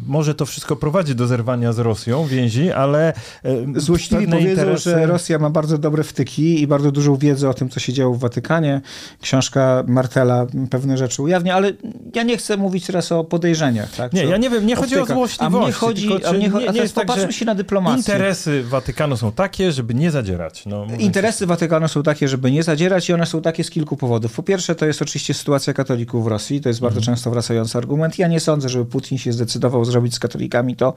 może 0.07 0.35
to 0.35 0.45
wszystko 0.45 0.75
prowadzi 0.75 1.15
do 1.15 1.27
zerwania 1.27 1.73
z 1.73 1.79
Rosją 1.79 2.25
więzi, 2.25 2.71
ale 2.71 3.13
e, 3.43 3.63
złośliwi 3.75 4.27
powiedzą, 4.27 4.49
interesy... 4.49 4.89
że 4.89 5.05
Rosja 5.05 5.39
ma 5.39 5.49
bardzo 5.49 5.77
dobre 5.77 6.03
wtyki 6.03 6.61
i 6.61 6.67
bardzo 6.67 6.91
dużą 6.91 7.15
wiedzę 7.15 7.49
o 7.49 7.53
tym, 7.53 7.69
co 7.69 7.79
się 7.79 7.93
działo 7.93 8.13
w 8.13 8.19
Watykanie. 8.19 8.81
Książka 9.21 9.83
Martela 9.87 10.47
pewne 10.69 10.97
rzeczy 10.97 11.21
ujawnia, 11.21 11.55
ale 11.55 11.71
ja 12.15 12.23
nie 12.23 12.37
chcę 12.37 12.57
mówić 12.57 12.85
teraz 12.85 13.11
o 13.11 13.23
podejrzeniach. 13.23 13.95
Tak? 13.95 14.13
Nie, 14.13 14.25
ja 14.25 14.37
nie 14.37 14.49
wiem, 14.49 14.65
nie 14.65 14.75
chodzi 14.75 14.99
o 14.99 15.05
złośliwość. 15.05 15.55
A 15.55 15.63
mnie 15.63 15.71
chodzi, 15.71 16.07
tylko, 16.07 16.29
a 16.29 16.33
mnie, 16.33 16.49
nie, 16.73 16.81
jest 16.81 16.95
tak, 16.95 17.05
popatrzmy 17.05 17.33
się 17.33 17.45
na 17.45 17.55
dyplomację. 17.55 18.13
Interesy 18.13 18.63
Watykanu 18.63 19.17
są 19.17 19.31
takie, 19.31 19.71
żeby 19.71 19.93
nie 19.93 20.11
zadzierać. 20.11 20.65
No, 20.65 20.87
interesy 20.99 21.39
się... 21.39 21.45
Watykanu 21.45 21.87
są 21.87 22.03
takie, 22.03 22.27
żeby 22.27 22.51
nie 22.51 22.63
zadzierać 22.63 23.09
i 23.09 23.13
one 23.13 23.25
są 23.25 23.41
takie 23.41 23.63
z 23.63 23.69
kilku 23.69 23.97
powodów. 23.97 24.33
Po 24.33 24.43
pierwsze, 24.43 24.75
to 24.75 24.85
jest 24.85 25.01
oczywiście 25.01 25.33
sytuacja 25.33 25.73
katolików 25.73 26.23
w 26.23 26.27
Rosji, 26.27 26.61
to 26.61 26.69
jest 26.69 26.81
bardzo 26.81 26.99
mhm. 26.99 27.15
często 27.15 27.31
wracający 27.31 27.77
argument. 27.77 28.19
Ja 28.19 28.27
nie 28.27 28.39
sądzę, 28.39 28.69
żeby 28.69 28.85
Putin 28.85 29.17
się 29.17 29.33
zdecydował 29.33 29.76
zrobić 29.85 30.15
z 30.15 30.19
katolikami 30.19 30.75
to, 30.75 30.93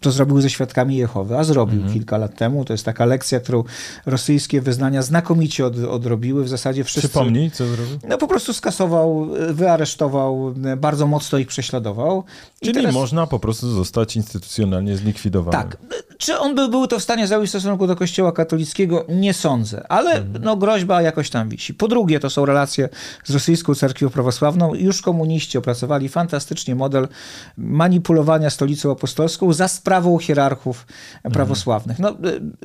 to 0.00 0.10
zrobił 0.10 0.40
ze 0.40 0.50
świadkami 0.50 0.96
Jehowy, 0.96 1.38
a 1.38 1.44
zrobił 1.44 1.76
mhm. 1.76 1.94
kilka 1.94 2.18
lat 2.18 2.36
temu. 2.36 2.64
To 2.64 2.72
jest 2.72 2.84
taka 2.84 3.04
lekcja, 3.04 3.40
którą 3.40 3.64
rosyjskie 4.06 4.60
wyznania 4.60 5.02
znakomicie 5.02 5.66
od, 5.66 5.78
odrobiły. 5.78 6.44
W 6.44 6.48
zasadzie 6.48 6.84
wszyscy... 6.84 7.08
Przypomnij, 7.08 7.50
co 7.50 7.66
zrobił? 7.66 7.98
No 8.08 8.18
po 8.18 8.28
prostu 8.28 8.52
skasował, 8.52 9.28
wyaresztował, 9.50 10.54
bardzo 10.76 11.06
mocno 11.06 11.38
ich 11.38 11.48
prześladował. 11.48 12.24
Czyli 12.62 12.74
teraz... 12.74 12.94
można 12.94 13.26
po 13.26 13.38
prostu 13.38 13.70
zostać 13.70 14.16
instytucjonalnie 14.16 14.96
zlikwidowany. 14.96 15.56
Tak. 15.58 15.76
Czy 16.18 16.38
on 16.38 16.54
by 16.54 16.68
był 16.68 16.86
to 16.86 16.98
w 16.98 17.02
stanie 17.02 17.26
zrobić 17.26 17.46
w 17.46 17.50
stosunku 17.50 17.86
do 17.86 17.96
kościoła 17.96 18.32
katolickiego? 18.32 19.04
Nie 19.08 19.34
sądzę, 19.34 19.86
ale 19.88 20.12
mhm. 20.12 20.44
no, 20.44 20.56
groźba 20.56 21.02
jakoś 21.02 21.30
tam 21.30 21.48
wisi. 21.48 21.74
Po 21.74 21.88
drugie, 21.88 22.20
to 22.20 22.30
są 22.30 22.46
relacje 22.46 22.88
z 23.24 23.30
rosyjską 23.30 23.74
cerkwią 23.74 24.10
prawosławną. 24.10 24.74
Już 24.74 25.02
komuniści 25.02 25.58
opracowali 25.58 26.08
fantastycznie 26.08 26.74
model 26.74 27.08
manipulowania 27.56 28.23
stolicą 28.50 28.92
apostolską 28.92 29.52
za 29.52 29.68
sprawą 29.68 30.18
hierarchów 30.18 30.86
prawosławnych. 31.32 31.98
No, 31.98 32.10
y, 32.10 32.14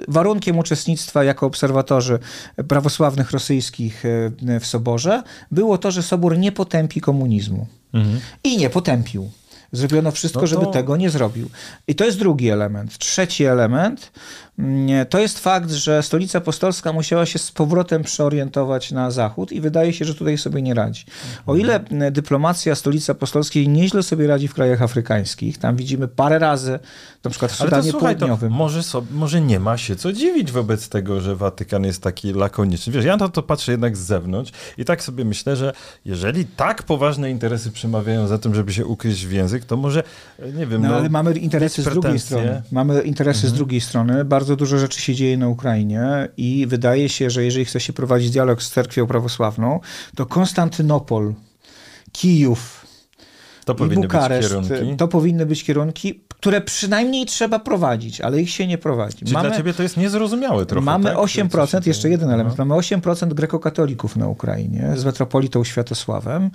warunkiem 0.07 0.57
uczestnictwa 0.57 1.24
jako 1.24 1.45
obserwatorzy 1.45 2.20
prawosławnych 2.68 3.32
rosyjskich 3.32 4.05
y, 4.05 4.60
w 4.60 4.66
Soborze 4.66 5.24
było 5.51 5.78
to, 5.78 5.91
że 5.91 6.03
Sobór 6.03 6.38
nie 6.38 6.51
potępi 6.51 7.01
komunizmu. 7.01 7.68
Mhm. 7.93 8.20
I 8.43 8.57
nie 8.57 8.70
potępił. 8.70 9.30
Zrobiono 9.72 10.12
wszystko, 10.12 10.41
no 10.41 10.47
to... 10.47 10.47
żeby 10.47 10.74
tego 10.74 10.97
nie 10.97 11.10
zrobił. 11.10 11.49
I 11.88 11.95
to 11.95 12.05
jest 12.05 12.20
drugi 12.20 12.49
element. 12.49 12.97
Trzeci 12.97 13.45
element 13.45 14.12
to 15.10 15.20
jest 15.20 15.39
fakt, 15.39 15.72
że 15.72 16.03
stolica 16.03 16.38
apostolska 16.38 16.93
musiała 16.93 17.26
się 17.26 17.39
z 17.39 17.51
powrotem 17.51 18.03
przeorientować 18.03 18.91
na 18.91 19.12
zachód 19.12 19.51
i 19.51 19.62
wydaje 19.62 19.93
się, 19.93 20.05
że 20.05 20.16
tutaj 20.16 20.38
sobie 20.38 20.62
nie 20.62 20.74
radzi. 20.74 21.05
O 21.45 21.55
ile 21.55 21.80
dyplomacja 22.12 22.76
stolicy 22.76 23.12
apostolskiej 23.12 23.70
nieźle 23.70 24.03
sobie 24.03 24.28
radzi 24.28 24.47
w 24.47 24.53
krajach 24.53 24.82
afrykańskich, 24.82 25.57
tam 25.57 25.76
widzimy 25.76 26.07
parę 26.07 26.39
razy, 26.39 26.80
na 27.24 27.30
przykład 27.30 27.51
w 27.51 27.55
Sudanie 27.55 27.84
to, 27.84 27.91
słuchaj, 27.91 28.16
Południowym. 28.16 28.51
może, 28.53 28.84
so, 28.84 29.03
może 29.12 29.41
nie 29.41 29.60
ma 29.60 29.78
się 29.78 29.95
co 29.95 30.14
dziwić 30.14 30.51
wobec 30.51 30.89
tego, 30.89 31.22
że 31.22 31.36
Watykan 31.36 31.84
jest 31.84 32.03
taki 32.03 32.34
lakoniczny. 32.34 32.93
Wiesz, 32.93 33.05
ja 33.05 33.18
na 33.18 33.30
to 33.30 33.43
patrzę 33.43 33.72
jednak 33.72 33.97
z 33.97 33.99
zewnątrz 33.99 34.51
i 34.78 34.86
tak 34.86 35.03
sobie 35.03 35.26
myślę, 35.26 35.55
że 35.55 35.74
jeżeli 36.05 36.45
tak 36.45 36.84
poważne 36.84 37.32
interesy 37.32 37.72
przemawiają 37.72 38.28
za 38.28 38.38
tym, 38.38 38.55
żeby 38.55 38.74
się 38.74 38.86
ukryć 38.86 39.26
w 39.26 39.32
język, 39.32 39.66
to 39.66 39.78
może, 39.78 40.03
nie 40.53 40.66
wiem... 40.66 40.82
No, 40.82 40.89
no 40.89 40.95
ale 40.95 41.10
mamy 41.10 41.34
interesy 41.34 41.82
z 41.82 41.86
drugiej 41.86 42.20
strony. 42.20 42.62
Mamy 42.72 43.01
interesy 43.01 43.39
mhm. 43.39 43.53
z 43.53 43.57
drugiej 43.57 43.82
strony. 43.82 44.26
Bardzo 44.26 44.49
bardzo 44.50 44.60
dużo 44.60 44.78
rzeczy 44.78 45.02
się 45.02 45.16
dzieje 45.16 45.38
na 45.38 45.47
Ukrainie 45.47 46.30
i 46.38 46.68
wydaje 46.68 47.10
się, 47.10 47.30
że 47.30 47.43
jeżeli 47.43 47.66
chce 47.66 47.80
się 47.80 47.93
prowadzić 47.93 48.32
dialog 48.32 48.64
z 48.64 48.70
cerkwią 48.70 49.08
prawosławną, 49.08 49.80
to 50.16 50.26
Konstantynopol, 50.26 51.34
Kijów, 52.12 52.78
to 53.66 53.86
i 53.86 53.89
Bukareszt, 53.89 54.53
to 54.97 55.07
powinny 55.07 55.45
być 55.45 55.64
kierunki, 55.64 56.22
które 56.39 56.62
przynajmniej 56.62 57.26
trzeba 57.26 57.60
prowadzić, 57.60 58.22
ale 58.22 58.41
ich 58.41 58.49
się 58.49 58.68
nie 58.68 58.78
prowadzi. 58.78 59.18
Czyli 59.18 59.34
mamy, 59.34 59.49
dla 59.49 59.57
ciebie 59.57 59.74
to 59.74 59.84
jest 59.84 59.97
niezrozumiałe 59.97 60.66
trochę, 60.66 60.86
Mamy 60.86 61.10
tak? 61.10 61.18
8%, 61.18 61.88
jeszcze 61.88 62.10
jeden 62.10 62.30
element, 62.30 62.57
no. 62.57 62.66
mamy 62.66 62.82
8% 62.82 63.34
grekokatolików 63.34 64.16
na 64.16 64.28
Ukrainie 64.28 64.93
z 64.95 65.05
metropolitą 65.05 65.64
Światosławem, 65.64 66.51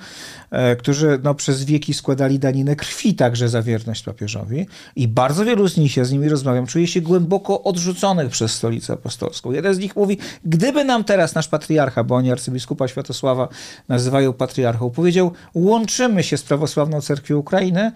e, 0.51 0.77
którzy 0.77 1.21
no, 1.23 1.35
przez 1.35 1.65
wieki 1.65 1.95
składali 1.95 2.39
daninę 2.39 2.77
krwi 2.77 3.15
także 3.15 3.49
za 3.49 3.63
wierność 3.63 4.03
papieżowi 4.03 4.67
i 4.97 5.09
bardzo 5.09 5.45
wielu 5.45 5.69
z 5.69 5.77
nich, 5.77 5.93
się 5.93 6.05
z 6.05 6.13
nimi 6.13 6.29
rozmawiam, 6.29 6.67
czuje 6.67 6.87
się 6.87 7.01
głęboko 7.01 7.63
odrzuconych 7.63 8.31
przez 8.31 8.53
stolicę 8.53 8.93
apostolską. 8.93 9.53
Jeden 9.53 9.75
z 9.75 9.79
nich 9.79 9.97
mówi, 9.97 10.19
gdyby 10.45 10.85
nam 10.85 11.05
teraz 11.05 11.35
nasz 11.35 11.49
patriarcha, 11.49 12.05
bo 12.05 12.15
oni 12.15 12.33
arcybiskupa 12.33 12.89
Światosława 12.89 13.49
nazywają 13.89 14.33
patriarchą, 14.33 14.91
powiedział, 14.91 15.33
łączymy 15.55 16.23
się 16.23 16.37
z 16.37 16.43
prawosławną 16.43 17.01
cerkwią 17.05 17.37
Ukrainy, 17.37 17.93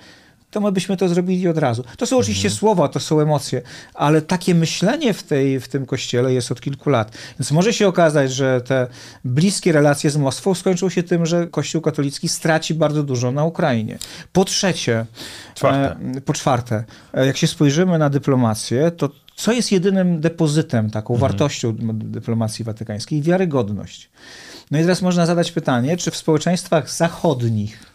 to 0.50 0.60
my 0.60 0.72
byśmy 0.72 0.96
to 0.96 1.08
zrobili 1.08 1.48
od 1.48 1.58
razu. 1.58 1.84
To 1.96 2.06
są 2.06 2.18
oczywiście 2.18 2.50
słowa, 2.50 2.88
to 2.88 3.00
są 3.00 3.20
emocje, 3.20 3.62
ale 3.94 4.22
takie 4.22 4.54
myślenie 4.54 5.14
w, 5.14 5.22
tej, 5.22 5.60
w 5.60 5.68
tym 5.68 5.86
kościele 5.86 6.34
jest 6.34 6.52
od 6.52 6.60
kilku 6.60 6.90
lat. 6.90 7.12
Więc 7.38 7.50
może 7.50 7.72
się 7.72 7.88
okazać, 7.88 8.32
że 8.32 8.60
te 8.60 8.86
bliskie 9.24 9.72
relacje 9.72 10.10
z 10.10 10.16
Moskwą 10.16 10.54
skończą 10.54 10.88
się 10.88 11.02
tym, 11.02 11.26
że 11.26 11.46
Kościół 11.46 11.80
katolicki 11.80 12.28
straci 12.28 12.74
bardzo 12.74 13.02
dużo 13.02 13.32
na 13.32 13.44
Ukrainie. 13.44 13.98
Po 14.32 14.44
trzecie, 14.44 15.06
Czwarte. 15.54 15.96
e, 16.16 16.20
po 16.20 16.32
czwarte, 16.32 16.84
e, 17.14 17.26
jak 17.26 17.36
się 17.36 17.46
spojrzymy 17.46 17.98
na 17.98 18.10
dyplomację, 18.10 18.90
to 18.90 19.10
co 19.36 19.52
jest 19.52 19.72
jedynym 19.72 20.20
depozytem, 20.20 20.90
taką 20.90 21.16
wartością 21.16 21.76
dyplomacji 21.92 22.64
watykańskiej? 22.64 23.22
Wiarygodność. 23.22 24.10
No 24.70 24.78
i 24.78 24.82
teraz 24.82 25.02
można 25.02 25.26
zadać 25.26 25.52
pytanie, 25.52 25.96
czy 25.96 26.10
w 26.10 26.16
społeczeństwach 26.16 26.90
zachodnich 26.90 27.87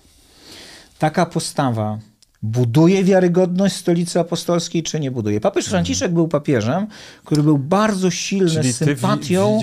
taka 1.04 1.26
postawa 1.26 2.00
buduje 2.42 3.04
wiarygodność 3.04 3.76
stolicy 3.76 4.20
apostolskiej, 4.20 4.84
czy 4.84 5.00
nie 5.00 5.12
buduje? 5.12 5.42
Papież 5.42 5.66
Franciszek 5.66 6.14
był 6.14 6.28
papieżem, 6.28 6.88
który 7.26 7.44
był 7.44 7.58
bardzo 7.58 8.10
silny 8.12 8.50
Czyli 8.52 8.74
sympatią 8.74 9.60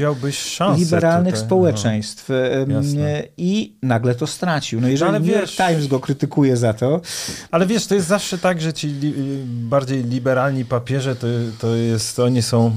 liberalnych 0.78 1.34
tutaj. 1.34 1.46
społeczeństw 1.46 2.28
jasne. 2.68 3.22
i 3.36 3.76
nagle 3.82 4.14
to 4.14 4.26
stracił. 4.26 4.80
No 4.80 4.88
jeżeli 4.88 5.08
ale 5.08 5.20
New 5.20 5.28
York 5.28 5.40
wiesz- 5.46 5.56
Times 5.56 5.86
go 5.86 6.00
krytykuje 6.00 6.56
za 6.56 6.74
to, 6.74 6.90
No. 6.90 7.00
Ale 7.50 7.66
wiesz, 7.66 7.86
to 7.86 7.94
jest 7.94 8.06
zawsze 8.06 8.38
tak, 8.38 8.60
że 8.60 8.72
ci 8.72 8.86
li, 8.88 9.14
bardziej 9.46 10.04
liberalni 10.04 10.64
papieże, 10.64 11.16
to, 11.16 11.26
to 11.60 11.74
jest, 11.74 12.18
oni 12.18 12.42
są 12.42 12.76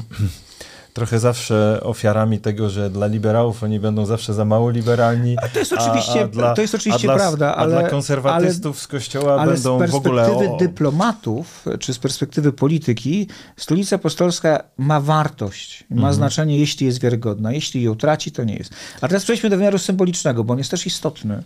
trochę 0.94 1.20
zawsze 1.20 1.80
ofiarami 1.84 2.40
tego, 2.40 2.70
że 2.70 2.90
dla 2.90 3.08
liberałów 3.08 3.64
oni 3.64 3.80
będą 3.80 4.06
zawsze 4.06 4.34
za 4.34 4.46
mało 4.46 4.70
liberalni. 4.70 5.36
to 5.54 5.60
jest 5.60 5.74
oczywiście- 5.74 6.28
to 6.56 6.62
jest 6.62 6.76
oczywiście 6.76 7.08
a 7.12 7.16
dla, 7.16 7.16
prawda, 7.16 7.56
A 7.56 7.68
dla 7.68 7.80
ale- 7.80 7.90
konserwatystów 7.90 8.80
z 8.80 8.88
kościoła 8.88 9.42
ale 9.42 9.54
będą 9.54 9.88
z 9.88 9.92
w 9.92 9.96
ogóle... 9.96 10.22
perspektywy 10.24 10.54
O, 10.56 10.58
dyplomatów, 10.58 11.66
czy 11.80 11.94
z 11.94 12.00
perspektywy 12.00 12.54
polityki, 12.54 13.28
stolica 13.58 13.96
apostolska 13.96 14.64
ma 14.78 15.00
wartość, 15.02 15.84
ma 15.90 15.96
Mhm. 15.96 16.14
znaczenie, 16.14 16.58
jeśli 16.60 16.86
jest 16.86 17.02
wiarygodna. 17.02 17.52
Jeśli 17.52 17.84
ją 17.84 17.96
traci, 17.96 18.32
to 18.32 18.44
nie 18.44 18.56
jest. 18.56 18.74
A 19.02 19.08
teraz 19.08 19.24
przejdźmy 19.24 19.50
do 19.50 19.58
wymiaru 19.58 19.78
symbolicznego, 19.78 20.44
bo 20.44 20.52
on 20.54 20.58
jest 20.58 20.72
też 20.72 20.86
istotny. 20.88 21.44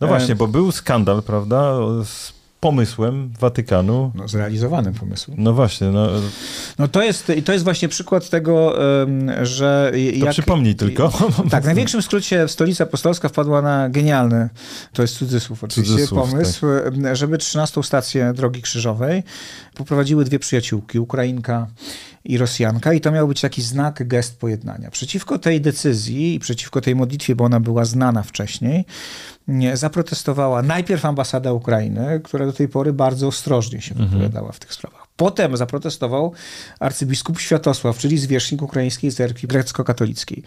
no 0.00 0.06
właśnie, 0.06 0.34
bo 0.34 0.46
był 0.48 0.72
skandal, 0.72 1.22
prawda, 1.22 1.72
z 2.04 2.37
pomysłem 2.60 3.32
Watykanu. 3.40 4.12
No, 4.14 4.28
zrealizowanym 4.28 4.94
pomysłem. 4.94 5.36
No 5.40 5.52
właśnie, 5.52 5.86
no, 5.86 6.08
No 6.78 6.88
to 6.88 7.02
jest, 7.02 7.28
i 7.36 7.42
to 7.42 7.52
jest 7.52 7.64
właśnie 7.64 7.88
przykład 7.88 8.30
tego, 8.30 8.74
że 9.42 9.92
to 9.92 10.24
jak... 10.24 10.30
przypomnij 10.30 10.74
tylko. 10.74 11.12
Tak, 11.50 11.62
w 11.62 11.66
największym 11.66 12.02
skrócie 12.02 12.48
stolica 12.48 12.84
apostolska 12.84 13.28
wpadła 13.28 13.62
na 13.62 13.88
genialny, 13.88 14.48
to 14.92 15.02
jest 15.02 15.16
cudzysłów 15.16 15.64
oczywiście, 15.64 15.94
Cudzysłów, 15.94 16.22
tak. 16.22 16.30
pomysł, 16.30 16.66
żeby 17.12 17.38
13 17.38 17.82
stację 17.82 18.32
Drogi 18.34 18.62
Krzyżowej 18.62 19.22
poprowadziły 19.74 20.24
dwie 20.24 20.38
przyjaciółki, 20.38 20.98
Ukrainka 20.98 21.66
i 22.24 22.38
Rosjanka 22.38 22.92
i 22.92 23.00
to 23.00 23.12
miał 23.12 23.28
być 23.28 23.40
taki 23.40 23.62
znak, 23.62 24.08
gest 24.08 24.38
pojednania. 24.38 24.90
Przeciwko 24.90 25.38
tej 25.38 25.60
decyzji 25.60 26.34
i 26.34 26.38
przeciwko 26.38 26.80
tej 26.80 26.94
modlitwie, 26.94 27.36
bo 27.36 27.44
ona 27.44 27.60
była 27.60 27.84
znana 27.84 28.22
wcześniej, 28.22 28.84
nie, 29.48 29.76
zaprotestowała 29.76 30.62
najpierw 30.62 31.04
ambasada 31.04 31.52
Ukrainy, 31.52 32.20
która 32.24 32.46
do 32.46 32.52
tej 32.52 32.68
pory 32.68 32.92
bardzo 32.92 33.26
ostrożnie 33.26 33.80
się 33.80 33.94
wypowiadała 33.94 34.52
w 34.52 34.58
tych 34.58 34.72
sprawach. 34.74 35.08
Potem 35.16 35.56
zaprotestował 35.56 36.32
arcybiskup 36.80 37.40
Światosław, 37.40 37.98
czyli 37.98 38.18
zwierzchnik 38.18 38.62
ukraińskiej 38.62 39.12
cerkwi 39.12 39.46
grecko-katolickiej. 39.46 40.42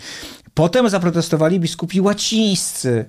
Potem 0.54 0.90
zaprotestowali 0.90 1.60
biskupi 1.60 2.02
łacińscy 2.02 3.06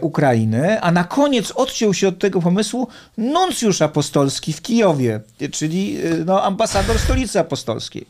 Ukrainy, 0.00 0.80
a 0.80 0.92
na 0.92 1.04
koniec 1.04 1.50
odciął 1.50 1.94
się 1.94 2.08
od 2.08 2.18
tego 2.18 2.42
pomysłu 2.42 2.88
nuncjusz 3.16 3.82
apostolski 3.82 4.52
w 4.52 4.62
Kijowie, 4.62 5.20
czyli 5.52 6.06
y, 6.06 6.24
no, 6.24 6.42
ambasador 6.42 6.98
stolicy 6.98 7.40
apostolskiej. 7.40 8.06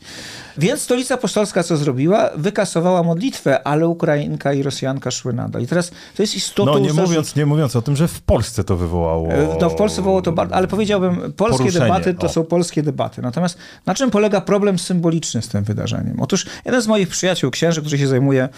Więc 0.57 0.81
stolica 0.81 1.15
apostolska 1.15 1.63
co 1.63 1.77
zrobiła? 1.77 2.29
Wykasowała 2.35 3.03
modlitwę, 3.03 3.67
ale 3.67 3.87
Ukrainka 3.87 4.53
i 4.53 4.63
Rosjanka 4.63 5.11
szły 5.11 5.33
nadal. 5.33 5.61
I 5.61 5.67
teraz 5.67 5.91
to 6.15 6.23
jest 6.23 6.35
istotą... 6.35 6.73
No 6.73 6.79
nie 6.79 6.93
mówiąc, 6.93 7.35
nie 7.35 7.45
mówiąc 7.45 7.75
o 7.75 7.81
tym, 7.81 7.95
że 7.95 8.07
w 8.07 8.21
Polsce 8.21 8.63
to 8.63 8.77
wywołało... 8.77 9.29
no, 9.61 9.69
w 9.69 9.75
Polsce 9.75 10.01
wołało 10.01 10.21
to 10.21 10.31
bardzo, 10.31 10.55
ale 10.55 10.67
powiedziałbym, 10.67 11.33
polskie 11.33 11.57
Poruszenie, 11.57 11.85
debaty 11.85 12.13
to 12.13 12.27
o. 12.27 12.29
są 12.29 12.43
polskie 12.43 12.83
debaty. 12.83 13.21
Natomiast 13.21 13.57
na 13.85 13.95
czym 13.95 14.11
polega 14.11 14.41
problem 14.41 14.79
symboliczny 14.79 15.41
z 15.41 15.47
tym 15.47 15.63
wydarzeniem? 15.63 16.21
Otóż 16.21 16.45
jeden 16.65 16.81
z 16.81 16.87
moich 16.87 17.09
przyjaciół, 17.09 17.51
księży, 17.51 17.81
który 17.81 17.97
się 17.97 18.07
zajmuje 18.07 18.49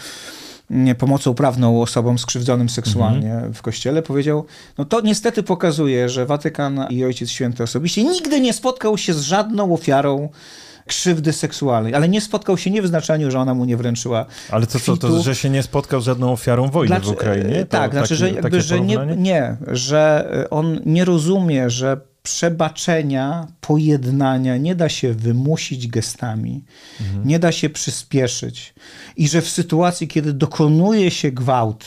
pomocą 0.98 1.34
prawną 1.34 1.82
osobom 1.82 2.18
skrzywdzonym 2.18 2.68
seksualnie 2.68 3.32
Mhm. 3.32 3.54
w 3.54 3.62
kościele, 3.62 4.02
powiedział, 4.02 4.44
no 4.78 4.84
to 4.84 5.00
niestety 5.00 5.42
pokazuje, 5.42 6.08
że 6.08 6.26
Watykan 6.26 6.86
i 6.90 7.04
Ojciec 7.04 7.30
Święty 7.30 7.62
osobiście 7.62 8.04
nigdy 8.04 8.40
nie 8.40 8.52
spotkał 8.52 8.98
się 8.98 9.14
z 9.14 9.20
żadną 9.20 9.74
ofiarą 9.74 10.28
krzywdy 10.86 11.32
seksualnej, 11.32 11.94
ale 11.94 12.08
nie 12.08 12.20
spotkał 12.20 12.58
się 12.58 12.70
nie 12.70 12.82
w 12.82 12.86
znaczeniu, 12.86 13.30
że 13.30 13.38
ona 13.38 13.54
mu 13.54 13.64
nie 13.64 13.76
wręczyła 13.76 14.26
Ale 14.50 14.66
to 14.66 14.80
co, 14.80 14.96
to, 14.96 15.22
że 15.22 15.34
się 15.34 15.50
nie 15.50 15.62
spotkał 15.62 16.00
z 16.00 16.04
żadną 16.04 16.32
ofiarą 16.32 16.68
wojny 16.68 17.00
w 17.00 17.08
Ukrainie? 17.08 17.60
To 17.60 17.66
tak, 17.66 17.92
znaczy, 17.92 18.16
że, 18.16 18.30
jakby, 18.30 18.62
że 18.62 18.80
nie, 18.80 18.98
nie, 19.16 19.56
że 19.66 20.30
e, 20.44 20.50
on 20.50 20.80
nie 20.86 21.04
rozumie, 21.04 21.70
że 21.70 22.00
przebaczenia, 22.22 23.46
pojednania 23.60 24.56
nie 24.56 24.74
da 24.74 24.88
się 24.88 25.14
wymusić 25.14 25.88
gestami, 25.88 26.64
Mhm. 27.00 27.28
nie 27.28 27.38
da 27.38 27.52
się 27.52 27.70
przyspieszyć 27.70 28.74
i 29.16 29.28
że 29.28 29.42
w 29.42 29.50
sytuacji, 29.50 30.08
kiedy 30.08 30.32
dokonuje 30.32 31.10
się 31.10 31.32
gwałt, 31.32 31.84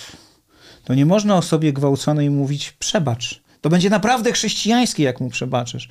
to 0.84 0.94
nie 0.96 1.06
można 1.06 1.36
osobie 1.38 1.74
gwałconej 1.74 2.30
mówić 2.30 2.72
przebacz. 2.72 3.42
To 3.62 3.70
będzie 3.70 3.90
naprawdę 3.90 4.32
chrześcijańskie, 4.32 5.04
jak 5.04 5.22
mu 5.22 5.30
przebaczysz. 5.30 5.90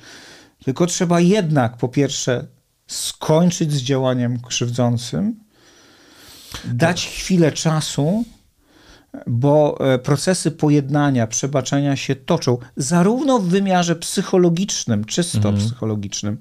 Tylko 0.65 0.85
trzeba 0.87 1.19
jednak 1.19 1.77
po 1.77 1.89
pierwsze 1.89 2.47
skończyć 2.87 3.73
z 3.73 3.81
działaniem 3.81 4.39
krzywdzącym, 4.41 5.39
dać 6.65 7.07
chwilę 7.07 7.51
czasu, 7.51 8.25
bo 9.27 9.77
e, 9.93 9.99
procesy 9.99 10.51
pojednania, 10.51 11.27
przebaczenia 11.27 11.95
się 11.95 12.15
toczą 12.15 12.57
zarówno 12.77 13.39
w 13.39 13.47
wymiarze 13.47 13.95
psychologicznym, 13.95 15.05
czysto 15.05 15.53
psychologicznym, 15.53 16.37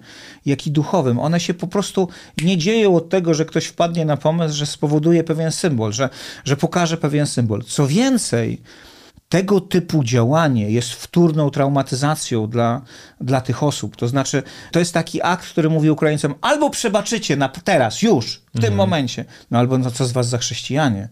jak 0.47 0.67
i 0.67 0.71
duchowym. 0.71 1.19
One 1.19 1.41
się 1.41 1.55
po 1.55 1.67
prostu 1.67 2.09
nie 2.43 2.59
dzieją 2.59 2.97
od 2.97 3.09
tego, 3.09 3.35
że 3.35 3.45
ktoś 3.45 3.65
wpadnie 3.65 4.05
na 4.05 4.17
pomysł, 4.17 4.57
że 4.57 4.67
spowoduje 4.67 5.25
pewien 5.25 5.53
symbol, 5.53 5.93
że, 5.93 6.09
że 6.45 6.57
pokaże 6.57 6.97
pewien 6.97 7.27
symbol. 7.27 7.63
Co 7.63 7.87
więcej, 7.87 8.63
tego 9.29 9.61
typu 9.61 10.05
działanie 10.05 10.71
jest 10.71 10.91
wtórną 10.91 11.51
traumatyzacją 11.51 12.47
dla, 12.47 12.83
dla 13.21 13.41
tych 13.41 13.63
osób. 13.63 13.97
To 13.97 14.09
znaczy, 14.09 14.43
to 14.73 14.79
jest 14.79 14.95
taki 14.95 15.23
akt, 15.23 15.49
który 15.49 15.71
mówi 15.71 15.91
Ukraińcom, 15.91 16.35
albo 16.41 16.71
przebaczycie 16.71 17.37
na, 17.37 17.49
teraz, 17.49 18.03
już, 18.03 18.44
w 18.55 18.61
tym 18.61 18.75
momencie, 18.75 19.25
no 19.51 19.59
albo 19.59 19.79
no 19.79 19.91
co 19.91 20.07
z 20.07 20.13
was 20.13 20.29
za 20.29 20.39
chrześcijanie. 20.39 21.09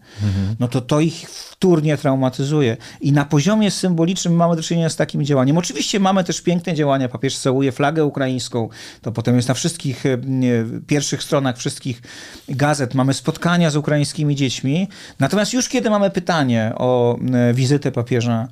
No 0.59 0.67
to 0.67 0.81
to 0.81 0.99
ich 0.99 1.29
wtórnie 1.29 1.97
traumatyzuje. 1.97 2.77
I 3.01 3.11
na 3.11 3.25
poziomie 3.25 3.71
symbolicznym 3.71 4.35
mamy 4.35 4.55
do 4.55 4.63
czynienia 4.63 4.89
z 4.89 4.95
takim 4.95 5.25
działaniem. 5.25 5.57
Oczywiście 5.57 5.99
mamy 5.99 6.23
też 6.23 6.41
piękne 6.41 6.73
działania. 6.73 7.09
Papież 7.09 7.37
całuje 7.37 7.71
flagę 7.71 8.05
ukraińską. 8.05 8.69
To 9.01 9.11
potem 9.11 9.35
jest 9.35 9.47
na 9.47 9.53
wszystkich 9.53 10.05
e, 10.05 10.17
nie, 10.25 10.65
pierwszych 10.87 11.23
stronach 11.23 11.57
wszystkich 11.57 12.01
gazet. 12.49 12.93
Mamy 12.93 13.13
spotkania 13.13 13.69
z 13.69 13.75
ukraińskimi 13.75 14.35
dziećmi. 14.35 14.87
Natomiast 15.19 15.53
już 15.53 15.69
kiedy 15.69 15.89
mamy 15.89 16.09
pytanie 16.09 16.71
o 16.75 17.19
e, 17.33 17.53
wizytę 17.53 17.91
papieża 17.91 18.47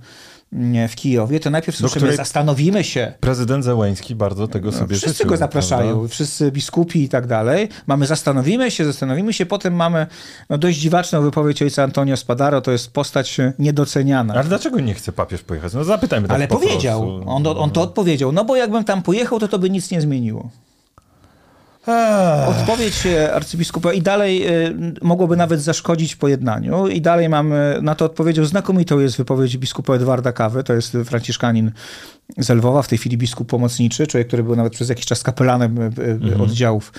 w 0.90 0.96
Kijowie, 0.96 1.40
to 1.40 1.50
najpierw 1.50 1.78
słyszymy, 1.78 2.16
zastanowimy 2.16 2.84
się, 2.84 3.14
Prezydent 3.20 3.64
Zełęński 3.64 4.16
bardzo 4.16 4.48
tego 4.48 4.72
sobie 4.72 4.82
No, 4.82 4.88
Wszyscy 4.98 5.10
życzył. 5.10 5.28
go 5.30 5.38
zapraszają, 5.38 5.92
prawda? 5.92 6.08
wszyscy 6.08 6.52
biskupi 6.52 7.04
i 7.04 7.10
tak 7.10 7.28
dalej. 7.28 7.70
Mamy 7.88 8.06
zastanowimy 8.06 8.72
się, 8.72 8.86
zastanowimy 8.86 9.34
się, 9.34 9.46
potem 9.46 9.74
mamy 9.76 10.08
no, 10.50 10.58
dość 10.58 10.78
dziwaczną 10.80 11.22
wypowiedź 11.22 11.62
ojca 11.62 11.84
Antonio 11.84 12.18
Spadaro, 12.18 12.62
to 12.62 12.72
jest 12.72 12.92
postać 12.94 13.40
e, 13.40 13.54
niedoceniana. 13.60 14.34
Ale 14.34 14.44
dlaczego 14.44 14.80
nie 14.80 14.94
chce 14.94 15.12
papież 15.12 15.42
pojechać? 15.42 15.74
No 15.74 15.84
zapytajmy 15.84 16.28
tak 16.28 16.36
Ale 16.36 16.48
po 16.48 16.58
powiedział, 16.58 17.02
prostu. 17.08 17.30
on, 17.30 17.48
on 17.48 17.72
to 17.72 17.82
odpowiedział, 17.82 18.32
no 18.32 18.46
bo 18.46 18.56
jakbym 18.56 18.84
tam 18.84 19.02
pojechał, 19.02 19.40
to 19.40 19.48
to 19.48 19.60
by 19.60 19.70
nic 19.70 19.92
nie 19.92 20.02
zmieniło. 20.02 20.50
Odpowiedź 22.48 23.06
e, 23.06 23.34
arcybiskupa 23.34 23.94
i 23.94 24.02
dalej 24.02 24.46
e, 24.48 24.52
mogłoby 25.02 25.36
nawet 25.36 25.62
zaszkodzić 25.62 26.16
pojednaniu. 26.16 26.88
I 26.88 27.02
dalej 27.02 27.30
mamy, 27.30 27.80
na 27.82 27.96
to 27.96 28.06
odpowiedział, 28.06 28.46
znakomitą 28.46 29.00
jest 29.00 29.18
wypowiedź 29.18 29.58
biskupa 29.58 29.94
Edwarda 29.94 30.32
Kawy, 30.32 30.64
to 30.64 30.74
jest 30.74 30.98
franciszkanin 31.06 31.72
z 32.38 32.50
Lwowa, 32.50 32.82
w 32.82 32.88
tej 32.88 32.98
chwili 32.98 33.18
biskup 33.18 33.48
pomocniczy, 33.48 34.08
człowiek, 34.08 34.28
który 34.28 34.44
był 34.44 34.56
nawet 34.56 34.74
przez 34.74 34.90
jakiś 34.90 35.06
czas 35.06 35.24
kapelanem 35.24 35.80
e, 35.80 35.90
e, 36.36 36.42
oddziałów 36.42 36.94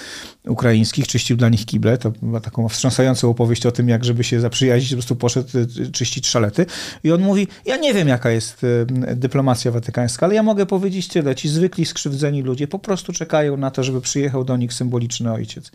ukraińskich, 0.49 1.09
czyścił 1.09 1.37
dla 1.37 1.49
nich 1.49 1.67
kible. 1.67 1.99
To 1.99 2.13
była 2.23 2.41
taką 2.41 2.69
wstrząsającą 2.69 3.31
opowieść 3.31 3.67
o 3.67 3.73
tym, 3.73 3.89
jak 3.89 4.05
żeby 4.05 4.25
się 4.25 4.41
zaprzyjaźnić, 4.41 4.91
po 4.91 4.97
prostu 4.97 5.17
poszedł 5.17 5.49
e, 5.59 5.91
czyścić 5.91 6.27
szalety. 6.27 6.67
I 7.05 7.13
on 7.13 7.21
mówi, 7.21 7.49
ja 7.67 7.77
nie 7.77 7.95
wiem, 7.95 8.09
jaka 8.09 8.31
jest 8.31 8.65
e, 8.65 9.15
dyplomacja 9.17 9.71
watykańska, 9.71 10.27
ale 10.27 10.35
ja 10.35 10.43
mogę 10.43 10.67
powiedzieć 10.67 11.09
tyle. 11.09 11.35
Ci 11.35 11.49
zwykli 11.49 11.85
skrzywdzeni 11.85 12.43
ludzie 12.43 12.69
po 12.69 12.79
prostu 12.79 13.13
czekają 13.13 13.57
na 13.57 13.71
to, 13.71 13.85
żeby 13.85 14.01
przyjechał 14.01 14.45
do 14.45 14.57
nich 14.57 14.72
symboliczny 14.73 15.33
ojciec. 15.33 15.71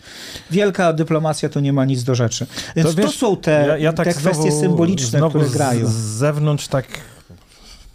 Wielka 0.51 0.93
dyplomacja 0.93 1.49
to 1.49 1.59
nie 1.59 1.73
ma 1.73 1.85
nic 1.85 2.03
do 2.03 2.15
rzeczy. 2.15 2.47
Więc 2.75 2.95
to, 2.95 3.01
wiesz, 3.01 3.17
są 3.17 3.37
te, 3.37 3.65
ja, 3.67 3.77
ja 3.77 3.93
tak 3.93 4.07
te 4.07 4.13
kwestie 4.13 4.51
znowu- 4.51 4.59
symboliczne, 4.59 5.19
znowu 5.19 5.39
które 5.39 5.49
grają. 5.49 5.87
Z, 5.87 5.89
z 5.89 5.93
zewnątrz 5.93 6.67
tak 6.67 6.87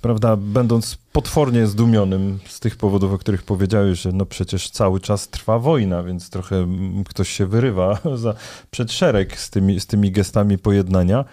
prawda, 0.03 0.37
będąc 0.37 0.99
potwornie 1.13 1.67
zdumionym 1.67 2.39
z 2.49 2.61
tych 2.61 2.77
powodów, 2.77 3.13
o 3.13 3.19
których 3.19 3.43
powiedziałeś, 3.43 4.01
że 4.01 4.13
no 4.13 4.27
przecież 4.27 4.71
cały 4.71 5.01
czas 5.01 5.29
trwa 5.29 5.59
wojna, 5.59 6.03
więc 6.03 6.31
trochę 6.31 6.67
ktoś 7.09 7.29
się 7.29 7.47
wyrywa 7.47 7.99
za, 8.15 8.35
przed 8.71 8.93
szereg 8.93 9.41
z 9.41 9.51
tymi, 9.51 9.81
z 9.81 9.87
tymi 9.87 10.11
gestami 10.13 10.59
pojednania, 10.59 11.25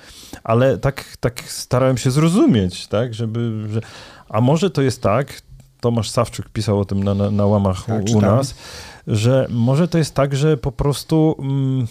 ale 0.43 0.77
tak, 0.77 1.17
tak 1.19 1.41
starałem 1.47 1.97
się 1.97 2.11
zrozumieć, 2.11 2.87
tak, 2.87 3.13
żeby, 3.13 3.67
że, 3.69 3.81
a 4.29 4.41
może 4.41 4.69
to 4.69 4.81
jest 4.81 5.01
tak, 5.01 5.41
Tomasz 5.81 6.09
Sawczuk 6.09 6.49
pisał 6.49 6.79
o 6.79 6.85
tym 6.85 7.03
na, 7.03 7.13
na, 7.13 7.31
na 7.31 7.45
łamach 7.45 7.85
tak, 7.85 8.03
u, 8.13 8.17
u 8.17 8.21
nas, 8.21 8.55
że 9.09 9.47
może 9.49 9.87
to 9.87 9.97
jest 9.97 10.15
tak, 10.15 10.35
że 10.35 10.57
po 10.57 10.71
prostu... 10.71 11.35
Mm, 11.39 11.87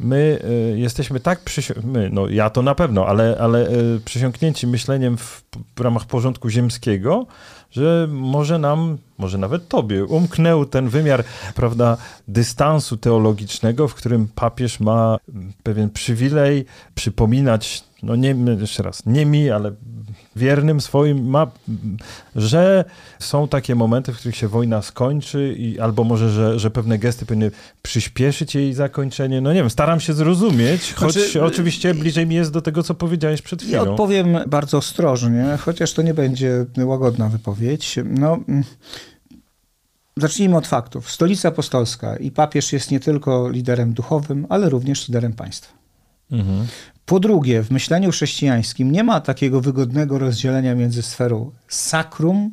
my 0.00 0.38
y, 0.74 0.78
jesteśmy 0.78 1.20
tak 1.20 1.40
my, 1.84 2.10
no 2.12 2.28
ja 2.28 2.50
to 2.50 2.62
na 2.62 2.74
pewno, 2.74 3.06
ale, 3.06 3.36
ale 3.40 3.68
y, 3.70 4.00
przysiągnięci 4.04 4.66
myśleniem 4.66 5.16
w, 5.16 5.44
w 5.76 5.80
ramach 5.80 6.06
porządku 6.06 6.48
ziemskiego, 6.48 7.26
że 7.70 8.08
może 8.10 8.58
nam, 8.58 8.98
może 9.18 9.38
nawet 9.38 9.68
tobie, 9.68 10.04
umknął 10.04 10.66
ten 10.66 10.88
wymiar, 10.88 11.24
prawda, 11.54 11.96
dystansu 12.28 12.96
teologicznego, 12.96 13.88
w 13.88 13.94
którym 13.94 14.28
papież 14.34 14.80
ma 14.80 15.16
pewien 15.62 15.90
przywilej 15.90 16.64
przypominać, 16.94 17.84
no 18.02 18.16
nie, 18.16 18.34
jeszcze 18.60 18.82
raz, 18.82 19.06
nie 19.06 19.26
mi, 19.26 19.50
ale 19.50 19.72
wiernym 20.38 20.80
swoim 20.80 21.26
ma, 21.26 21.46
że 22.36 22.84
są 23.18 23.48
takie 23.48 23.74
momenty, 23.74 24.12
w 24.12 24.18
których 24.18 24.36
się 24.36 24.48
wojna 24.48 24.82
skończy 24.82 25.54
i 25.58 25.80
albo 25.80 26.04
może, 26.04 26.30
że, 26.30 26.58
że 26.58 26.70
pewne 26.70 26.98
gesty 26.98 27.26
powinny 27.26 27.50
przyspieszyć 27.82 28.54
jej 28.54 28.74
zakończenie. 28.74 29.40
No 29.40 29.52
nie 29.52 29.60
wiem, 29.60 29.70
staram 29.70 30.00
się 30.00 30.14
zrozumieć, 30.14 30.92
choć 30.92 31.12
znaczy, 31.12 31.42
oczywiście 31.42 31.94
bliżej 31.94 32.26
mi 32.26 32.34
jest 32.34 32.52
do 32.52 32.62
tego, 32.62 32.82
co 32.82 32.94
powiedziałeś 32.94 33.42
przed 33.42 33.62
chwilą. 33.62 33.84
Ja 33.84 33.90
odpowiem 33.90 34.38
bardzo 34.46 34.78
ostrożnie, 34.78 35.58
chociaż 35.60 35.92
to 35.92 36.02
nie 36.02 36.14
będzie 36.14 36.66
łagodna 36.78 37.28
wypowiedź. 37.28 37.98
No... 38.04 38.38
Zacznijmy 40.16 40.56
od 40.56 40.66
faktów. 40.66 41.10
Stolica 41.10 41.48
Apostolska 41.48 42.16
i 42.16 42.30
papież 42.30 42.72
jest 42.72 42.90
nie 42.90 43.00
tylko 43.00 43.48
liderem 43.48 43.92
duchowym, 43.92 44.46
ale 44.48 44.68
również 44.68 45.08
liderem 45.08 45.32
państwa. 45.32 45.72
Mhm. 46.30 46.66
Po 47.08 47.20
drugie, 47.20 47.62
w 47.62 47.70
myśleniu 47.70 48.10
chrześcijańskim 48.10 48.92
nie 48.92 49.04
ma 49.04 49.20
takiego 49.20 49.60
wygodnego 49.60 50.18
rozdzielenia 50.18 50.74
między 50.74 51.02
sferą 51.02 51.50
sakrum, 51.68 52.50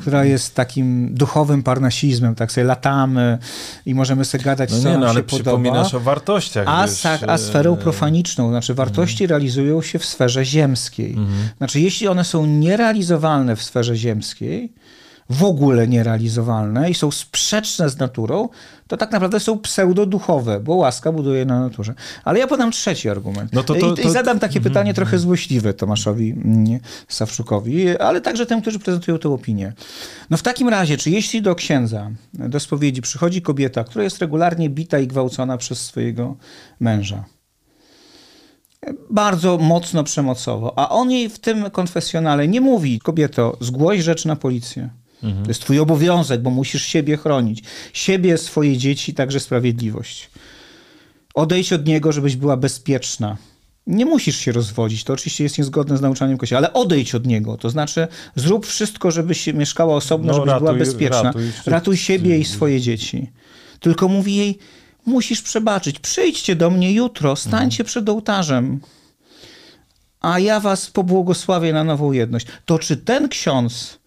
która 0.00 0.24
jest 0.24 0.54
takim 0.54 1.14
duchowym 1.14 1.62
parnasizmem, 1.62 2.34
tak 2.34 2.52
sobie 2.52 2.64
latamy 2.64 3.38
i 3.86 3.94
możemy 3.94 4.24
sobie 4.24 4.44
gadać, 4.44 4.70
no 4.72 4.78
co 4.78 4.90
nie, 4.90 4.98
no, 4.98 5.08
ale 5.08 5.22
przypominasz 5.22 5.94
o 5.94 6.00
wartościach. 6.00 6.66
A, 6.68 6.86
wiesz, 6.86 7.06
a 7.28 7.38
sferą 7.38 7.74
e, 7.74 7.76
profaniczną, 7.76 8.50
znaczy 8.50 8.74
wartości 8.74 9.24
mhm. 9.24 9.28
realizują 9.30 9.82
się 9.82 9.98
w 9.98 10.04
sferze 10.04 10.44
ziemskiej. 10.44 11.10
Mhm. 11.10 11.48
Znaczy 11.58 11.80
jeśli 11.80 12.08
one 12.08 12.24
są 12.24 12.46
nierealizowalne 12.46 13.56
w 13.56 13.62
sferze 13.62 13.96
ziemskiej, 13.96 14.72
w 15.32 15.44
ogóle 15.44 15.88
nierealizowalne 15.88 16.90
i 16.90 16.94
są 16.94 17.10
sprzeczne 17.10 17.88
z 17.88 17.98
naturą, 17.98 18.48
to 18.86 18.96
tak 18.96 19.12
naprawdę 19.12 19.40
są 19.40 19.58
pseudoduchowe, 19.58 20.60
bo 20.60 20.74
łaska 20.74 21.12
buduje 21.12 21.44
na 21.44 21.60
naturze. 21.60 21.94
Ale 22.24 22.38
ja 22.38 22.46
podam 22.46 22.72
trzeci 22.72 23.08
argument. 23.08 23.52
No 23.52 23.62
to, 23.62 23.74
to, 23.74 23.92
I, 23.92 23.96
to... 23.96 24.02
I, 24.02 24.10
zadam 24.10 24.38
takie 24.38 24.58
mm, 24.58 24.64
pytanie 24.64 24.94
trochę 24.94 25.18
złośliwe 25.18 25.74
Tomaszowi 25.74 26.30
mm, 26.30 26.80
Sawczukowi, 27.08 27.98
ale 27.98 28.20
także 28.20 28.46
tym, 28.46 28.60
którzy 28.60 28.78
prezentują 28.78 29.18
tę 29.18 29.28
opinię. 29.28 29.72
No 30.30 30.36
w 30.36 30.42
takim 30.42 30.68
razie, 30.68 30.96
czy 30.96 31.10
jeśli 31.10 31.42
do 31.42 31.54
księdza, 31.54 32.10
do 32.34 32.60
spowiedzi 32.60 33.02
przychodzi 33.02 33.42
kobieta, 33.42 33.84
która 33.84 34.04
jest 34.04 34.18
regularnie 34.18 34.70
bita 34.70 34.98
i 34.98 35.06
gwałcona 35.06 35.56
przez 35.56 35.80
swojego 35.80 36.36
męża, 36.80 37.24
bardzo 39.10 39.58
mocno 39.58 40.04
przemocowo, 40.04 40.78
a 40.78 40.88
on 40.88 41.10
jej 41.10 41.28
w 41.28 41.38
tym 41.38 41.70
konfesjonale 41.70 42.48
nie 42.48 42.60
mówi, 42.60 42.98
kobieto, 42.98 43.56
zgłoś 43.60 44.00
rzecz 44.00 44.24
na 44.24 44.36
policję. 44.36 45.01
Mhm. 45.22 45.44
To 45.44 45.50
jest 45.50 45.60
twój 45.60 45.78
obowiązek, 45.78 46.42
bo 46.42 46.50
musisz 46.50 46.82
siebie 46.86 47.16
chronić. 47.16 47.62
Siebie, 47.92 48.38
swoje 48.38 48.76
dzieci, 48.76 49.14
także 49.14 49.40
sprawiedliwość. 49.40 50.30
Odejdź 51.34 51.72
od 51.72 51.86
niego, 51.86 52.12
żebyś 52.12 52.36
była 52.36 52.56
bezpieczna. 52.56 53.36
Nie 53.86 54.06
musisz 54.06 54.36
się 54.36 54.52
rozwodzić, 54.52 55.04
to 55.04 55.12
oczywiście 55.12 55.44
jest 55.44 55.58
niezgodne 55.58 55.96
z 55.96 56.00
nauczaniem 56.00 56.38
Kościoła, 56.38 56.58
ale 56.58 56.72
odejdź 56.72 57.14
od 57.14 57.26
niego. 57.26 57.56
To 57.56 57.70
znaczy 57.70 58.08
zrób 58.36 58.66
wszystko, 58.66 59.10
żebyś 59.10 59.46
mieszkała 59.46 59.96
osobno, 59.96 60.26
no, 60.26 60.34
żebyś 60.34 60.48
ratuj, 60.48 60.66
była 60.66 60.78
bezpieczna. 60.78 61.22
Ratuj, 61.22 61.52
ratuj 61.66 61.96
siebie 61.96 62.38
i 62.38 62.44
swoje 62.44 62.80
dzieci. 62.80 63.30
Tylko 63.80 64.08
mówi 64.08 64.36
jej, 64.36 64.58
musisz 65.06 65.42
przebaczyć. 65.42 65.98
Przyjdźcie 65.98 66.56
do 66.56 66.70
mnie 66.70 66.92
jutro, 66.92 67.36
stańcie 67.36 67.82
mhm. 67.82 67.86
przed 67.86 68.08
ołtarzem, 68.08 68.80
a 70.20 70.38
ja 70.38 70.60
was 70.60 70.90
pobłogosławię 70.90 71.72
na 71.72 71.84
nową 71.84 72.12
jedność. 72.12 72.46
To 72.64 72.78
czy 72.78 72.96
ten 72.96 73.28
ksiądz 73.28 73.98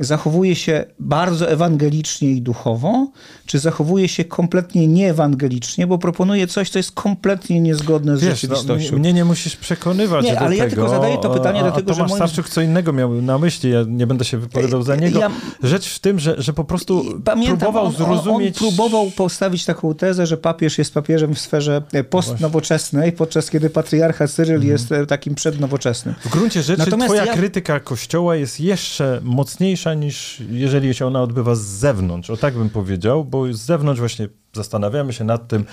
zachowuje 0.00 0.56
się 0.56 0.84
bardzo 0.98 1.50
ewangelicznie 1.50 2.30
i 2.30 2.42
duchowo, 2.42 3.10
czy 3.46 3.58
zachowuje 3.58 4.08
się 4.08 4.24
kompletnie 4.24 4.86
nieewangelicznie, 4.86 5.86
bo 5.86 5.98
proponuje 5.98 6.46
coś, 6.46 6.70
co 6.70 6.78
jest 6.78 6.92
kompletnie 6.92 7.60
niezgodne 7.60 8.16
z 8.16 8.20
Wiesz, 8.20 8.30
no, 8.30 8.36
rzeczywistością. 8.36 8.92
No, 8.92 8.98
mnie 8.98 9.12
nie 9.12 9.24
musisz 9.24 9.56
przekonywać 9.56 10.24
nie, 10.24 10.32
do 10.32 10.38
ale 10.38 10.50
tego. 10.50 10.62
ja 10.62 10.70
tylko 10.70 10.88
zadaję 10.88 11.18
to 11.18 11.30
pytanie, 11.30 11.60
a, 11.60 11.62
dlatego, 11.62 11.92
Tomasz 11.92 12.10
że... 12.10 12.16
Moim... 12.18 12.28
Stawczuk 12.28 12.48
co 12.48 12.60
innego 12.60 12.92
miał 12.92 13.22
na 13.22 13.38
myśli, 13.38 13.70
ja 13.70 13.84
nie 13.88 14.06
będę 14.06 14.24
się 14.24 14.38
wypowiadał 14.38 14.82
za 14.82 14.96
niego. 14.96 15.20
Ja... 15.20 15.30
Rzecz 15.62 15.88
w 15.88 15.98
tym, 15.98 16.18
że, 16.18 16.34
że 16.38 16.52
po 16.52 16.64
prostu 16.64 17.04
Pamiętam, 17.24 17.58
próbował 17.58 17.86
on, 17.86 17.92
zrozumieć... 17.92 18.62
On, 18.62 18.68
próbował 18.68 19.10
postawić 19.10 19.64
taką 19.64 19.94
tezę, 19.94 20.26
że 20.26 20.36
papież 20.36 20.78
jest 20.78 20.94
papieżem 20.94 21.34
w 21.34 21.38
sferze 21.38 21.82
e, 21.92 22.04
postnowoczesnej, 22.04 23.12
podczas 23.12 23.50
kiedy 23.50 23.70
patriarcha 23.70 24.28
Cyryl 24.28 24.54
mhm. 24.54 24.72
jest 24.72 24.92
e, 24.92 25.06
takim 25.06 25.34
przednowoczesnym. 25.34 26.14
W 26.24 26.28
gruncie 26.28 26.62
rzeczy 26.62 26.78
Natomiast 26.78 27.06
twoja 27.06 27.24
ja... 27.24 27.32
krytyka 27.32 27.80
Kościoła 27.80 28.36
jest 28.36 28.60
jeszcze 28.60 29.20
mocniejsza 29.22 29.89
niż 29.94 30.42
jeżeli 30.50 30.94
się 30.94 31.06
ona 31.06 31.22
odbywa 31.22 31.54
z 31.54 31.60
zewnątrz. 31.60 32.30
O 32.30 32.36
tak 32.36 32.54
bym 32.54 32.70
powiedział, 32.70 33.24
bo 33.24 33.52
z 33.52 33.60
zewnątrz 33.60 34.00
właśnie 34.00 34.28
zastanawiamy 34.52 35.12
się 35.12 35.24
nad 35.24 35.48
tym, 35.48 35.64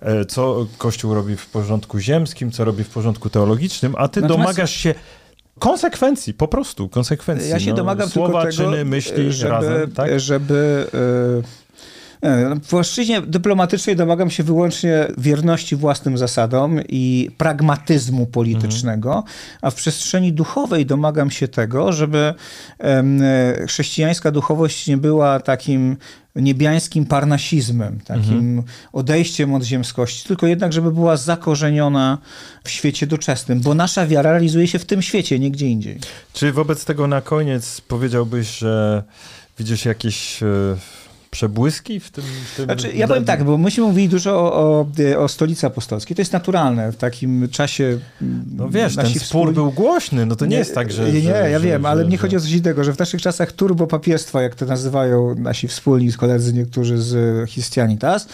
e, 0.00 0.24
co 0.24 0.66
Kościół 0.78 1.14
robi 1.14 1.36
w 1.36 1.46
porządku 1.46 1.98
ziemskim, 1.98 2.50
co 2.50 2.64
robi 2.64 2.84
w 2.84 2.88
porządku 2.88 3.30
teologicznym, 3.30 3.94
a 3.98 4.08
ty 4.08 4.20
Natomiast... 4.20 4.42
domagasz 4.42 4.70
się 4.70 4.94
konsekwencji, 5.58 6.34
po 6.34 6.48
prostu 6.48 6.88
konsekwencji. 6.88 7.50
Ja 7.50 7.60
się 7.60 7.70
no, 7.70 7.76
domagam 7.76 8.08
słowa, 8.08 8.42
tylko 8.42 8.56
tego, 8.56 8.70
czyny, 8.70 8.84
myśli 8.84 9.32
żeby, 9.32 9.50
razem, 9.50 9.90
tak? 9.90 10.20
żeby 10.20 10.86
yy 10.92 11.65
w 12.62 12.68
płaszczyźnie 12.68 13.20
dyplomatycznej 13.20 13.96
domagam 13.96 14.30
się 14.30 14.42
wyłącznie 14.42 15.06
wierności 15.18 15.76
własnym 15.76 16.18
zasadom 16.18 16.80
i 16.88 17.30
pragmatyzmu 17.38 18.26
politycznego, 18.26 19.08
mhm. 19.08 19.34
a 19.62 19.70
w 19.70 19.74
przestrzeni 19.74 20.32
duchowej 20.32 20.86
domagam 20.86 21.30
się 21.30 21.48
tego, 21.48 21.92
żeby 21.92 22.34
chrześcijańska 23.66 24.30
duchowość 24.30 24.86
nie 24.86 24.96
była 24.96 25.40
takim 25.40 25.96
niebiańskim 26.36 27.06
parnasizmem, 27.06 28.00
takim 28.04 28.38
mhm. 28.38 28.62
odejściem 28.92 29.54
od 29.54 29.62
ziemskości, 29.62 30.28
tylko 30.28 30.46
jednak, 30.46 30.72
żeby 30.72 30.92
była 30.92 31.16
zakorzeniona 31.16 32.18
w 32.64 32.70
świecie 32.70 33.06
doczesnym, 33.06 33.60
bo 33.60 33.74
nasza 33.74 34.06
wiara 34.06 34.30
realizuje 34.30 34.68
się 34.68 34.78
w 34.78 34.84
tym 34.84 35.02
świecie, 35.02 35.38
nie 35.38 35.50
gdzie 35.50 35.66
indziej. 35.66 35.98
Czy 36.32 36.52
wobec 36.52 36.84
tego 36.84 37.06
na 37.06 37.20
koniec 37.20 37.80
powiedziałbyś, 37.80 38.58
że 38.58 39.02
widzisz 39.58 39.84
jakieś 39.84 40.42
e, 40.42 40.46
przebłyski 41.30 42.00
w 42.00 42.10
tym? 42.10 42.24
W 42.24 42.56
tym 42.56 42.64
znaczy, 42.64 42.92
ja 42.92 43.08
powiem 43.08 43.24
tak, 43.24 43.44
bo 43.44 43.58
myśmy 43.58 43.84
mówili 43.84 44.08
dużo 44.08 44.34
o, 44.34 44.54
o, 44.54 44.86
o, 45.18 45.28
stolicy 45.28 45.66
apostolskiej. 45.66 46.16
To 46.16 46.20
jest 46.20 46.32
naturalne 46.32 46.92
w 46.92 46.96
takim 46.96 47.48
czasie. 47.48 47.98
No 48.56 48.68
wiesz, 48.68 48.96
ten 48.96 49.06
spór 49.06 49.54
był 49.54 49.72
głośny, 49.72 50.26
no 50.26 50.36
to 50.36 50.44
nie, 50.44 50.50
nie 50.50 50.56
jest 50.56 50.74
tak, 50.74 50.92
że... 50.92 51.12
Nie, 51.12 51.20
że, 51.20 51.50
ja 51.50 51.58
że, 51.58 51.66
wiem, 51.66 51.82
że, 51.82 51.88
ale 51.88 52.04
mnie 52.04 52.18
chodzi 52.18 52.36
o 52.36 52.40
coś 52.40 52.52
innego, 52.52 52.84
że 52.84 52.92
w 52.92 52.98
naszych 52.98 53.22
czasach 53.22 53.52
turbopapiestwo, 53.52 54.40
jak 54.40 54.54
to 54.54 54.66
nazywają 54.66 55.34
nasi 55.34 55.68
wspólni 55.68 56.12
koledzy 56.12 56.52
niektórzy 56.52 56.98
z 56.98 57.50
Histianitas, 57.50 58.28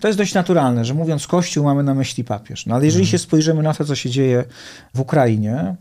to 0.00 0.08
jest 0.08 0.18
dość 0.18 0.34
naturalne, 0.34 0.84
że 0.84 0.94
mówiąc 0.94 1.26
Kościół 1.26 1.64
mamy 1.64 1.82
na 1.82 1.94
myśli 1.94 2.24
papież. 2.24 2.66
No 2.66 2.74
ale 2.74 2.84
jeżeli 2.84 3.04
hmm. 3.04 3.10
się 3.10 3.18
spojrzymy 3.18 3.62
na 3.62 3.74
to, 3.74 3.84
co 3.84 3.94
się 3.94 4.10
dzieje 4.10 4.44
w 4.94 5.00
Ukrainie, 5.00 5.76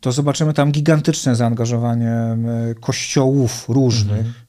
to 0.00 0.12
zobaczymy 0.12 0.54
tam 0.54 0.72
gigantyczne 0.72 1.36
zaangażowanie 1.36 2.36
kościołów 2.80 3.68
różnych, 3.68 4.16
hmm 4.16 4.43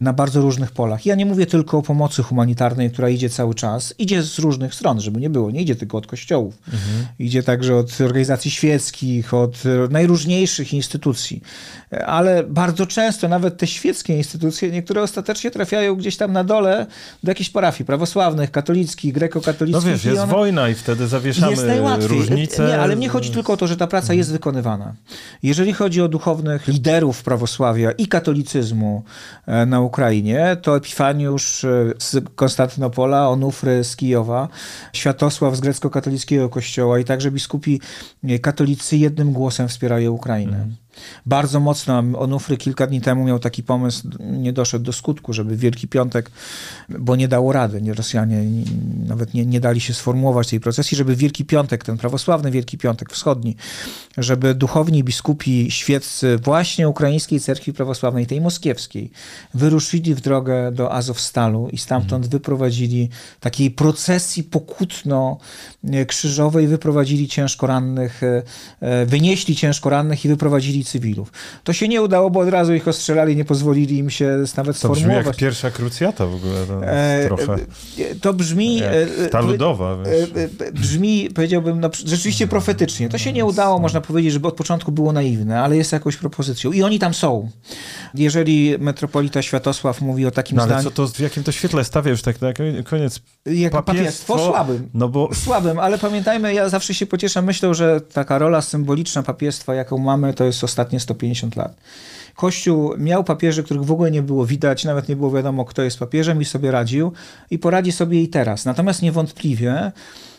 na 0.00 0.12
bardzo 0.12 0.40
różnych 0.40 0.70
polach. 0.70 1.06
Ja 1.06 1.14
nie 1.14 1.26
mówię 1.26 1.46
tylko 1.46 1.78
o 1.78 1.82
pomocy 1.82 2.22
humanitarnej, 2.22 2.90
która 2.90 3.08
idzie 3.08 3.30
cały 3.30 3.54
czas. 3.54 3.94
Idzie 3.98 4.22
z 4.22 4.38
różnych 4.38 4.74
stron, 4.74 5.00
żeby 5.00 5.20
nie 5.20 5.30
było. 5.30 5.50
Nie 5.50 5.62
idzie 5.62 5.76
tylko 5.76 5.98
od 5.98 6.06
kościołów. 6.06 6.58
Mhm. 6.66 7.06
Idzie 7.18 7.42
także 7.42 7.76
od 7.76 8.00
organizacji 8.00 8.50
świeckich, 8.50 9.34
od 9.34 9.62
najróżniejszych 9.90 10.74
instytucji. 10.74 11.42
Ale 12.06 12.44
bardzo 12.44 12.86
często 12.86 13.28
nawet 13.28 13.56
te 13.56 13.66
świeckie 13.66 14.16
instytucje, 14.16 14.70
niektóre 14.70 15.02
ostatecznie 15.02 15.50
trafiają 15.50 15.94
gdzieś 15.96 16.16
tam 16.16 16.32
na 16.32 16.44
dole 16.44 16.86
do 17.22 17.30
jakichś 17.30 17.50
parafii 17.50 17.86
prawosławnych, 17.86 18.50
katolickich, 18.50 19.14
grekokatolickich. 19.14 19.84
No 19.84 19.92
wiesz, 19.92 20.04
jest 20.04 20.20
one... 20.20 20.32
wojna 20.32 20.68
i 20.68 20.74
wtedy 20.74 21.06
zawieszamy 21.06 21.52
jest 21.52 22.08
różnice. 22.08 22.68
Nie, 22.68 22.80
ale 22.80 22.96
mnie 22.96 23.08
chodzi 23.08 23.30
tylko 23.30 23.52
o 23.52 23.56
to, 23.56 23.66
że 23.66 23.76
ta 23.76 23.86
praca 23.86 24.04
mhm. 24.04 24.18
jest 24.18 24.32
wykonywana. 24.32 24.94
Jeżeli 25.42 25.72
chodzi 25.72 26.02
o 26.02 26.08
duchownych 26.08 26.68
liderów 26.68 27.22
prawosławia 27.22 27.92
i 27.92 28.06
katolicyzmu 28.06 29.02
e, 29.46 29.66
na 29.66 29.80
Ukrainie, 29.90 30.56
to 30.62 30.76
Epifaniusz 30.76 31.64
e, 31.64 31.92
z 31.98 32.16
Konstantynopola, 32.34 33.28
Onufry 33.28 33.84
z 33.84 33.96
Kijowa, 33.96 34.48
Światosław 34.92 35.56
z 35.56 35.60
grecko-katolickiego 35.60 36.48
kościoła 36.48 36.98
i 36.98 37.04
także 37.04 37.30
biskupi 37.30 37.80
e, 38.24 38.38
katolicy 38.38 38.96
jednym 38.96 39.32
głosem 39.32 39.68
wspierają 39.68 40.12
Ukrainę. 40.12 40.56
Mhm. 40.56 40.76
Bardzo 41.26 41.60
mocno. 41.60 41.98
Onufry 41.98 42.56
kilka 42.56 42.86
dni 42.86 43.00
temu 43.00 43.24
miał 43.24 43.38
taki 43.38 43.62
pomysł, 43.62 44.08
nie 44.20 44.52
doszedł 44.52 44.84
do 44.84 44.92
skutku, 44.92 45.32
żeby 45.32 45.56
Wielki 45.56 45.88
Piątek, 45.88 46.30
bo 46.88 47.16
nie 47.16 47.28
dało 47.28 47.52
rady, 47.52 47.82
nie, 47.82 47.94
Rosjanie 47.94 48.44
nawet 49.06 49.34
nie, 49.34 49.46
nie 49.46 49.60
dali 49.60 49.80
się 49.80 49.94
sformułować 49.94 50.48
tej 50.48 50.60
procesji, 50.60 50.96
żeby 50.96 51.16
Wielki 51.16 51.44
Piątek, 51.44 51.84
ten 51.84 51.98
prawosławny 51.98 52.50
Wielki 52.50 52.78
Piątek 52.78 53.12
Wschodni, 53.12 53.56
żeby 54.18 54.54
duchowni, 54.54 55.04
biskupi, 55.04 55.70
świeccy 55.70 56.38
właśnie 56.38 56.88
ukraińskiej 56.88 57.40
cerkwi 57.40 57.72
prawosławnej, 57.72 58.26
tej 58.26 58.40
moskiewskiej, 58.40 59.10
wyruszyli 59.54 60.14
w 60.14 60.20
drogę 60.20 60.72
do 60.72 60.92
Azowstalu 60.92 61.68
i 61.72 61.78
stamtąd 61.78 62.24
mhm. 62.24 62.30
wyprowadzili 62.30 63.08
takiej 63.40 63.70
procesji 63.70 64.44
pokutno-krzyżowej, 64.44 66.66
wyprowadzili 66.66 67.28
ciężko 67.28 67.66
rannych, 67.66 68.22
e, 68.22 68.42
e, 68.80 69.06
wynieśli 69.06 69.56
ciężko 69.56 69.90
rannych 69.90 70.24
i 70.24 70.28
wyprowadzili 70.28 70.79
cywilów. 70.84 71.32
To 71.64 71.72
się 71.72 71.88
nie 71.88 72.02
udało, 72.02 72.30
bo 72.30 72.40
od 72.40 72.48
razu 72.48 72.74
ich 72.74 72.88
ostrzelali, 72.88 73.36
nie 73.36 73.44
pozwolili 73.44 73.98
im 73.98 74.10
się 74.10 74.44
nawet 74.56 74.76
to 74.76 74.78
sformułować. 74.78 75.14
To 75.14 75.20
brzmi 75.20 75.26
jak 75.26 75.36
pierwsza 75.36 75.70
krucjata 75.70 76.26
w 76.26 76.34
ogóle. 76.34 76.66
To, 76.66 76.86
e, 76.86 77.24
trochę. 77.26 77.56
to 78.20 78.32
brzmi... 78.32 78.82
ta 79.30 79.40
ludowa. 79.40 79.98
Brzmi, 80.72 81.30
powiedziałbym, 81.34 81.80
no, 81.80 81.90
rzeczywiście 82.06 82.46
profetycznie. 82.46 83.08
To 83.08 83.18
się 83.18 83.32
nie 83.32 83.44
udało, 83.44 83.78
można 83.78 84.00
powiedzieć, 84.00 84.32
żeby 84.32 84.48
od 84.48 84.54
początku 84.54 84.92
było 84.92 85.12
naiwne, 85.12 85.60
ale 85.60 85.76
jest 85.76 85.92
jakąś 85.92 86.16
propozycją. 86.16 86.72
I 86.72 86.82
oni 86.82 86.98
tam 86.98 87.14
są. 87.14 87.48
Jeżeli 88.14 88.74
metropolita 88.78 89.42
Światosław 89.42 90.00
mówi 90.00 90.26
o 90.26 90.30
takim 90.30 90.56
no, 90.56 90.62
ale 90.62 90.72
zdaniu... 90.72 90.90
co 90.90 90.90
to, 90.90 91.08
w 91.08 91.20
jakim 91.20 91.42
to 91.42 91.52
świetle 91.52 91.84
stawia 91.84 92.10
już 92.10 92.22
tak 92.22 92.40
na 92.40 92.52
koniec? 92.84 93.20
Jak 93.46 93.72
papiestwo, 93.72 93.82
papiestwo 93.82 94.38
słabym. 94.38 94.88
No 94.94 95.08
bo... 95.08 95.28
Słabym, 95.34 95.78
ale 95.78 95.98
pamiętajmy, 95.98 96.54
ja 96.54 96.68
zawsze 96.68 96.94
się 96.94 97.06
pocieszam 97.06 97.44
myślą, 97.44 97.74
że 97.74 98.00
taka 98.00 98.38
rola 98.38 98.60
symboliczna 98.60 99.22
papiestwa, 99.22 99.74
jaką 99.74 99.98
mamy, 99.98 100.34
to 100.34 100.44
jest 100.44 100.58
ostatnie 100.70 101.00
150 101.00 101.56
lat. 101.56 101.76
Kościół 102.36 102.94
miał 102.98 103.24
papieży, 103.24 103.62
których 103.62 103.84
w 103.84 103.92
ogóle 103.92 104.10
nie 104.10 104.22
było 104.22 104.46
widać, 104.46 104.84
nawet 104.84 105.08
nie 105.08 105.16
było 105.16 105.30
wiadomo, 105.30 105.64
kto 105.64 105.82
jest 105.82 105.98
papieżem 105.98 106.40
i 106.40 106.44
sobie 106.44 106.70
radził 106.70 107.12
i 107.50 107.58
poradzi 107.58 107.92
sobie 107.92 108.22
i 108.22 108.28
teraz. 108.28 108.64
Natomiast 108.64 109.02
niewątpliwie 109.02 109.92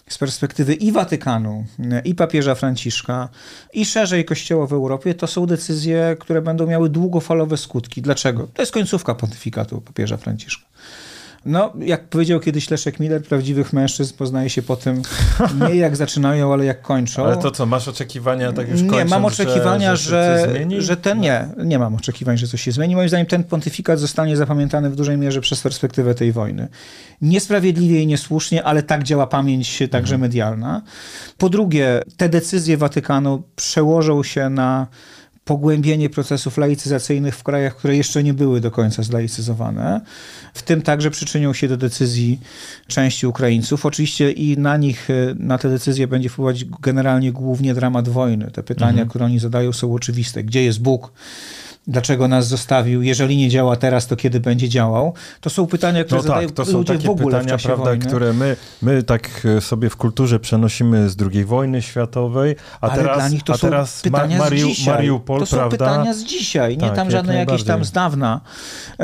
z 0.09 0.17
perspektywy 0.17 0.73
i 0.73 0.91
Watykanu, 0.91 1.65
i 2.05 2.15
papieża 2.15 2.55
Franciszka, 2.55 3.29
i 3.73 3.85
szerzej 3.85 4.25
Kościoła 4.25 4.67
w 4.67 4.73
Europie, 4.73 5.13
to 5.13 5.27
są 5.27 5.45
decyzje, 5.45 6.15
które 6.19 6.41
będą 6.41 6.67
miały 6.67 6.89
długofalowe 6.89 7.57
skutki. 7.57 8.01
Dlaczego? 8.01 8.47
To 8.53 8.61
jest 8.61 8.71
końcówka 8.71 9.15
pontyfikatu 9.15 9.81
papieża 9.81 10.17
Franciszka. 10.17 10.65
No, 11.45 11.73
jak 11.79 12.07
powiedział 12.07 12.39
kiedyś 12.39 12.69
Leszek 12.69 12.99
Miller, 12.99 13.23
prawdziwych 13.23 13.73
mężczyzn 13.73 14.17
poznaje 14.17 14.49
się 14.49 14.61
po 14.61 14.75
tym 14.75 15.01
nie 15.69 15.75
jak 15.75 15.95
zaczynają, 15.95 16.53
ale 16.53 16.65
jak 16.65 16.81
kończą. 16.81 17.25
Ale 17.25 17.37
to 17.37 17.51
co, 17.51 17.65
masz 17.65 17.87
oczekiwania 17.87 18.53
tak 18.53 18.69
już 18.69 18.81
Nie, 18.81 18.89
kończąc, 18.89 19.11
mam 19.11 19.25
oczekiwania, 19.25 19.95
że, 19.95 20.47
że, 20.69 20.81
że 20.81 20.97
ten 20.97 21.19
nie, 21.19 21.47
nie 21.65 21.79
mam 21.79 21.95
oczekiwań, 21.95 22.37
że 22.37 22.47
coś 22.47 22.61
się 22.61 22.71
zmieni. 22.71 22.95
Moim 22.95 23.09
zdaniem 23.09 23.27
ten 23.27 23.43
pontyfikat 23.43 23.99
zostanie 23.99 24.37
zapamiętany 24.37 24.89
w 24.89 24.95
dużej 24.95 25.17
mierze 25.17 25.41
przez 25.41 25.61
perspektywę 25.61 26.15
tej 26.15 26.31
wojny. 26.31 26.67
Niesprawiedliwie 27.21 28.01
i 28.01 28.07
niesłusznie, 28.07 28.63
ale 28.63 28.83
tak 28.83 29.03
działa 29.03 29.27
pamięć 29.27 29.79
także 29.91 30.15
mhm. 30.15 30.21
medialna. 30.21 30.81
Po 31.37 31.49
drugie, 31.49 32.01
te 32.17 32.29
decyzje 32.29 32.77
Watykanu 32.77 33.43
przełożą 33.55 34.23
się 34.23 34.49
na 34.49 34.87
pogłębienie 35.45 36.09
procesów 36.09 36.57
laicyzacyjnych 36.57 37.35
w 37.35 37.43
krajach, 37.43 37.75
które 37.75 37.97
jeszcze 37.97 38.23
nie 38.23 38.33
były 38.33 38.61
do 38.61 38.71
końca 38.71 39.03
zlaicyzowane. 39.03 40.01
W 40.53 40.61
tym 40.61 40.81
także 40.81 41.11
przyczynią 41.11 41.53
się 41.53 41.67
do 41.67 41.77
decyzji 41.77 42.39
części 42.87 43.27
Ukraińców. 43.27 43.85
Oczywiście 43.85 44.31
i 44.31 44.57
na 44.57 44.77
nich, 44.77 45.09
e, 45.09 45.13
na 45.39 45.57
te 45.57 45.69
decyzje 45.69 46.07
będzie 46.07 46.29
wpływać 46.29 46.65
generalnie 46.81 47.31
głównie 47.31 47.73
dramat 47.73 48.09
wojny. 48.09 48.51
Te 48.51 48.63
pytania, 48.63 48.91
mhm. 48.91 49.09
które 49.09 49.25
oni 49.25 49.39
zadają 49.39 49.73
są 49.73 49.93
oczywiste. 49.93 50.43
Gdzie 50.43 50.63
jest 50.63 50.81
Bóg? 50.81 51.11
Dlaczego 51.87 52.27
nas 52.27 52.47
zostawił, 52.47 53.01
jeżeli 53.01 53.37
nie 53.37 53.49
działa 53.49 53.75
teraz, 53.75 54.07
to 54.07 54.15
kiedy 54.15 54.39
będzie 54.39 54.69
działał? 54.69 55.13
To 55.41 55.49
są 55.49 55.67
pytania, 55.67 56.03
które 56.03 56.21
no 56.21 56.27
zadają 56.27 56.47
tak, 56.47 56.55
to 56.55 56.65
są 56.65 56.77
ludzie 56.77 56.93
takie 56.93 57.07
w 57.07 57.09
ogóle 57.09 57.39
pytania, 57.39 57.57
w 57.57 57.63
prawda, 57.63 57.83
wojny. 57.83 58.05
które 58.05 58.33
my, 58.33 58.55
my 58.81 59.03
tak 59.03 59.29
e, 59.57 59.61
sobie 59.61 59.89
w 59.89 59.95
kulturze 59.95 60.39
przenosimy 60.39 61.09
z 61.09 61.15
II 61.33 61.45
wojny 61.45 61.81
światowej, 61.81 62.55
a 62.81 62.89
Ale 62.89 63.01
teraz, 63.03 63.17
dla 63.17 63.29
nich 63.29 63.43
to 63.43 63.53
a 63.53 63.57
teraz 63.57 63.95
są 63.95 64.03
pytania 64.03 64.37
Mariu, 64.37 64.67
z 64.67 64.69
dzisiaj. 64.69 64.93
Mariupol, 64.93 65.39
to 65.39 65.45
są 65.45 65.57
prawda? 65.57 65.77
pytania 65.77 66.13
z 66.13 66.23
dzisiaj, 66.23 66.77
nie 66.77 66.87
tak, 66.87 66.95
tam 66.95 67.11
żadne 67.11 67.35
jakieś 67.35 67.63
tam 67.63 67.85
z 67.85 67.91
dawna. 67.91 68.41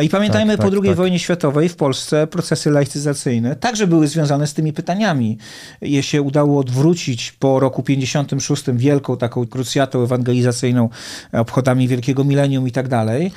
I 0.01 0.09
pamiętajmy, 0.09 0.57
tak, 0.57 0.65
po 0.65 0.71
tak, 0.71 0.79
II 0.79 0.89
tak. 0.89 0.97
wojnie 0.97 1.19
światowej 1.19 1.69
w 1.69 1.75
Polsce 1.75 2.27
procesy 2.27 2.71
laicyzacyjne 2.71 3.55
także 3.55 3.87
były 3.87 4.07
związane 4.07 4.47
z 4.47 4.53
tymi 4.53 4.73
pytaniami. 4.73 5.37
Je 5.81 6.03
się 6.03 6.21
udało 6.21 6.59
odwrócić 6.59 7.31
po 7.31 7.59
roku 7.59 7.83
56 7.83 8.63
wielką 8.73 9.17
taką 9.17 9.47
krucjatą 9.47 10.03
ewangelizacyjną, 10.03 10.89
obchodami 11.33 11.87
Wielkiego 11.87 12.23
Milenium 12.23 12.66
i 12.67 12.71
tak 12.71 12.87
dalej, 12.87 13.31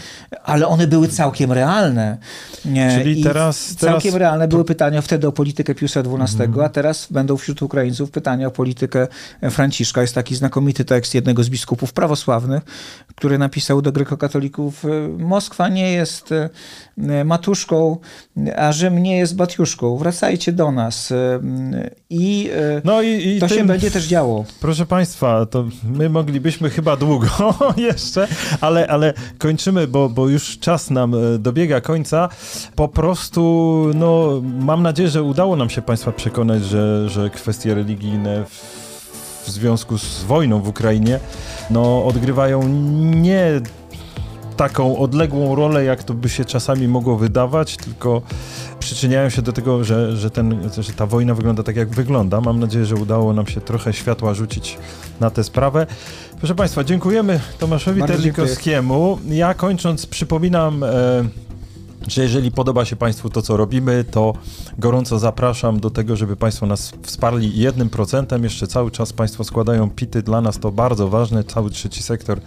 ale 0.44 0.66
one 0.66 0.86
były 0.86 1.08
całkiem 1.08 1.52
realne. 1.52 2.18
Czyli 2.94 3.20
I 3.20 3.24
teraz, 3.24 3.74
Całkiem 3.74 4.12
teraz... 4.12 4.20
realne 4.20 4.48
były 4.48 4.64
pytania 4.64 5.02
wtedy 5.02 5.26
o 5.26 5.32
politykę 5.32 5.74
Piusa 5.74 6.00
XII, 6.00 6.42
mm. 6.42 6.60
a 6.60 6.68
teraz 6.68 7.06
będą 7.10 7.36
wśród 7.36 7.62
Ukraińców 7.62 8.10
pytania 8.10 8.46
o 8.46 8.50
politykę 8.50 9.08
Franciszka. 9.50 10.00
Jest 10.00 10.14
taki 10.14 10.36
znakomity 10.36 10.84
tekst 10.84 11.14
jednego 11.14 11.44
z 11.44 11.48
biskupów 11.48 11.92
prawosławnych, 11.92 12.62
który 13.16 13.38
napisał 13.38 13.82
do 13.82 13.92
grekokatolików 13.92 14.84
Moskwa 15.18 15.68
nie 15.68 15.92
jest 15.92 16.32
e, 16.32 17.24
matuszką, 17.24 17.96
a 18.56 18.72
Rzym 18.72 19.02
nie 19.02 19.16
jest 19.16 19.36
batiuszką. 19.36 19.96
Wracajcie 19.96 20.52
do 20.52 20.72
nas. 20.72 21.12
E, 21.12 21.40
I, 22.10 22.50
e, 22.54 22.80
no 22.84 23.02
i, 23.02 23.36
i 23.36 23.40
to 23.40 23.48
tym, 23.48 23.58
się 23.58 23.64
będzie 23.64 23.90
też 23.90 24.06
działo. 24.06 24.44
Proszę 24.60 24.86
Państwa, 24.86 25.46
to 25.46 25.64
my 25.84 26.08
moglibyśmy 26.08 26.70
chyba 26.70 26.96
długo 26.96 27.28
jeszcze, 27.76 28.28
ale, 28.60 28.86
ale 28.86 29.14
kończymy, 29.38 29.86
bo, 29.86 30.08
bo 30.08 30.28
już 30.28 30.58
czas 30.58 30.90
nam 30.90 31.14
dobiega 31.38 31.80
końca. 31.80 32.28
Po 32.76 32.88
prostu, 32.88 33.86
no, 33.94 34.40
mam 34.42 34.82
nadzieję, 34.82 35.08
że 35.08 35.22
udało 35.22 35.56
nam 35.56 35.70
się 35.70 35.82
Państwa 35.82 36.12
przekonać, 36.12 36.64
że, 36.64 37.08
że 37.08 37.30
kwestie 37.30 37.74
religijne 37.74 38.44
w 38.44 38.80
w 39.44 39.50
związku 39.50 39.98
z 39.98 40.24
wojną 40.24 40.60
w 40.60 40.68
Ukrainie, 40.68 41.20
no, 41.70 42.04
odgrywają 42.04 42.68
nie 42.98 43.60
taką 44.60 44.98
odległą 44.98 45.54
rolę, 45.54 45.84
jak 45.84 46.02
to 46.02 46.14
by 46.14 46.28
się 46.28 46.44
czasami 46.44 46.88
mogło 46.88 47.16
wydawać, 47.16 47.76
tylko 47.76 48.22
przyczyniają 48.78 49.30
się 49.30 49.42
do 49.42 49.52
tego, 49.52 49.84
że, 49.84 50.16
że, 50.16 50.30
ten, 50.30 50.70
że 50.78 50.92
ta 50.92 51.06
wojna 51.06 51.34
wygląda 51.34 51.62
tak, 51.62 51.76
jak 51.76 51.88
wygląda. 51.88 52.40
Mam 52.40 52.60
nadzieję, 52.60 52.84
że 52.84 52.94
udało 52.94 53.32
nam 53.32 53.46
się 53.46 53.60
trochę 53.60 53.92
światła 53.92 54.34
rzucić 54.34 54.78
na 55.20 55.30
tę 55.30 55.44
sprawę. 55.44 55.86
Proszę 56.38 56.54
Państwa, 56.54 56.84
dziękujemy 56.84 57.40
Tomaszowi 57.58 58.02
Terlikowskiemu. 58.02 59.18
Ja 59.28 59.54
kończąc 59.54 60.06
przypominam... 60.06 60.84
E, 60.84 61.49
że 62.08 62.22
jeżeli 62.22 62.50
podoba 62.50 62.84
się 62.84 62.96
Państwu 62.96 63.30
to, 63.30 63.42
co 63.42 63.56
robimy, 63.56 64.04
to 64.04 64.32
gorąco 64.78 65.18
zapraszam 65.18 65.80
do 65.80 65.90
tego, 65.90 66.16
żeby 66.16 66.36
Państwo 66.36 66.66
nas 66.66 66.92
wsparli 67.02 67.58
jednym 67.58 67.90
procentem. 67.90 68.44
Jeszcze 68.44 68.66
cały 68.66 68.90
czas 68.90 69.12
Państwo 69.12 69.44
składają 69.44 69.90
pity, 69.90 70.22
dla 70.22 70.40
nas 70.40 70.58
to 70.58 70.72
bardzo 70.72 71.08
ważne, 71.08 71.44
cały 71.44 71.70
trzeci 71.70 72.02
sektor 72.02 72.40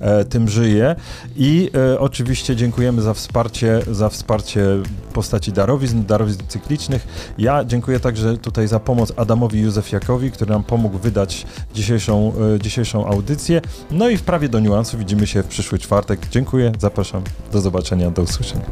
e, 0.00 0.24
tym 0.24 0.48
żyje. 0.48 0.96
I 1.36 1.70
e, 1.92 2.00
oczywiście 2.00 2.56
dziękujemy 2.56 3.02
za 3.02 3.14
wsparcie, 3.14 3.80
za 3.90 4.08
wsparcie 4.08 4.66
postaci 5.12 5.52
darowizn, 5.52 6.04
darowizn 6.04 6.42
cyklicznych. 6.48 7.06
Ja 7.38 7.64
dziękuję 7.64 8.00
także 8.00 8.36
tutaj 8.36 8.68
za 8.68 8.80
pomoc 8.80 9.12
Adamowi 9.16 9.60
Józefiakowi, 9.60 10.30
który 10.30 10.50
nam 10.50 10.64
pomógł 10.64 10.98
wydać 10.98 11.46
dzisiejszą, 11.74 12.32
e, 12.54 12.60
dzisiejszą 12.60 13.06
audycję. 13.06 13.60
No 13.90 14.08
i 14.08 14.16
w 14.16 14.22
prawie 14.22 14.48
do 14.48 14.60
niuansu 14.60 14.98
widzimy 14.98 15.26
się 15.26 15.42
w 15.42 15.46
przyszły 15.46 15.78
czwartek. 15.78 16.20
Dziękuję, 16.30 16.72
zapraszam, 16.78 17.22
do 17.52 17.60
zobaczenia, 17.60 18.10
do 18.10 18.22
usłyszenia. 18.22 18.66